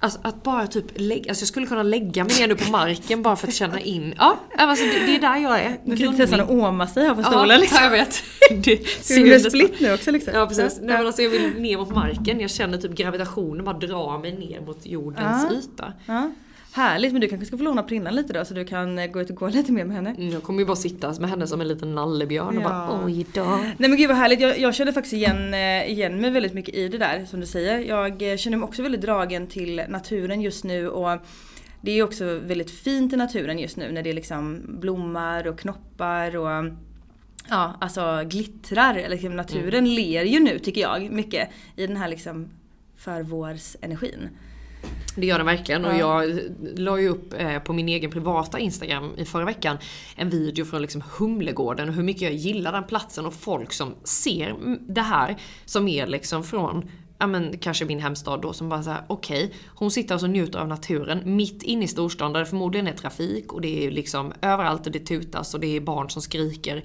alltså, 0.00 0.18
att 0.22 0.42
bara 0.42 0.66
typ 0.66 0.84
lägga, 0.94 1.30
alltså 1.30 1.42
jag 1.42 1.48
skulle 1.48 1.66
kunna 1.66 1.82
lägga 1.82 2.24
mig 2.24 2.38
ner 2.40 2.48
nu 2.48 2.54
på 2.56 2.70
marken 2.70 3.22
bara 3.22 3.36
för 3.36 3.48
att 3.48 3.54
känna 3.54 3.80
in. 3.80 4.14
Ja, 4.18 4.36
alltså, 4.58 4.84
det, 4.84 5.06
det 5.06 5.16
är 5.16 5.20
där 5.20 5.36
jag 5.36 5.60
är. 5.60 5.78
Nu 5.84 5.96
sitter 5.96 6.12
nästan 6.12 6.40
och 6.40 6.54
åmar 6.54 6.86
sig 6.86 7.06
här 7.06 7.14
på 7.14 7.22
stolen 7.22 7.48
ja, 7.50 7.56
liksom. 7.56 7.78
jag 7.82 7.90
vet. 7.90 8.22
Det 8.64 8.88
ser 8.88 9.38
split 9.50 9.80
nu 9.80 9.94
också 9.94 10.10
liksom? 10.10 10.34
Ja 10.34 10.46
precis. 10.46 10.78
Nej, 10.82 10.96
men 10.96 11.06
alltså, 11.06 11.22
jag 11.22 11.30
vill 11.30 11.52
ner 11.60 11.76
mot 11.78 11.90
marken. 11.94 12.40
Jag 12.40 12.50
känner 12.50 12.78
typ 12.78 12.94
gravitationen 12.94 13.64
bara 13.64 13.78
dra 13.78 14.18
mig 14.18 14.32
ner 14.38 14.60
mot 14.60 14.86
jordens 14.86 15.46
Ja. 15.50 15.56
yta. 15.56 15.92
Ja. 16.06 16.30
Härligt, 16.72 17.12
men 17.12 17.20
du 17.20 17.28
kanske 17.28 17.46
ska 17.46 17.56
få 17.56 17.62
låna 17.64 17.82
prillan 17.82 18.14
lite 18.14 18.32
då 18.32 18.44
så 18.44 18.54
du 18.54 18.64
kan 18.64 18.98
eh, 18.98 19.06
gå 19.06 19.20
ut 19.20 19.30
och 19.30 19.36
gå 19.36 19.48
lite 19.48 19.72
mer 19.72 19.84
med 19.84 19.96
henne. 19.96 20.10
Mm, 20.10 20.28
Jag 20.28 20.42
kommer 20.42 20.60
ju 20.60 20.66
bara 20.66 20.76
sitta 20.76 21.14
med 21.20 21.30
henne 21.30 21.46
som 21.46 21.60
en 21.60 21.68
liten 21.68 21.94
nallebjörn 21.94 22.56
och 22.58 22.62
Ja. 22.64 22.68
bara 22.68 23.04
oj 23.04 23.26
då. 23.34 23.44
Nej 23.44 23.74
men 23.90 23.96
gud 23.96 24.08
vad 24.08 24.16
härligt, 24.16 24.40
jag, 24.40 24.58
jag 24.58 24.74
känner 24.74 24.92
faktiskt 24.92 25.12
igen, 25.14 25.54
eh, 25.54 25.90
igen 25.90 26.20
mig 26.20 26.30
väldigt 26.30 26.54
mycket 26.54 26.74
i 26.74 26.88
det 26.88 26.98
där 26.98 27.24
som 27.24 27.40
du 27.40 27.46
säger. 27.46 27.78
Jag 27.78 28.32
eh, 28.32 28.36
känner 28.36 28.56
mig 28.56 28.64
också 28.66 28.82
väldigt 28.82 29.00
dragen 29.00 29.46
till 29.46 29.82
naturen 29.88 30.40
just 30.40 30.64
nu 30.64 30.88
och 30.88 31.18
det 31.80 31.90
är 31.92 32.02
också 32.02 32.24
väldigt 32.38 32.70
fint 32.70 33.12
i 33.12 33.16
naturen 33.16 33.58
just 33.58 33.76
nu 33.76 33.92
när 33.92 34.02
det 34.02 34.12
liksom 34.12 34.60
blommar 34.80 35.46
och 35.46 35.58
knoppar 35.58 36.36
och 36.36 36.64
ja, 37.48 37.76
alltså 37.80 38.22
glittrar. 38.26 39.06
Liksom 39.08 39.36
naturen 39.36 39.94
ler 39.94 40.24
ju 40.24 40.40
nu 40.40 40.58
tycker 40.58 40.80
jag 40.80 41.10
mycket 41.10 41.48
i 41.76 41.86
den 41.86 41.96
här 41.96 42.08
liksom 42.08 42.48
förvårsenergin. 42.96 44.28
Det 45.16 45.26
gör 45.26 45.38
den 45.38 45.46
verkligen 45.46 45.84
och 45.84 45.94
Ja. 45.94 46.24
jag 46.24 46.40
la 46.76 47.00
ju 47.00 47.08
upp 47.08 47.34
eh, 47.38 47.58
på 47.58 47.72
min 47.72 47.88
egen 47.88 48.10
privata 48.10 48.58
Instagram 48.58 49.12
i 49.16 49.24
förra 49.24 49.44
veckan 49.44 49.78
en 50.16 50.30
video 50.30 50.64
från 50.64 50.82
liksom 50.82 51.02
Humlegården 51.18 51.88
och 51.88 51.94
hur 51.94 52.02
mycket 52.02 52.22
jag 52.22 52.32
gillar 52.32 52.72
den 52.72 52.84
platsen 52.84 53.26
och 53.26 53.34
folk 53.34 53.72
som 53.72 53.94
ser 54.04 54.50
mm, 54.50 54.78
det 54.88 55.00
här 55.00 55.36
som 55.64 55.88
är 55.88 56.06
liksom 56.06 56.44
från 56.44 56.90
Ja 57.20 57.26
men 57.26 57.58
kanske 57.58 57.84
min 57.84 58.00
hemstad 58.00 58.40
då 58.42 58.52
som 58.52 58.68
bara 58.68 58.82
såhär, 58.82 59.02
okej, 59.06 59.54
hon 59.66 59.90
sitter 59.90 60.14
alltså 60.14 60.26
och 60.26 60.30
njuter 60.30 60.58
av 60.58 60.68
naturen 60.68 61.36
mitt 61.36 61.62
inne 61.62 61.84
i 61.84 61.88
storstan 61.88 62.32
där 62.32 62.40
det 62.40 62.46
förmodligen 62.46 62.86
är 62.86 62.92
trafik 62.92 63.52
och 63.52 63.60
det 63.60 63.86
är 63.86 63.90
liksom 63.90 64.32
överallt 64.42 64.86
och 64.86 64.92
det 64.92 65.06
tutas 65.06 65.54
och 65.54 65.60
det 65.60 65.76
är 65.76 65.80
barn 65.80 66.10
som 66.10 66.22
skriker. 66.22 66.82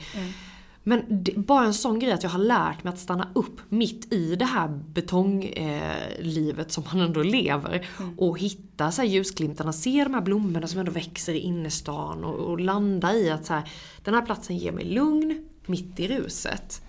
Men 0.84 1.04
det, 1.10 1.38
bara 1.38 1.65
en 1.65 1.74
sån 1.74 2.00
grej 2.00 2.12
att 2.12 2.24
jag 2.24 2.30
har 2.30 2.39
lärt 2.39 2.84
mig 2.84 2.93
att 2.93 3.00
stanna 3.00 3.30
upp 3.34 3.62
mitt 3.69 4.13
i 4.13 4.36
det 4.36 4.46
här 4.46 4.67
betonglivet 4.67 6.67
eh, 6.67 6.72
som 6.72 6.84
man 6.93 7.02
ändå 7.02 7.24
lever. 7.24 7.88
Och 8.17 8.39
hitta 8.39 8.91
så 8.91 9.02
här 9.02 9.10
ljusglimtarna, 9.10 9.74
se 9.74 10.04
de 10.04 10.13
här 10.13 10.22
blommorna 10.22 10.67
som 10.67 10.80
ändå 10.80 10.91
växer 10.91 11.34
i 11.34 11.39
innerstan 11.39 12.24
och, 12.24 12.36
och 12.36 12.60
landa 12.60 13.13
i 13.13 13.30
att 13.30 13.46
så 13.46 13.54
här, 13.54 13.69
den 14.04 14.13
här 14.13 14.22
platsen 14.22 14.58
ger 14.58 14.72
mig 14.72 14.86
lugn 14.86 15.50
mitt 15.65 16.00
i 16.00 16.08
ruset. 16.08 16.82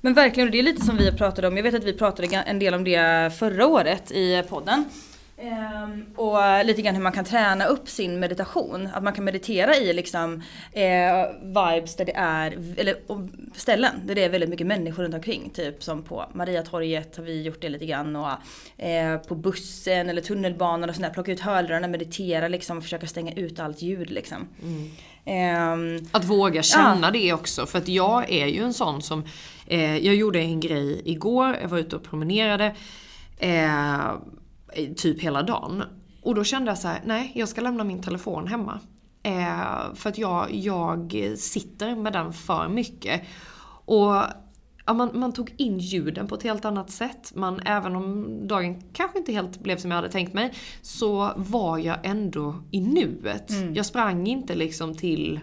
Men 0.00 0.14
verkligen, 0.14 0.48
och 0.48 0.52
det 0.52 0.58
är 0.58 0.62
lite 0.62 0.86
som 0.86 0.96
vi 0.96 1.12
pratade 1.12 1.48
om. 1.48 1.56
Jag 1.56 1.64
vet 1.64 1.74
att 1.74 1.84
vi 1.84 1.92
pratade 1.92 2.36
en 2.36 2.58
del 2.58 2.74
om 2.74 2.84
det 2.84 3.32
förra 3.38 3.66
året 3.66 4.10
i 4.10 4.42
podden. 4.48 4.84
Ehm, 5.42 6.06
och 6.16 6.64
lite 6.64 6.82
grann 6.82 6.94
hur 6.94 7.02
man 7.02 7.12
kan 7.12 7.24
träna 7.24 7.64
upp 7.64 7.88
sin 7.88 8.20
meditation. 8.20 8.88
Att 8.94 9.02
man 9.02 9.12
kan 9.12 9.24
meditera 9.24 9.76
i 9.76 9.92
liksom 9.92 10.42
eh, 10.72 11.26
vibes 11.42 11.96
där 11.96 12.04
det 12.04 12.16
är, 12.16 12.50
eller 12.76 12.96
ställen 13.54 13.94
där 14.04 14.14
det 14.14 14.24
är 14.24 14.28
väldigt 14.28 14.50
mycket 14.50 14.66
människor 14.66 15.02
runt 15.02 15.14
omkring. 15.14 15.50
Typ 15.50 15.82
som 15.82 16.02
på 16.02 16.24
Mariatorget 16.32 17.16
har 17.16 17.24
vi 17.24 17.42
gjort 17.42 17.60
det 17.60 17.68
lite 17.68 17.86
grann. 17.86 18.16
Och 18.16 18.30
eh, 18.84 19.18
på 19.18 19.34
bussen 19.34 20.10
eller 20.10 20.22
tunnelbanan 20.22 20.88
och 20.88 20.96
sådär. 20.96 21.10
Plocka 21.10 21.32
ut 21.32 21.40
hörlurarna, 21.40 21.88
meditera 21.88 22.48
liksom 22.48 22.76
och 22.76 22.82
försöka 22.82 23.06
stänga 23.06 23.32
ut 23.32 23.60
allt 23.60 23.82
ljud 23.82 24.10
liksom. 24.10 24.48
Ehm, 25.24 25.98
Att 26.12 26.24
våga 26.24 26.62
känna 26.62 27.10
det 27.10 27.32
också. 27.32 27.66
För 27.66 27.78
att 27.78 27.88
jag 27.88 28.30
är 28.30 28.46
ju 28.46 28.62
en 28.64 28.74
sån 28.74 29.02
som... 29.02 29.24
Eh, 29.66 29.96
jag 29.96 30.14
gjorde 30.14 30.38
en 30.38 30.60
grej 30.60 31.02
igår, 31.04 31.56
jag 31.62 31.68
var 31.68 31.78
ute 31.78 31.96
och 31.96 32.02
promenerade. 32.02 32.74
Eh, 33.38 34.12
typ 34.96 35.20
hela 35.20 35.42
dagen. 35.42 35.82
Och 36.22 36.34
då 36.34 36.44
kände 36.44 36.70
jag 36.70 36.78
så 36.78 36.88
här: 36.88 37.00
nej 37.04 37.32
jag 37.34 37.48
ska 37.48 37.60
lämna 37.60 37.84
min 37.84 38.02
telefon 38.02 38.46
hemma. 38.46 38.80
Eh, 39.22 39.94
för 39.94 40.08
att 40.08 40.18
jag, 40.18 40.54
jag 40.54 41.14
sitter 41.38 41.96
med 41.96 42.12
den 42.12 42.32
för 42.32 42.68
mycket. 42.68 43.22
Och 43.84 44.22
ja, 44.86 44.94
man, 44.94 45.10
man 45.14 45.32
tog 45.32 45.54
in 45.56 45.78
ljuden 45.78 46.26
på 46.26 46.34
ett 46.34 46.42
helt 46.42 46.64
annat 46.64 46.90
sätt. 46.90 47.32
Man, 47.34 47.60
även 47.60 47.96
om 47.96 48.38
dagen 48.46 48.82
kanske 48.92 49.18
inte 49.18 49.32
helt 49.32 49.60
blev 49.60 49.76
som 49.76 49.90
jag 49.90 49.96
hade 49.96 50.10
tänkt 50.10 50.34
mig, 50.34 50.54
så 50.82 51.30
var 51.36 51.78
jag 51.78 51.96
ändå 52.02 52.54
i 52.70 52.80
nuet. 52.80 53.52
Jag 53.74 53.86
sprang 53.86 54.26
inte 54.26 54.54
liksom 54.54 54.96
till, 54.96 55.40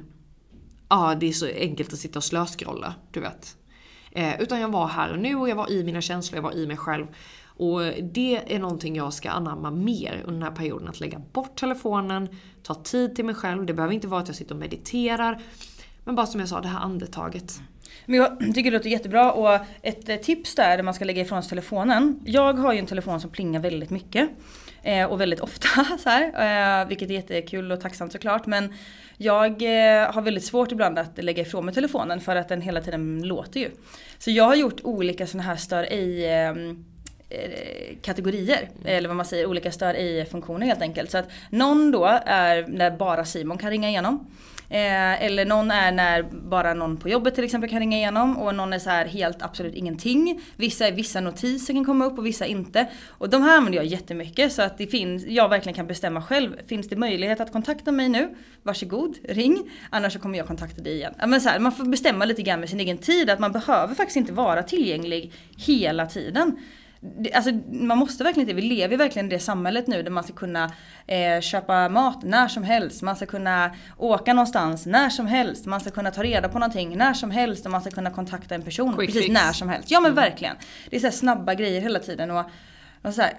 ja 0.89 1.15
det 1.19 1.27
är 1.27 1.31
så 1.31 1.47
enkelt 1.47 1.93
att 1.93 1.99
sitta 1.99 2.19
och 2.19 2.23
slöskrolla, 2.23 2.93
du 3.11 3.19
vet. 3.19 3.57
Eh, 4.11 4.41
utan 4.41 4.59
jag 4.59 4.69
var 4.69 4.87
här 4.87 5.11
och 5.11 5.19
nu 5.19 5.35
och 5.35 5.49
jag 5.49 5.55
var 5.55 5.71
i 5.71 5.83
mina 5.83 6.01
känslor, 6.01 6.37
jag 6.37 6.43
var 6.43 6.55
i 6.55 6.67
mig 6.67 6.77
själv. 6.77 7.07
Och 7.57 7.81
det 8.01 8.53
är 8.55 8.59
någonting 8.59 8.95
jag 8.95 9.13
ska 9.13 9.29
anamma 9.29 9.71
mer 9.71 10.21
under 10.25 10.33
den 10.33 10.43
här 10.43 10.51
perioden. 10.51 10.87
Att 10.87 10.99
lägga 10.99 11.19
bort 11.19 11.55
telefonen, 11.55 12.29
ta 12.63 12.75
tid 12.75 13.15
till 13.15 13.25
mig 13.25 13.35
själv. 13.35 13.65
Det 13.65 13.73
behöver 13.73 13.93
inte 13.93 14.07
vara 14.07 14.21
att 14.21 14.27
jag 14.27 14.35
sitter 14.37 14.55
och 14.55 14.59
mediterar. 14.59 15.41
Men 16.03 16.15
bara 16.15 16.25
som 16.25 16.39
jag 16.39 16.49
sa, 16.49 16.61
det 16.61 16.67
här 16.67 16.79
andetaget. 16.79 17.59
Men 18.05 18.19
jag 18.19 18.39
tycker 18.39 18.71
det 18.71 18.77
låter 18.77 18.89
jättebra 18.89 19.31
och 19.31 19.59
ett 19.81 20.09
eh, 20.09 20.15
tips 20.15 20.55
där, 20.55 20.77
där 20.77 20.83
man 20.83 20.93
ska 20.93 21.05
lägga 21.05 21.21
ifrån 21.21 21.43
sig 21.43 21.49
telefonen. 21.49 22.19
Jag 22.25 22.53
har 22.53 22.73
ju 22.73 22.79
en 22.79 22.85
telefon 22.85 23.21
som 23.21 23.29
plingar 23.29 23.59
väldigt 23.59 23.89
mycket. 23.89 24.29
Eh, 24.83 25.05
och 25.05 25.21
väldigt 25.21 25.39
ofta 25.39 25.67
så 25.99 26.09
här, 26.09 26.81
eh, 26.81 26.87
vilket 26.87 27.09
är 27.09 27.13
jättekul 27.13 27.71
och 27.71 27.81
tacksamt 27.81 28.11
såklart. 28.11 28.45
Men 28.45 28.73
jag 29.17 29.61
har 30.13 30.21
väldigt 30.21 30.45
svårt 30.45 30.71
ibland 30.71 30.99
att 30.99 31.23
lägga 31.23 31.41
ifrån 31.41 31.65
mig 31.65 31.73
telefonen 31.73 32.21
för 32.21 32.35
att 32.35 32.49
den 32.49 32.61
hela 32.61 32.81
tiden 32.81 33.21
låter 33.23 33.59
ju. 33.59 33.71
Så 34.17 34.31
jag 34.31 34.43
har 34.43 34.55
gjort 34.55 34.81
olika 34.83 35.27
sådana 35.27 35.43
här 35.43 35.55
stör 35.55 35.83
ej 35.83 36.33
ehm, 36.33 36.85
Eh, 37.29 37.95
kategorier. 38.01 38.69
Eller 38.85 39.09
vad 39.09 39.17
man 39.17 39.25
säger, 39.25 39.45
olika 39.45 39.71
stör 39.71 39.93
i 39.93 40.25
funktioner 40.31 40.67
helt 40.67 40.81
enkelt. 40.81 41.11
Så 41.11 41.17
att 41.17 41.29
någon 41.49 41.91
då 41.91 42.05
är 42.25 42.67
när 42.67 42.91
bara 42.91 43.25
Simon 43.25 43.57
kan 43.57 43.69
ringa 43.69 43.89
igenom. 43.89 44.31
Eh, 44.69 45.23
eller 45.23 45.45
någon 45.45 45.71
är 45.71 45.91
när 45.91 46.23
bara 46.23 46.73
någon 46.73 46.97
på 46.97 47.09
jobbet 47.09 47.35
till 47.35 47.43
exempel 47.43 47.69
kan 47.69 47.79
ringa 47.79 47.97
igenom 47.97 48.37
och 48.37 48.55
någon 48.55 48.73
är 48.73 48.79
så 48.79 48.89
här 48.89 49.05
helt 49.05 49.41
absolut 49.41 49.75
ingenting. 49.75 50.41
Vissa, 50.55 50.87
är 50.87 50.91
vissa 50.91 51.19
notiser 51.19 51.73
kan 51.73 51.85
komma 51.85 52.05
upp 52.05 52.17
och 52.17 52.25
vissa 52.25 52.45
inte. 52.45 52.87
Och 53.07 53.29
de 53.29 53.41
här 53.41 53.57
använder 53.57 53.79
jag 53.79 53.85
jättemycket 53.85 54.53
så 54.53 54.61
att 54.61 54.77
det 54.77 54.87
finns, 54.87 55.25
jag 55.25 55.49
verkligen 55.49 55.75
kan 55.75 55.87
bestämma 55.87 56.21
själv. 56.21 56.67
Finns 56.67 56.89
det 56.89 56.95
möjlighet 56.95 57.39
att 57.39 57.51
kontakta 57.51 57.91
mig 57.91 58.09
nu? 58.09 58.35
Varsågod, 58.63 59.17
ring. 59.23 59.71
Annars 59.89 60.13
så 60.13 60.19
kommer 60.19 60.37
jag 60.37 60.47
kontakta 60.47 60.81
dig 60.81 60.93
igen. 60.93 61.13
Men 61.27 61.41
så 61.41 61.49
här, 61.49 61.59
man 61.59 61.71
får 61.71 61.85
bestämma 61.85 62.25
lite 62.25 62.41
grann 62.41 62.59
med 62.59 62.69
sin 62.69 62.79
egen 62.79 62.97
tid 62.97 63.29
att 63.29 63.39
man 63.39 63.51
behöver 63.51 63.95
faktiskt 63.95 64.17
inte 64.17 64.33
vara 64.33 64.63
tillgänglig 64.63 65.33
hela 65.57 66.05
tiden. 66.05 66.57
Alltså, 67.33 67.51
man 67.71 67.97
måste 67.97 68.23
verkligen 68.23 68.49
inte, 68.49 68.61
vi 68.61 68.67
lever 68.67 68.97
verkligen 68.97 69.25
i 69.25 69.29
det 69.29 69.39
samhället 69.39 69.87
nu 69.87 70.03
där 70.03 70.11
man 70.11 70.23
ska 70.23 70.33
kunna 70.33 70.71
eh, 71.07 71.41
köpa 71.41 71.89
mat 71.89 72.23
när 72.23 72.47
som 72.47 72.63
helst. 72.63 73.01
Man 73.01 73.15
ska 73.15 73.25
kunna 73.25 73.75
åka 73.97 74.33
någonstans 74.33 74.85
när 74.85 75.09
som 75.09 75.27
helst. 75.27 75.65
Man 75.65 75.79
ska 75.79 75.89
kunna 75.89 76.11
ta 76.11 76.23
reda 76.23 76.49
på 76.49 76.59
någonting 76.59 76.97
när 76.97 77.13
som 77.13 77.31
helst. 77.31 77.65
Och 77.65 77.71
man 77.71 77.81
ska 77.81 77.91
kunna 77.91 78.11
kontakta 78.11 78.55
en 78.55 78.61
person 78.61 78.97
Quick 78.97 79.07
precis 79.07 79.21
fix. 79.21 79.33
när 79.33 79.53
som 79.53 79.69
helst. 79.69 79.91
Ja 79.91 79.99
men 79.99 80.13
verkligen. 80.15 80.55
Det 80.89 80.95
är 80.95 80.99
så 80.99 81.11
snabba 81.11 81.53
grejer 81.53 81.81
hela 81.81 81.99
tiden. 81.99 82.31
Och, 82.31 82.45
och 83.01 83.13
så 83.13 83.21
här, 83.21 83.33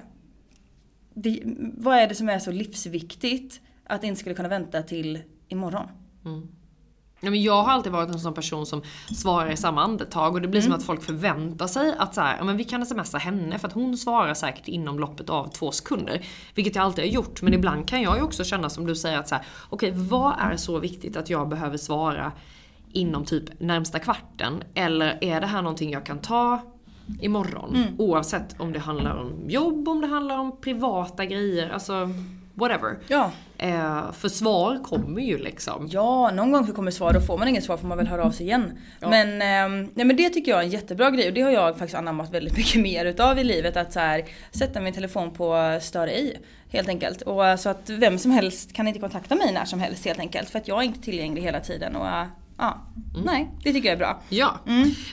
det, 1.15 1.43
vad 1.77 1.99
är 1.99 2.07
det 2.07 2.15
som 2.15 2.29
är 2.29 2.39
så 2.39 2.51
livsviktigt 2.51 3.61
att 3.85 4.01
det 4.01 4.07
inte 4.07 4.21
skulle 4.21 4.35
kunna 4.35 4.49
vänta 4.49 4.83
till 4.83 5.23
imorgon? 5.49 5.89
Ja, 7.21 7.31
men 7.31 7.43
jag 7.43 7.63
har 7.63 7.73
alltid 7.73 7.93
varit 7.93 8.09
en 8.09 8.21
sån 8.21 8.35
person 8.35 8.67
som 8.67 8.83
svarar 9.15 9.51
i 9.51 9.57
samma 9.57 9.83
andetag 9.83 10.35
och 10.35 10.41
det 10.41 10.49
blir 10.49 10.61
som 10.61 10.73
att 10.73 10.83
folk 10.83 11.03
förväntar 11.03 11.67
sig 11.67 11.95
att 11.99 12.15
så 12.15 12.21
här, 12.21 12.37
ja, 12.39 12.45
men 12.45 12.57
vi 12.57 12.65
kan 12.65 12.87
smsa 12.87 13.19
henne 13.19 13.59
för 13.59 13.69
att 13.69 13.75
hon 13.75 13.97
svarar 13.97 14.35
säkert 14.35 14.69
inom 14.69 14.99
loppet 14.99 15.31
av 15.31 15.49
två 15.49 15.73
sekunder. 15.73 16.27
Vilket 16.55 16.77
jag 16.77 16.85
alltid 16.85 17.05
har 17.05 17.11
gjort 17.11 17.43
men 17.43 17.55
ibland 17.55 17.89
kan 17.89 18.03
jag 18.03 18.17
ju 18.17 18.23
också 18.23 18.45
känna 18.45 18.71
som 18.71 18.87
du 18.87 18.97
säger 18.97 19.19
att 19.19 19.29
så 19.29 19.35
här, 19.35 19.45
okej 19.69 19.93
vad 19.95 20.35
är 20.39 20.57
så 20.57 20.79
viktigt 20.79 21.17
att 21.17 21.31
jag 21.31 21.49
behöver 21.49 21.77
svara 21.77 22.33
inom 22.93 23.25
typ 23.25 23.61
närmsta 23.61 23.99
kvarten? 23.99 24.63
Eller 24.75 25.19
är 25.25 25.41
det 25.41 25.47
här 25.47 25.63
någonting 25.63 25.91
jag 25.91 26.07
kan 26.07 26.19
ta 26.19 26.61
imorgon? 27.21 27.77
Oavsett 27.99 28.61
om 28.61 28.73
det 28.73 28.79
handlar 28.79 29.17
om 29.17 29.33
jobb, 29.51 29.89
om 29.89 30.01
det 30.01 30.07
handlar 30.07 30.39
om 30.39 30.61
privata 30.61 31.25
grejer, 31.25 31.71
alltså 31.71 32.11
whatever. 32.55 32.99
Ja. 33.09 33.31
Eh, 33.59 34.13
för 34.13 34.29
svar 34.29 34.83
kommer 34.83 35.21
ju 35.21 35.39
liksom. 35.39 35.89
Ja, 35.91 36.31
någon 36.31 36.53
gång 36.53 36.67
så 36.67 36.73
kommer 36.73 36.91
svar 36.91 37.17
och 37.17 37.27
får 37.27 37.39
man 37.39 37.49
inget 37.49 37.65
svar 37.65 37.77
får 37.77 37.89
man 37.89 37.99
väl 37.99 38.07
höra 38.07 38.25
av 38.25 38.31
sig 38.31 38.47
igen. 38.47 38.79
Men, 39.01 39.43
ehm, 39.43 39.91
nej, 39.95 40.07
men 40.07 40.17
det 40.17 40.29
tycker 40.29 40.51
jag 40.51 40.61
är 40.61 40.65
en 40.65 40.71
jättebra 40.71 41.11
grej 41.11 41.29
och 41.29 41.35
det 41.35 41.41
har 41.41 41.51
jag 41.51 41.79
faktiskt 41.79 41.95
anammat 41.95 42.31
väldigt 42.31 42.57
mycket 42.57 42.83
mer 42.83 43.05
utav 43.05 43.39
i 43.39 43.45
livet. 43.45 43.77
Att 43.77 43.93
så 43.93 44.01
här, 44.01 44.25
sätta 44.51 44.81
min 44.81 44.95
telefon 44.95 45.31
på 45.31 45.79
stör 45.83 46.07
ej. 46.07 46.41
Helt 46.71 46.89
enkelt. 46.89 47.23
Och 47.23 47.47
eh, 47.47 47.57
så 47.57 47.69
att 47.69 47.91
vem 47.91 48.19
som 48.19 48.31
helst 48.31 48.73
kan 48.73 48.89
inte 48.89 49.01
kontakta 49.01 49.35
mig 49.35 49.53
när 49.53 49.65
som 49.65 49.81
helst 49.81 50.05
helt 50.05 50.19
enkelt. 50.19 50.51
För 50.51 50.59
att 50.59 50.69
jag 50.69 50.79
är 50.79 50.83
inte 50.83 51.01
tillgänglig 51.01 51.43
hela 51.43 51.61
tiden. 51.61 51.97
Och, 51.97 52.07
eh, 52.59 52.65
ja, 52.65 52.79
nej, 53.25 53.51
det 53.63 53.73
tycker 53.73 53.89
jag 53.89 53.95
är 53.95 53.99
bra. 53.99 54.23
Ja. 54.29 54.59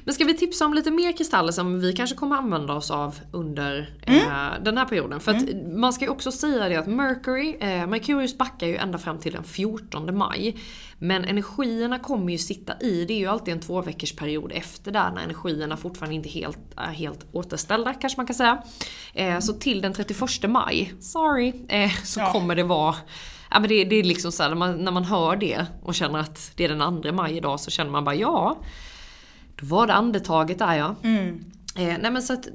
Men 0.03 0.13
ska 0.13 0.25
vi 0.25 0.33
tipsa 0.33 0.65
om 0.65 0.73
lite 0.73 0.91
mer 0.91 1.11
kristaller 1.11 1.51
som 1.51 1.79
vi 1.79 1.93
kanske 1.93 2.15
kommer 2.15 2.35
använda 2.35 2.73
oss 2.73 2.91
av 2.91 3.19
under 3.31 3.95
eh, 4.01 4.63
den 4.63 4.77
här 4.77 4.85
perioden? 4.85 5.19
För 5.19 5.31
att 5.31 5.43
man 5.75 5.93
ska 5.93 6.05
ju 6.05 6.11
också 6.11 6.31
säga 6.31 6.69
det 6.69 6.75
att 6.75 6.87
Mercury, 6.87 7.57
eh, 7.59 7.87
Merkurius 7.87 8.37
backar 8.37 8.67
ju 8.67 8.75
ända 8.75 8.97
fram 8.97 9.19
till 9.19 9.33
den 9.33 9.43
14 9.43 10.17
maj. 10.17 10.57
Men 10.97 11.25
energierna 11.25 11.99
kommer 11.99 12.31
ju 12.31 12.37
sitta 12.37 12.73
i, 12.79 13.05
det 13.05 13.13
är 13.13 13.17
ju 13.17 13.27
alltid 13.27 13.53
en 13.53 13.59
två 13.59 13.81
veckors 13.81 14.15
period 14.15 14.51
efter 14.51 14.91
där 14.91 15.11
när 15.11 15.23
energierna 15.23 15.77
fortfarande 15.77 16.15
inte 16.15 16.29
helt, 16.29 16.59
är 16.77 16.91
helt 16.91 17.25
återställda 17.31 17.93
kanske 17.93 18.19
man 18.19 18.27
kan 18.27 18.35
säga. 18.35 18.63
Eh, 19.13 19.39
så 19.39 19.53
till 19.53 19.81
den 19.81 19.93
31 19.93 20.49
maj, 20.49 20.93
sorry, 20.99 21.53
eh, 21.69 21.91
så 22.03 22.19
kommer 22.19 22.55
det 22.55 22.63
vara 22.63 22.95
Ja 23.55 23.59
men 23.59 23.69
det, 23.69 23.83
det 23.83 23.95
är 23.95 24.03
liksom 24.03 24.31
så 24.31 24.43
här, 24.43 24.49
när 24.49 24.57
man, 24.57 24.83
när 24.83 24.91
man 24.91 25.03
hör 25.03 25.35
det 25.35 25.65
och 25.83 25.95
känner 25.95 26.19
att 26.19 26.51
det 26.55 26.63
är 26.65 26.69
den 26.69 27.01
2 27.01 27.11
maj 27.11 27.37
idag 27.37 27.59
så 27.59 27.71
känner 27.71 27.91
man 27.91 28.03
bara 28.03 28.15
ja. 28.15 28.57
Då 29.55 29.65
var 29.65 29.87
det 29.87 29.93
andetaget 29.93 30.59
där 30.59 30.75
ja. 30.75 30.95
Eh, 31.77 31.97
nej 31.99 32.11
men 32.11 32.21
så 32.21 32.33
att 32.33 32.47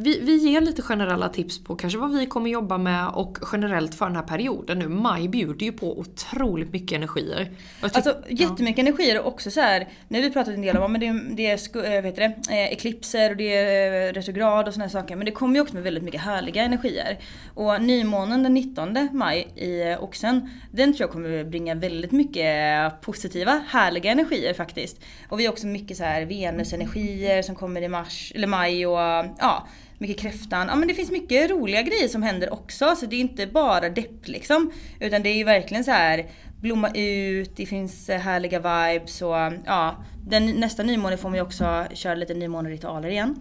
vi, 0.00 0.20
vi 0.20 0.36
ger 0.36 0.60
lite 0.60 0.82
generella 0.82 1.28
tips 1.28 1.64
på 1.64 1.76
kanske 1.76 1.98
vad 1.98 2.10
vi 2.10 2.26
kommer 2.26 2.50
jobba 2.50 2.78
med 2.78 3.08
och 3.08 3.38
generellt 3.52 3.94
för 3.94 4.06
den 4.06 4.16
här 4.16 4.22
perioden 4.22 4.78
nu. 4.78 4.88
Maj 4.88 5.28
bjuder 5.28 5.66
ju 5.66 5.72
på 5.72 5.98
otroligt 5.98 6.72
mycket 6.72 6.96
energier. 6.96 7.50
Alltså 7.80 8.16
jättemycket 8.28 8.78
energier 8.78 9.20
och 9.20 9.26
också 9.26 9.50
så 9.50 9.60
här. 9.60 9.88
Nu 10.08 10.18
har 10.18 10.22
vi 10.28 10.30
pratat 10.30 10.54
en 10.54 10.62
del 10.62 10.76
om 10.76 10.92
men 10.92 11.00
det, 11.00 11.34
det 11.36 11.46
är 11.46 11.96
äh, 11.96 12.02
vet 12.02 12.16
det, 12.16 12.24
eh, 12.24 12.72
eklipser 12.72 13.30
och 13.30 13.36
det 13.36 13.54
är 13.54 14.08
eh, 14.08 14.12
retrograd 14.12 14.68
och 14.68 14.74
såna 14.74 14.84
här 14.84 14.90
saker. 14.90 15.16
Men 15.16 15.24
det 15.24 15.32
kommer 15.32 15.54
ju 15.54 15.60
också 15.60 15.74
med 15.74 15.82
väldigt 15.82 16.04
mycket 16.04 16.20
härliga 16.20 16.62
energier. 16.62 17.18
Och 17.54 17.82
nymånen 17.82 18.42
den 18.42 18.54
19 18.54 19.08
maj 19.12 19.48
i 19.56 19.82
eh, 19.90 20.02
Oxen. 20.02 20.50
Den 20.70 20.92
tror 20.92 21.00
jag 21.00 21.10
kommer 21.10 21.44
bringa 21.44 21.74
väldigt 21.74 22.12
mycket 22.12 23.00
positiva, 23.00 23.62
härliga 23.68 24.10
energier 24.10 24.54
faktiskt. 24.54 25.00
Och 25.28 25.40
vi 25.40 25.46
har 25.46 25.52
också 25.52 25.66
mycket 25.66 25.96
så 25.96 26.04
här 26.04 26.24
Venusenergier 26.24 27.42
som 27.42 27.54
kommer 27.54 27.82
i 27.82 27.88
mars, 27.88 28.32
eller 28.34 28.46
maj 28.46 28.86
och 28.86 28.98
ja. 29.38 29.66
Mycket 29.98 30.18
kräftan. 30.18 30.66
Ja 30.68 30.76
men 30.76 30.88
det 30.88 30.94
finns 30.94 31.10
mycket 31.10 31.50
roliga 31.50 31.82
grejer 31.82 32.08
som 32.08 32.22
händer 32.22 32.52
också. 32.52 32.96
Så 32.96 33.06
det 33.06 33.16
är 33.16 33.20
inte 33.20 33.46
bara 33.46 33.88
depp 33.88 34.28
liksom. 34.28 34.70
Utan 35.00 35.22
det 35.22 35.28
är 35.28 35.34
ju 35.36 35.44
verkligen 35.44 35.84
så 35.84 35.90
här 35.90 36.26
blomma 36.60 36.88
ut, 36.94 37.56
det 37.56 37.66
finns 37.66 38.08
eh, 38.08 38.20
härliga 38.20 38.58
vibes 38.58 39.22
och 39.22 39.52
ja. 39.66 39.96
Den, 40.28 40.46
nästa 40.46 40.82
nymåne 40.82 41.16
får 41.16 41.28
man 41.28 41.36
ju 41.36 41.42
också 41.42 41.84
köra 41.94 42.14
lite 42.14 42.34
nymåneritualer 42.34 43.08
igen. 43.08 43.36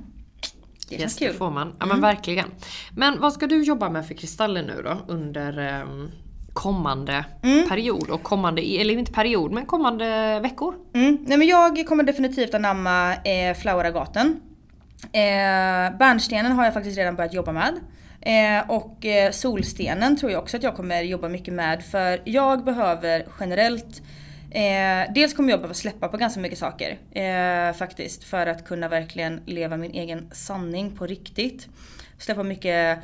Det 0.90 0.94
Yes, 0.96 1.02
känns 1.02 1.18
det 1.18 1.26
kul. 1.26 1.36
får 1.36 1.52
man. 1.52 1.74
Ja 1.80 1.86
men 1.86 2.02
verkligen. 2.02 2.46
Men 2.96 3.20
vad 3.22 3.34
ska 3.34 3.48
du 3.48 3.64
jobba 3.64 3.90
med 3.90 4.08
för 4.08 4.14
kristaller 4.14 4.64
nu 4.64 4.82
då 4.84 4.98
under 5.14 5.58
ehm, 5.60 6.12
kommande 6.54 7.26
Mm. 7.44 7.70
period 7.70 8.10
och 8.10 8.24
kommande, 8.24 8.62
eller 8.62 8.94
inte 8.98 9.12
period 9.12 9.52
men 9.52 9.66
kommande 9.66 10.40
veckor? 10.40 10.76
Mm. 10.94 11.18
Nej 11.28 11.38
men 11.38 11.48
jag 11.48 11.86
kommer 11.88 12.04
definitivt 12.04 12.54
anamma 12.54 13.14
eh, 13.16 13.56
floweragaten. 13.58 14.42
Eh, 15.04 15.98
bärnstenen 15.98 16.52
har 16.52 16.66
jag 16.66 16.74
faktiskt 16.74 16.98
redan 16.98 17.16
börjat 17.16 17.34
jobba 17.34 17.52
med. 17.52 17.74
Eh, 18.22 18.70
och 18.70 19.06
eh, 19.06 19.32
solstenen 19.32 20.18
tror 20.18 20.32
jag 20.32 20.42
också 20.44 20.58
att 20.58 20.64
jag 20.64 20.76
kommer 20.76 21.02
jobba 21.02 21.30
mycket 21.30 21.54
med 21.54 21.84
för 21.84 22.22
jag 22.26 22.64
behöver 22.64 23.26
generellt 23.40 24.02
Eh, 24.52 25.14
dels 25.14 25.34
kommer 25.34 25.50
jag 25.50 25.60
behöva 25.60 25.74
släppa 25.74 26.08
på 26.08 26.18
ganska 26.18 26.40
mycket 26.40 26.60
saker 26.60 26.98
eh, 27.12 27.74
faktiskt 27.74 28.24
för 28.24 28.48
att 28.48 28.66
kunna 28.66 28.88
verkligen 28.88 29.42
leva 29.46 29.78
min 29.78 29.92
egen 29.92 30.30
sanning 30.32 30.96
på 30.96 31.06
riktigt. 31.08 31.68
Släppa 32.18 32.44
mycket 32.44 33.00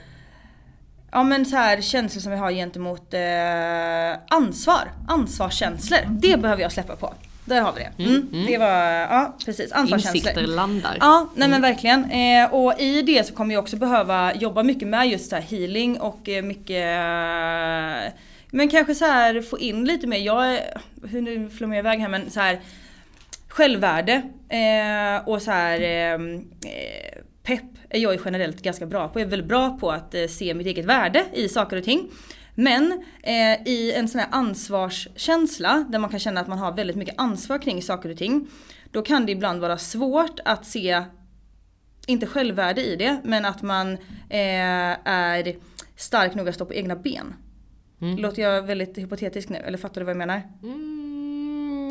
Ja 1.11 1.23
men 1.23 1.45
så 1.45 1.55
här 1.55 1.81
känslor 1.81 2.21
som 2.21 2.31
jag 2.31 2.39
har 2.39 2.51
gentemot 2.51 3.13
eh, 3.13 4.37
ansvar. 4.37 4.91
Ansvarskänslor. 5.07 5.99
Det 6.09 6.37
behöver 6.37 6.61
jag 6.61 6.71
släppa 6.71 6.95
på. 6.95 7.13
Där 7.45 7.61
har 7.61 7.73
vi 7.73 7.79
det. 7.79 8.03
Mm, 8.03 8.45
Det 8.47 8.57
var, 8.57 8.67
ja 8.91 9.35
precis. 9.45 9.71
Ansvarskänslor. 9.71 10.15
Insikter 10.15 10.47
landar. 10.47 10.97
Ja, 10.99 11.29
nej 11.35 11.49
men 11.49 11.61
verkligen. 11.61 12.11
Eh, 12.11 12.53
och 12.53 12.79
i 12.79 13.01
det 13.01 13.27
så 13.27 13.33
kommer 13.33 13.53
jag 13.53 13.61
också 13.61 13.77
behöva 13.77 14.35
jobba 14.35 14.63
mycket 14.63 14.87
med 14.87 15.07
just 15.07 15.29
så 15.29 15.35
healing 15.35 15.99
och 15.99 16.29
eh, 16.29 16.43
mycket 16.43 16.97
eh, 16.97 18.13
men 18.55 18.69
kanske 18.71 18.95
så 18.95 19.05
här 19.05 19.41
få 19.41 19.59
in 19.59 19.85
lite 19.85 20.07
mer, 20.07 20.17
jag 20.17 20.59
hur 21.09 21.21
nu 21.21 21.49
flummar 21.49 21.75
jag 21.75 21.81
iväg 21.83 21.99
här 21.99 22.09
men 22.09 22.29
så 22.29 22.39
här 22.39 22.59
självvärde 23.47 24.13
eh, 24.49 25.27
och 25.27 25.41
så 25.41 25.51
här 25.51 25.81
eh, 25.81 26.19
pepp 27.43 27.61
är 27.89 27.99
jag 27.99 28.19
generellt 28.25 28.61
ganska 28.61 28.85
bra 28.85 29.07
på. 29.07 29.19
Jag 29.19 29.25
är 29.25 29.29
väldigt 29.29 29.49
bra 29.49 29.77
på 29.79 29.91
att 29.91 30.15
eh, 30.15 30.27
se 30.27 30.53
mitt 30.53 30.67
eget 30.67 30.85
värde 30.85 31.25
i 31.33 31.49
saker 31.49 31.77
och 31.77 31.83
ting. 31.83 32.09
Men 32.55 33.03
eh, 33.23 33.67
i 33.67 33.93
en 33.95 34.07
sån 34.07 34.19
här 34.19 34.27
ansvarskänsla 34.31 35.85
där 35.89 35.99
man 35.99 36.09
kan 36.09 36.19
känna 36.19 36.41
att 36.41 36.47
man 36.47 36.57
har 36.57 36.71
väldigt 36.71 36.95
mycket 36.95 37.15
ansvar 37.17 37.57
kring 37.57 37.81
saker 37.81 38.09
och 38.09 38.17
ting. 38.17 38.47
Då 38.91 39.01
kan 39.01 39.25
det 39.25 39.31
ibland 39.31 39.61
vara 39.61 39.77
svårt 39.77 40.39
att 40.45 40.65
se, 40.65 41.03
inte 42.07 42.25
självvärde 42.25 42.85
i 42.85 42.95
det, 42.95 43.21
men 43.23 43.45
att 43.45 43.61
man 43.61 43.91
eh, 44.29 44.97
är 45.03 45.55
stark 45.95 46.35
nog 46.35 46.49
att 46.49 46.55
stå 46.55 46.65
på 46.65 46.73
egna 46.73 46.95
ben. 46.95 47.35
Låter 48.17 48.41
jag 48.41 48.61
väldigt 48.61 48.97
hypotetisk 48.97 49.49
nu 49.49 49.57
eller 49.57 49.77
fattar 49.77 50.01
du 50.01 50.05
vad 50.05 50.11
jag 50.11 50.17
menar? 50.17 50.41
Mm, 50.63 51.02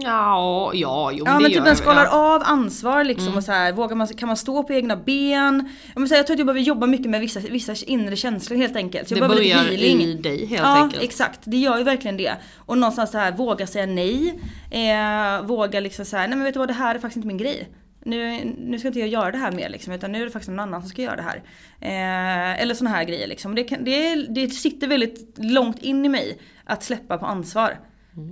ja, 0.05 0.71
ja, 0.75 1.11
jo 1.13 1.25
Ja 1.27 1.33
det 1.33 1.41
men 1.41 1.45
typ 1.45 1.55
gör 1.55 1.61
den 1.61 1.69
jag. 1.69 1.77
skalar 1.77 2.05
Ja. 2.05 2.35
av 2.35 2.43
ansvar 2.45 3.05
liksom 3.05 3.37
och 3.37 3.45
så 3.45 3.53
här, 3.53 3.73
vågar 3.73 3.97
man, 3.97 4.07
kan 4.07 4.27
man 4.27 4.37
stå 4.37 4.63
på 4.63 4.73
egna 4.73 4.97
ben? 4.97 5.69
Ja, 5.95 6.01
men 6.01 6.09
så 6.09 6.15
här, 6.15 6.19
jag 6.19 6.27
tror 6.27 6.35
att 6.35 6.39
jag 6.39 6.47
behöver 6.47 6.61
jobba 6.61 6.87
mycket 6.87 7.11
med 7.11 7.21
vissa, 7.21 7.41
vissa 7.41 7.75
inre 7.87 8.17
känslor 8.17 8.57
helt 8.59 8.77
enkelt. 8.77 9.09
Så 9.09 9.15
jag 9.15 9.23
Det 9.23 9.29
börjar 9.29 9.59
healing. 9.59 10.01
i 10.01 10.15
dig 10.15 10.47
helt 10.47 10.63
ja, 10.63 10.83
enkelt. 10.83 11.03
exakt. 11.03 11.41
Det 11.45 11.57
gör 11.57 11.79
ju 11.79 11.85
verkligen 11.85 12.17
det. 12.17 12.35
Och 12.57 12.79
någonstans 12.79 13.11
så 13.11 13.19
här, 13.19 13.33
våga 13.33 13.67
säga 13.67 13.87
nej. 13.87 14.41
Eh, 14.71 15.43
våga 15.47 15.81
liksom 15.81 16.05
så 16.05 16.17
här, 16.17 16.29
nej 16.29 16.37
men 16.37 16.45
vet 16.45 16.55
du 16.55 16.59
vad 16.59 16.69
det 16.69 16.75
här 16.75 16.95
är 16.95 16.99
faktiskt 16.99 17.17
inte 17.17 17.27
min 17.29 17.39
grej. 17.39 17.69
Nu, 18.05 18.41
nu 18.59 18.79
ska 18.79 18.89
inte 18.89 19.01
jag 19.01 19.09
göra 19.09 19.31
det 19.31 19.39
här 19.39 19.53
mer 19.53 19.69
liksom, 19.69 19.93
utan 19.93 20.13
nu 20.13 20.21
är 20.21 20.25
det 20.25 20.31
faktiskt 20.31 20.51
någon 20.51 20.61
annan 20.61 20.81
som 20.81 20.91
ska 20.91 21.03
göra 21.03 21.17
det 21.17 21.23
här. 21.23 21.43
Eh, 21.81 22.63
eller 22.63 22.75
såna 22.75 22.91
här 22.91 23.05
grejer 23.05 23.27
liksom. 23.29 23.55
Det, 23.55 23.65
kan, 23.65 23.85
det, 23.85 24.15
det 24.15 24.51
sitter 24.51 24.87
väldigt 24.87 25.35
långt 25.39 25.79
in 25.83 26.05
i 26.05 26.09
mig 26.09 26.39
att 26.65 26.83
släppa 26.83 27.19
på 27.19 27.27
ansvar. 27.27 27.79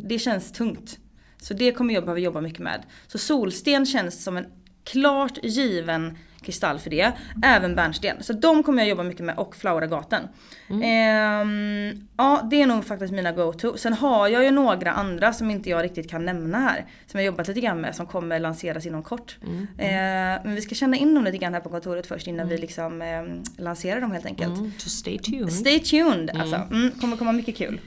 Det 0.04 0.18
känns 0.18 0.52
tungt. 0.52 0.98
Så 1.40 1.54
det 1.54 1.72
kommer 1.72 1.94
jag 1.94 2.04
behöva 2.04 2.20
jobba 2.20 2.40
mycket 2.40 2.60
med. 2.60 2.82
Så 3.06 3.18
solsten 3.18 3.86
känns 3.86 4.24
som 4.24 4.36
en 4.36 4.46
klart 4.84 5.38
given 5.42 6.18
kristall 6.42 6.78
för 6.78 6.90
det. 6.90 7.12
Även 7.42 7.74
bärnsten. 7.74 8.16
Så 8.22 8.32
de 8.32 8.62
kommer 8.62 8.82
jag 8.82 8.88
jobba 8.88 9.02
mycket 9.02 9.24
med 9.24 9.38
och 9.38 9.56
Floweragaten. 9.56 10.28
Mm. 10.70 10.82
Ehm, 10.82 12.08
ja 12.16 12.48
det 12.50 12.62
är 12.62 12.66
nog 12.66 12.84
faktiskt 12.84 13.12
mina 13.12 13.32
go-to. 13.32 13.76
Sen 13.76 13.92
har 13.92 14.28
jag 14.28 14.44
ju 14.44 14.50
några 14.50 14.92
andra 14.92 15.32
som 15.32 15.50
inte 15.50 15.70
jag 15.70 15.84
riktigt 15.84 16.10
kan 16.10 16.24
nämna 16.24 16.58
här. 16.58 16.86
Som 17.06 17.20
jag 17.20 17.26
jobbat 17.26 17.48
lite 17.48 17.60
grann 17.60 17.80
med 17.80 17.96
som 17.96 18.06
kommer 18.06 18.38
lanseras 18.38 18.86
inom 18.86 19.02
kort. 19.02 19.36
Mm. 19.42 19.66
Ehm, 19.78 20.40
men 20.44 20.54
vi 20.54 20.60
ska 20.60 20.74
känna 20.74 20.96
in 20.96 21.14
dem 21.14 21.24
lite 21.24 21.38
grann 21.38 21.54
här 21.54 21.60
på 21.60 21.68
kontoret 21.68 22.06
först 22.06 22.26
innan 22.26 22.48
vi 22.48 22.58
liksom 22.58 23.02
ehm, 23.02 23.42
lanserar 23.56 24.00
dem 24.00 24.12
helt 24.12 24.26
enkelt. 24.26 24.58
Mm, 24.58 24.72
so 24.78 24.88
stay 24.88 25.18
tuned. 25.18 25.52
Stay 25.52 25.80
tuned 25.80 26.30
alltså. 26.30 26.56
Mm, 26.56 26.90
kommer 26.90 27.16
komma 27.16 27.32
mycket 27.32 27.56
kul. 27.56 27.80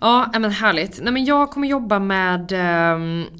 Ja 0.00 0.30
men 0.32 0.50
härligt. 0.50 0.98
Nej 1.02 1.12
men 1.12 1.24
jag 1.24 1.50
kommer 1.50 1.68
jobba 1.68 1.98
med 1.98 2.52
eh, 2.52 2.98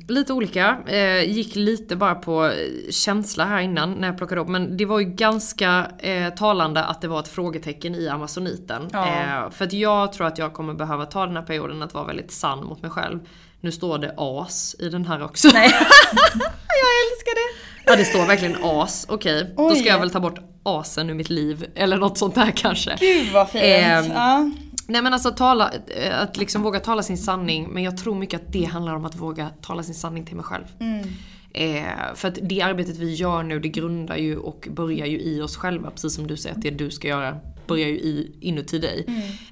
lite 0.09 0.33
olika. 0.33 0.79
Eh, 0.87 1.31
gick 1.31 1.57
lite 1.57 1.97
bara 1.97 2.15
på 2.15 2.47
eh, 2.47 2.53
känsla 2.91 3.45
här 3.45 3.61
innan 3.61 3.93
när 3.93 4.09
jag 4.09 4.19
plockade 4.19 4.41
upp. 4.41 4.49
Men 4.49 4.77
det 4.77 4.85
var 4.85 4.99
ju 5.01 5.05
ganska 5.05 5.87
eh, 5.99 6.29
talande 6.35 6.85
att 6.85 7.01
det 7.01 7.09
var 7.09 7.21
ett 7.21 7.29
frågetecken 7.29 7.95
i 7.95 8.09
amazoniten. 8.09 8.89
Ja. 8.93 9.07
Eh, 9.07 9.51
för 9.51 9.65
att 9.65 9.73
jag 9.73 10.13
tror 10.13 10.27
att 10.27 10.39
jag 10.39 10.53
kommer 10.53 10.75
behöva 10.75 11.07
ta 11.07 11.27
den 11.27 11.37
här 11.37 11.43
perioden 11.43 11.83
att 11.83 11.95
vara 11.95 12.05
väldigt 12.05 12.33
sann 12.33 12.65
mot 12.65 12.83
mig 12.83 12.91
själv. 12.91 13.19
Nu 13.61 13.73
står 13.73 13.99
det 13.99 14.15
as 14.17 14.77
i 14.79 14.89
den 14.89 15.07
här 15.07 15.23
också. 15.23 15.49
Nej. 15.53 15.69
jag 15.73 16.91
älskar 17.07 17.35
det. 17.35 17.61
Ja 17.85 17.97
det 17.97 18.05
står 18.05 18.27
verkligen 18.27 18.57
as. 18.63 19.07
Okej, 19.09 19.55
då 19.57 19.69
Oj. 19.69 19.77
ska 19.77 19.89
jag 19.89 19.99
väl 19.99 20.11
ta 20.11 20.21
bort 20.21 20.39
asen 20.63 21.11
ur 21.11 21.15
mitt 21.15 21.31
liv. 21.31 21.67
Eller 21.75 21.97
något 21.97 22.19
sånt 22.19 22.35
där 22.35 22.51
kanske. 22.57 22.97
Gud 23.01 23.33
vad 23.33 23.51
fint. 23.51 23.65
Ehm, 23.65 24.05
ja. 24.07 24.51
Nej 24.91 25.03
men 25.03 25.13
alltså 25.13 25.31
tala, 25.31 25.71
eh, 25.87 26.21
att 26.21 26.37
liksom 26.37 26.63
våga 26.63 26.81
tala 26.81 27.03
sin 27.03 27.19
sanning. 27.19 27.69
Men 27.69 27.83
jag 27.83 27.97
tror 27.97 28.15
mycket 28.15 28.41
att 28.41 28.53
det 28.53 28.65
handlar 28.65 28.95
om 28.95 29.05
att 29.05 29.17
våga 29.17 29.51
tala 29.61 29.83
sin 29.83 29.95
sanning 29.95 30.27
till 30.27 30.37
mig 30.37 30.45
själv. 30.45 30.65
Mm. 30.81 31.09
Eh, 31.53 32.15
för 32.15 32.29
att 32.29 32.39
det 32.43 32.63
arbetet 32.63 32.97
vi 32.97 33.15
gör 33.15 33.43
nu 33.43 33.61
det 33.61 33.69
grundar 33.69 34.17
ju 34.17 34.37
och 34.37 34.69
börjar 34.71 35.07
ju 35.07 35.21
i 35.21 35.41
oss 35.41 35.57
själva. 35.57 35.91
Precis 35.91 36.15
som 36.15 36.27
du 36.27 36.37
säger 36.37 36.57
att 36.57 36.63
det 36.63 36.71
du 36.71 36.91
ska 36.91 37.09
göra 37.09 37.37
börjar 37.67 37.89
ju 37.89 37.95
i, 37.95 38.37
inuti 38.41 38.79
dig. 38.79 39.05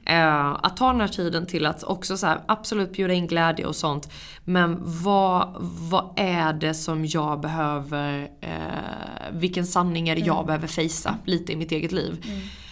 Eh, 0.07 0.47
att 0.62 0.76
ta 0.76 0.93
den 0.93 1.01
här 1.01 1.09
tiden 1.09 1.47
till 1.47 1.66
att 1.66 1.82
också 1.82 2.16
så 2.16 2.26
här, 2.26 2.41
absolut 2.49 2.93
bjuda 2.93 3.14
in 3.14 3.26
glädje 3.26 3.66
och 3.66 3.76
sånt. 3.76 4.12
Men 4.45 4.76
vad, 4.80 5.57
vad 5.91 6.12
är 6.16 6.53
det 6.53 6.74
som 6.74 7.07
jag 7.07 7.41
behöver, 7.41 8.30
eh, 8.41 8.51
vilken 9.32 9.66
sanning 9.66 10.09
är 10.09 10.16
det 10.16 10.22
jag 10.22 10.47
behöver 10.47 10.66
fejsa 10.66 11.18
lite 11.24 11.53
i 11.53 11.57
mitt 11.57 11.72
eget 11.72 11.93
liv. 11.93 12.24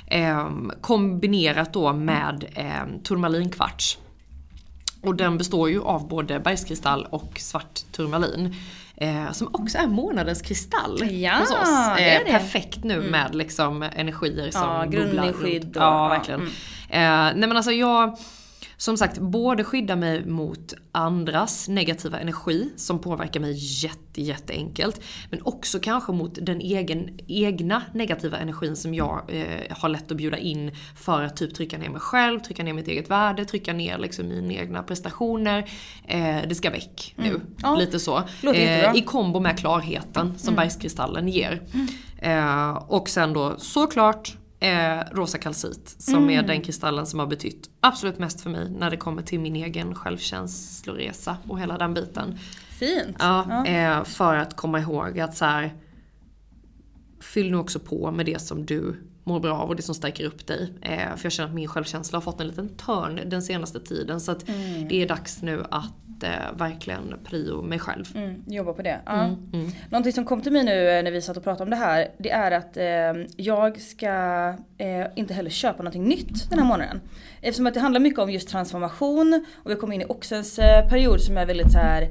Eh, 0.06 0.48
kombinerat 0.80 1.72
då 1.72 1.92
med 1.92 2.44
eh, 2.54 3.00
turmalinkvarts. 3.02 3.98
Och 5.02 5.14
den 5.16 5.38
består 5.38 5.70
ju 5.70 5.82
av 5.82 6.08
både 6.08 6.40
bergskristall 6.40 7.06
och 7.10 7.38
svart 7.38 7.80
turmalin. 7.92 8.54
Eh, 8.96 9.32
som 9.32 9.48
också 9.52 9.78
är 9.78 9.86
månadens 9.86 10.42
kristall 10.42 11.10
Ja, 11.10 11.32
hos 11.38 11.50
oss. 11.50 11.68
det 11.96 12.10
är 12.10 12.24
det. 12.24 12.30
Perfekt 12.30 12.84
nu 12.84 13.00
med 13.10 13.34
liksom 13.34 13.82
energier 13.82 14.50
som 14.50 14.62
Ja, 14.62 14.86
bubblar 14.90 15.32
runt. 15.32 15.76
Ja, 15.76 16.08
verkligen. 16.08 16.40
Eh, 16.40 16.48
nej 16.90 17.34
men 17.36 17.56
alltså 17.56 17.72
jag, 17.72 18.16
som 18.76 18.96
sagt, 18.96 19.18
både 19.18 19.64
skyddar 19.64 19.96
mig 19.96 20.26
mot 20.26 20.74
andras 20.92 21.68
negativa 21.68 22.20
energi 22.20 22.70
som 22.76 22.98
påverkar 22.98 23.40
mig 23.40 23.54
jätte, 23.84 24.22
jätteenkelt. 24.22 25.00
Men 25.30 25.42
också 25.42 25.78
kanske 25.78 26.12
mot 26.12 26.38
den 26.42 26.60
egen, 26.60 27.18
egna 27.26 27.82
negativa 27.94 28.38
energin 28.38 28.76
som 28.76 28.94
jag 28.94 29.22
eh, 29.28 29.76
har 29.76 29.88
lätt 29.88 30.10
att 30.10 30.16
bjuda 30.16 30.38
in 30.38 30.72
för 30.96 31.22
att 31.22 31.36
typ 31.36 31.54
trycka 31.54 31.78
ner 31.78 31.88
mig 31.88 32.00
själv, 32.00 32.40
trycka 32.40 32.62
ner 32.62 32.72
mitt 32.72 32.88
eget 32.88 33.10
värde, 33.10 33.44
trycka 33.44 33.72
ner 33.72 33.98
liksom 33.98 34.28
mina 34.28 34.52
egna 34.52 34.82
prestationer. 34.82 35.70
Eh, 36.04 36.38
det 36.48 36.54
ska 36.54 36.70
väck 36.70 37.14
nu. 37.16 37.28
Mm. 37.28 37.40
Ja, 37.62 37.76
Lite 37.76 38.00
så. 38.00 38.22
jättebra. 38.42 38.94
I 38.94 39.02
kombo 39.02 39.40
med 39.40 39.58
klarheten 39.58 40.38
som 40.38 40.54
bergskristallen 40.54 41.28
ger. 41.28 41.62
Eh, 42.18 42.70
och 42.70 43.08
sen 43.08 43.32
då 43.32 43.54
såklart 43.58 44.36
eh, 44.60 45.00
rosa 45.12 45.38
kalcit 45.38 45.96
som 45.98 46.30
är 46.30 46.42
den 46.42 46.62
kristallen 46.62 47.06
som 47.06 47.18
har 47.18 47.26
betytt 47.26 47.70
absolut 47.80 48.18
mest 48.18 48.40
för 48.40 48.50
mig 48.50 48.70
när 48.70 48.90
det 48.90 48.96
kommer 48.96 49.22
till 49.22 49.40
min 49.40 49.56
egen 49.56 49.94
självkänsloresa 49.94 51.36
och 51.48 51.60
hela 51.60 51.78
den 51.78 51.94
biten. 51.94 52.38
Fint. 52.78 53.16
Ja, 53.18 53.66
Eh, 53.66 54.04
för 54.04 54.36
att 54.36 54.56
komma 54.56 54.80
ihåg 54.80 55.20
att 55.20 55.36
så 55.36 55.44
här, 55.44 55.74
fyll 57.20 57.50
nu 57.50 57.56
också 57.56 57.78
på 57.78 58.10
med 58.10 58.26
det 58.26 58.40
som 58.40 58.66
du 58.66 58.96
mår 59.26 59.40
bra 59.40 59.54
av 59.58 59.68
och 59.68 59.76
det 59.76 59.82
som 59.82 59.94
stärker 59.94 60.24
upp 60.24 60.46
dig. 60.46 60.72
Eh, 60.82 60.98
för 61.16 61.24
jag 61.24 61.32
känner 61.32 61.48
att 61.48 61.54
min 61.54 61.68
självkänsla 61.68 62.16
har 62.16 62.22
fått 62.22 62.40
en 62.40 62.46
liten 62.48 62.68
törn 62.68 63.20
den 63.26 63.42
senaste 63.42 63.80
tiden. 63.80 64.20
Så 64.20 64.32
att 64.32 64.48
Mm. 64.48 64.88
det 64.88 65.02
är 65.02 65.08
dags 65.08 65.42
nu 65.42 65.64
att 65.70 66.22
eh, 66.22 66.56
verkligen 66.58 67.14
prio 67.24 67.62
mig 67.62 67.78
själv. 67.78 68.04
Mm, 68.14 68.42
jobba 68.46 68.72
på 68.72 68.82
det. 68.82 69.00
Ja. 69.06 69.12
Mm, 69.24 69.36
mm. 69.52 69.70
Någonting 69.90 70.12
som 70.12 70.24
kom 70.24 70.40
till 70.40 70.52
mig 70.52 70.64
nu 70.64 70.90
eh, 70.90 71.02
när 71.04 71.10
vi 71.10 71.22
satt 71.22 71.36
och 71.36 71.44
pratade 71.44 71.62
om 71.64 71.70
det 71.70 71.76
här. 71.76 72.08
Det 72.18 72.30
är 72.30 72.50
att 72.52 72.76
eh, 72.76 73.26
jag 73.36 73.80
ska 73.80 74.08
eh, 74.78 75.06
inte 75.16 75.34
heller 75.34 75.50
köpa 75.50 75.78
någonting 75.82 76.04
nytt 76.04 76.50
den 76.50 76.58
här 76.58 76.66
månaden. 76.66 77.00
Eftersom 77.40 77.66
att 77.66 77.74
det 77.74 77.80
handlar 77.80 78.00
mycket 78.00 78.18
om 78.18 78.30
just 78.30 78.48
transformation 78.48 79.44
och 79.64 79.70
vi 79.70 79.74
kommer 79.74 79.94
in 79.94 80.02
i 80.02 80.04
oxens 80.08 80.58
eh, 80.58 80.88
period 80.88 81.20
som 81.20 81.36
är 81.38 81.46
väldigt 81.46 81.72
så 81.72 81.78
här 81.78 82.08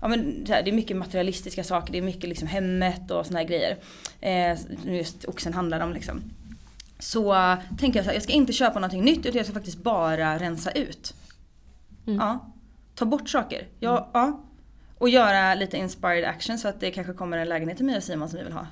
Ja, 0.00 0.08
men 0.08 0.44
det 0.44 0.52
är 0.68 0.72
mycket 0.72 0.96
materialistiska 0.96 1.64
saker, 1.64 1.92
det 1.92 1.98
är 1.98 2.02
mycket 2.02 2.28
liksom 2.28 2.48
hemmet 2.48 3.10
och 3.10 3.26
såna 3.26 3.38
här 3.38 3.46
grejer. 3.46 3.76
Eh, 4.20 4.58
just 4.94 5.24
oxen 5.24 5.52
handlar 5.54 5.80
om 5.80 5.92
liksom. 5.92 6.22
Så 6.98 7.56
tänker 7.78 7.98
jag 7.98 8.04
så 8.04 8.10
här, 8.10 8.16
jag 8.16 8.22
ska 8.22 8.32
inte 8.32 8.52
köpa 8.52 8.74
någonting 8.74 9.04
nytt 9.04 9.26
utan 9.26 9.36
jag 9.36 9.46
ska 9.46 9.54
faktiskt 9.54 9.82
bara 9.82 10.38
rensa 10.38 10.70
ut. 10.70 11.14
Ja. 12.04 12.52
Ta 12.94 13.04
bort 13.04 13.28
saker. 13.28 13.68
Ja, 13.80 14.10
ja. 14.12 14.40
Och 14.98 15.08
göra 15.08 15.54
lite 15.54 15.76
inspired 15.76 16.24
action 16.24 16.58
så 16.58 16.68
att 16.68 16.80
det 16.80 16.90
kanske 16.90 17.12
kommer 17.12 17.38
en 17.38 17.48
lägenhet 17.48 17.76
till 17.76 17.86
mig 17.86 17.96
och 17.96 18.02
Simon 18.02 18.28
som 18.28 18.38
vi 18.38 18.44
vill 18.44 18.52
ha. 18.52 18.66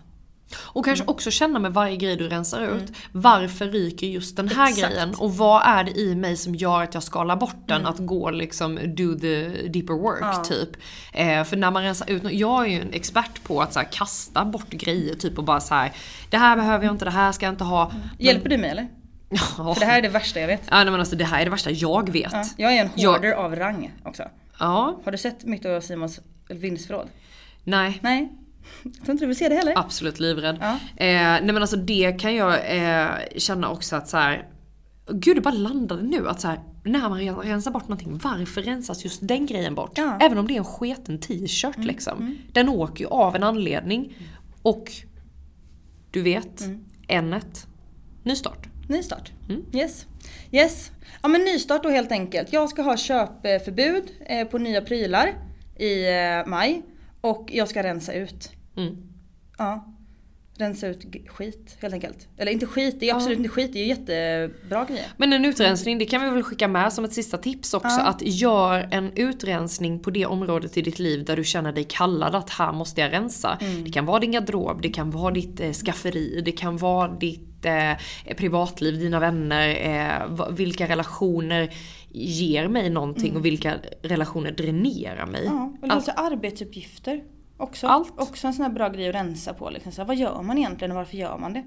Och 0.55 0.85
kanske 0.85 1.05
också 1.05 1.31
känna 1.31 1.59
med 1.59 1.73
varje 1.73 1.97
grej 1.97 2.17
du 2.17 2.29
rensar 2.29 2.63
ut. 2.63 2.93
Varför 3.13 3.67
ryker 3.67 4.07
just 4.07 4.37
den 4.37 4.49
här 4.49 4.69
Exakt. 4.69 4.89
grejen? 4.93 5.15
Och 5.19 5.37
vad 5.37 5.63
är 5.67 5.85
det 5.85 5.91
i 6.01 6.15
mig 6.15 6.37
som 6.37 6.55
gör 6.55 6.83
att 6.83 6.95
jag 6.95 7.03
skalar 7.03 7.37
bort 7.37 7.57
den? 7.69 7.87
Att 7.87 7.99
gå 7.99 8.31
liksom 8.31 8.75
do 8.75 9.19
the 9.19 9.49
deeper 9.49 9.95
work 9.95 10.19
Ja. 10.23 10.45
typ. 10.45 10.69
Eh, 11.13 11.45
för 11.45 11.57
när 11.57 11.71
man 11.71 11.83
rensar 11.83 12.11
ut, 12.11 12.23
jag 12.31 12.65
är 12.65 12.71
ju 12.71 12.81
en 12.81 12.93
expert 12.93 13.43
på 13.43 13.63
att 13.63 13.73
så 13.73 13.79
här, 13.81 13.89
kasta 13.93 14.45
bort 14.45 14.69
grejer 14.71 15.15
typ 15.15 15.39
och 15.39 15.45
bara 15.45 15.61
så 15.61 15.75
här. 15.75 15.93
Det 16.31 16.37
här 16.39 16.57
behöver 16.57 16.85
jag 16.85 16.95
inte, 16.95 17.05
det 17.05 17.11
här 17.11 17.33
ska 17.33 17.47
jag 17.47 17.53
inte 17.53 17.65
ha. 17.65 17.89
Men- 17.89 18.27
Hjälper 18.27 18.49
du 18.51 18.59
mig 18.59 18.71
eller? 18.71 18.89
Ja. 19.59 19.75
För 19.75 19.81
det 19.81 19.87
här 19.87 19.99
är 19.99 20.03
det 20.03 20.09
värsta 20.09 20.41
jag 20.41 20.47
vet. 20.47 20.63
Ja 20.71 20.77
nej, 20.77 20.85
men 20.91 21.01
alltså 21.01 21.17
det 21.17 21.25
här 21.25 21.41
är 21.41 21.45
det 21.45 21.51
värsta 21.51 21.71
jag 21.71 22.09
vet. 22.13 22.33
Ja, 22.33 22.45
jag 22.57 22.73
är 22.77 22.81
en 22.85 22.91
Jag- 22.95 23.11
hoarder 23.11 23.33
av 23.33 23.57
rang 23.57 23.93
också. 24.05 24.23
Ja, 24.59 25.01
Har 25.05 25.13
du 25.13 25.19
sett 25.19 25.45
mitt 25.45 25.65
och 25.65 25.83
Simons 25.83 26.21
vindsförråd? 26.49 27.09
nej. 27.65 27.99
Nej. 28.03 28.33
Jag 28.83 28.95
tror 28.95 29.11
inte 29.11 29.23
du 29.25 29.27
vill 29.27 29.37
se 29.37 29.49
det 29.49 29.55
heller. 29.55 29.73
Absolut 29.79 30.21
livrädd. 30.21 30.57
Ja. 30.61 30.73
Eh, 30.97 31.07
nej 31.17 31.43
men 31.47 31.57
alltså 31.57 31.77
det 31.77 32.12
kan 32.21 32.35
jag 32.35 32.55
eh, 32.77 33.09
känna 33.37 33.71
också 33.71 33.97
att 33.97 34.09
så 34.09 34.17
här. 34.17 34.49
Gud 35.11 35.37
det 35.37 35.41
bara 35.41 35.55
landade 35.55 36.03
nu 36.03 36.29
att 36.29 36.41
så 36.41 36.49
här, 36.49 36.61
när 36.85 37.09
man 37.09 37.19
ren- 37.19 37.35
rensar 37.37 37.71
bort 37.71 37.89
någonting, 37.89 38.21
varför 38.25 38.62
rensas 38.62 39.05
just 39.05 39.29
den 39.29 39.47
grejen 39.47 39.75
bort? 39.75 39.93
Ja. 39.95 40.03
Mm, 40.05 40.19
Även 40.21 40.39
om 40.39 40.47
det 40.47 40.55
är 40.55 40.59
en 40.59 40.64
sketen 40.64 41.19
t-shirt 41.21 41.79
liksom. 41.79 42.37
Den 42.53 42.69
åker 42.69 43.05
ju 43.05 43.11
av 43.11 43.37
en 43.37 43.43
anledning. 43.43 44.17
Och 44.62 44.93
du 46.11 46.23
vet, 46.23 46.61
Mm. 46.61 46.85
N1, 47.09 47.67
nystart. 48.23 48.67
Nystart. 48.89 49.33
Yes. 49.73 50.07
Yes. 50.53 50.91
Ja 51.23 51.29
men 51.29 51.41
nystart 51.45 51.83
då 51.83 51.89
helt 51.89 52.12
enkelt. 52.12 52.53
Jag 52.53 52.69
ska 52.69 52.83
ha 52.83 52.97
köpförbud 52.97 54.03
eh, 54.27 54.45
på 54.47 54.59
nya 54.59 54.81
prylar 54.81 55.35
i 55.79 56.07
eh, 56.09 56.47
maj. 56.47 56.83
Och 57.27 57.51
jag 57.53 57.68
ska 57.68 57.83
rensa 57.83 58.12
ut. 58.12 58.51
Mm. 58.77 58.97
Ja. 59.59 59.93
Rensa 60.59 60.87
ut 60.87 61.07
skit 61.29 61.77
helt 61.81 61.95
enkelt. 61.95 62.29
Eller 62.37 62.53
inte 62.53 62.66
skit, 62.66 62.97
det 63.01 63.11
är 63.11 63.14
absolut 63.14 63.39
inte 63.39 63.49
skit. 63.49 63.72
Det 63.72 63.79
är 63.79 63.83
ju 63.83 63.89
jättebra 63.89 64.85
grejer. 64.85 65.07
Men 65.16 65.33
en 65.33 65.45
utrensning, 65.45 65.99
det 65.99 66.05
kan 66.05 66.24
vi 66.24 66.31
väl 66.31 66.43
skicka 66.43 66.68
med 66.68 66.93
som 66.93 67.05
ett 67.05 67.12
sista 67.12 67.39
tips 67.39 67.74
också. 67.74 67.89
Ja. 67.89 68.03
Att 68.03 68.22
gör 68.22 68.89
en 68.91 69.12
utrensning 69.12 70.01
på 70.01 70.11
det 70.11 70.27
området 70.27 70.77
i 70.77 70.83
ditt 70.83 70.99
liv 70.99 71.24
där 71.24 71.37
du 71.37 71.45
känner 71.45 71.72
dig 71.72 71.85
kallad 71.85 72.35
att 72.35 72.51
här 72.51 72.72
måste 72.72 73.01
jag 73.01 73.12
rensa. 73.12 73.59
Mm. 73.61 73.85
Det 73.85 73.91
kan 73.91 74.07
vara 74.07 74.20
din 74.20 74.33
garderob, 74.33 74.83
det 74.83 74.89
kan 74.89 75.11
vara 75.11 75.35
ditt 75.35 75.61
eh, 75.61 75.72
skafferi, 75.72 76.43
det 76.45 76.53
kan 76.53 76.77
vara 76.77 77.09
ditt 77.09 77.56
eh, 77.67 78.37
privatliv, 78.37 78.99
dina 78.99 79.21
vänner. 79.21 79.69
Eh, 79.69 80.51
vilka 80.51 80.89
relationer 80.89 81.75
ger 82.12 82.69
mig 82.69 82.91
någonting 82.91 83.37
och 83.37 83.45
vilka 83.45 83.75
relationer 84.03 84.51
dränerar 84.53 85.27
mig. 85.27 85.47
Mm. 85.47 85.57
Ja, 85.59 85.73
och 85.83 85.93
Allt- 85.93 86.07
lite 86.07 86.12
arbetsuppgifter 86.12 87.23
också. 87.57 87.87
Allt. 87.87 88.12
Också 88.17 88.47
en 88.47 88.55
sån 88.55 88.62
här 88.64 88.73
bra 88.73 88.89
grej 88.89 89.09
att 89.09 89.14
rensa 89.14 89.55
på. 89.55 89.71
Liksom. 89.71 89.93
Så 89.93 90.01
här, 90.01 90.07
vad 90.07 90.17
gör 90.17 90.43
man 90.43 90.59
egentligen 90.59 90.91
och 90.91 90.97
varför 90.97 91.17
gör 91.17 91.39
man 91.39 91.53
det? 91.53 91.64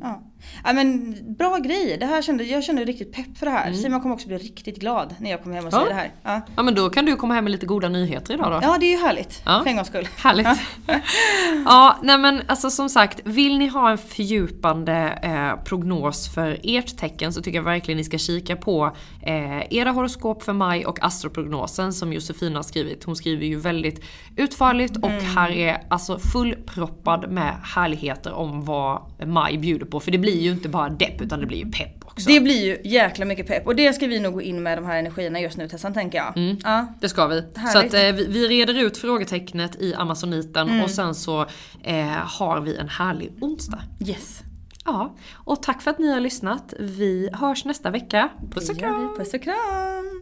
Ja. 0.00 0.22
ja 0.64 0.72
men 0.72 1.14
bra 1.34 1.58
grej. 1.58 1.96
Det 2.00 2.06
här 2.06 2.22
kände, 2.22 2.44
jag 2.44 2.64
kände 2.64 2.84
riktigt 2.84 3.12
pepp 3.12 3.38
för 3.38 3.46
det 3.46 3.52
här. 3.52 3.66
Mm. 3.66 3.78
Simon 3.78 4.00
kommer 4.00 4.14
också 4.14 4.28
bli 4.28 4.36
riktigt 4.38 4.80
glad 4.80 5.14
när 5.18 5.30
jag 5.30 5.42
kommer 5.42 5.56
hem 5.56 5.66
och 5.66 5.72
Ja. 5.72 5.76
säger 5.76 5.88
det 5.88 5.94
här. 5.94 6.10
Ja. 6.22 6.40
Ja 6.56 6.62
men 6.62 6.74
då 6.74 6.90
kan 6.90 7.04
du 7.04 7.16
komma 7.16 7.34
hem 7.34 7.44
med 7.44 7.50
lite 7.50 7.66
goda 7.66 7.88
nyheter 7.88 8.34
idag 8.34 8.52
då. 8.52 8.58
ja 8.62 8.76
det 8.80 8.86
är 8.86 8.90
ju 8.98 9.04
härligt. 9.06 9.42
Ja. 9.46 9.60
För 9.62 9.70
en 9.70 9.76
gångs 9.76 9.88
skull. 9.88 10.08
Härligt. 10.16 10.46
ja, 11.64 11.96
nej 12.02 12.18
men 12.18 12.42
alltså 12.46 12.70
som 12.70 12.88
sagt, 12.88 13.20
vill 13.24 13.58
ni 13.58 13.66
ha 13.66 13.90
en 13.90 13.98
fördjupande 13.98 15.18
eh, 15.22 15.64
prognos 15.64 16.34
för 16.34 16.60
ert 16.62 16.96
tecken 16.98 17.32
så 17.32 17.42
tycker 17.42 17.58
jag 17.58 17.64
verkligen 17.64 17.98
ni 17.98 18.04
ska 18.04 18.18
kika 18.18 18.56
på 18.56 18.96
eh, 19.22 19.72
era 19.74 19.90
horoskop 19.90 20.42
för 20.42 20.52
maj 20.52 20.86
och 20.86 21.04
astroprognosen 21.04 21.92
som 21.92 22.12
Josefina 22.12 22.58
har 22.58 22.62
skrivit. 22.62 23.04
Hon 23.04 23.16
skriver 23.16 23.46
ju 23.46 23.56
väldigt 23.60 24.04
utförligt 24.36 24.96
och 24.96 25.10
Mm. 25.12 25.24
här 25.24 25.50
är 25.50 25.82
alltså 25.88 26.18
fullproppad 26.18 27.30
med 27.30 27.54
härligheter 27.74 28.32
om 28.32 28.64
vad 28.64 29.02
maj 29.26 29.58
bjuder 29.58 29.71
på. 29.78 30.00
För 30.00 30.10
det 30.10 30.18
blir 30.18 30.40
ju 30.40 30.50
inte 30.50 30.68
bara 30.68 30.88
depp 30.88 31.20
utan 31.20 31.40
det 31.40 31.46
blir 31.46 31.58
ju 31.58 31.70
pepp 31.70 32.04
också. 32.04 32.28
Det 32.28 32.40
blir 32.40 32.64
ju 32.64 32.90
jäkla 32.90 33.24
mycket 33.24 33.46
pepp 33.46 33.66
och 33.66 33.76
det 33.76 33.92
ska 33.92 34.06
vi 34.06 34.20
nog 34.20 34.32
gå 34.34 34.42
in 34.42 34.62
med 34.62 34.78
de 34.78 34.86
här 34.86 34.96
energierna 34.98 35.40
just 35.40 35.56
nu 35.56 35.68
Tessan 35.68 35.94
tänker 35.94 36.18
jag. 36.18 36.36
Mm. 36.36 36.56
Ja. 36.64 36.86
Det 37.00 37.08
ska 37.08 37.26
vi. 37.26 37.42
Så 37.54 37.60
Härligt. 37.60 37.94
att 37.94 38.00
eh, 38.00 38.12
vi, 38.12 38.26
vi 38.26 38.48
reder 38.48 38.74
ut 38.82 38.96
frågetecknet 38.98 39.76
i 39.82 39.94
Amazoniten 39.94 40.68
Mm. 40.68 40.82
och 40.84 40.90
sen 40.90 41.14
så 41.14 41.46
eh, 41.82 42.06
har 42.08 42.60
vi 42.60 42.76
en 42.76 42.88
härlig 42.88 43.32
onsdag. 43.40 43.82
Yes. 44.06 44.42
Ja, 44.84 45.14
och 45.32 45.62
tack 45.62 45.82
för 45.82 45.90
att 45.90 45.98
ni 45.98 46.12
har 46.12 46.20
lyssnat. 46.20 46.74
Vi 46.78 47.28
hörs 47.32 47.64
nästa 47.64 47.90
vecka. 47.90 48.28
Puss 48.54 48.70
och 48.70 48.78
kram! 48.78 49.14
Puss 49.18 49.34
och 49.34 49.42
kram! 49.42 50.21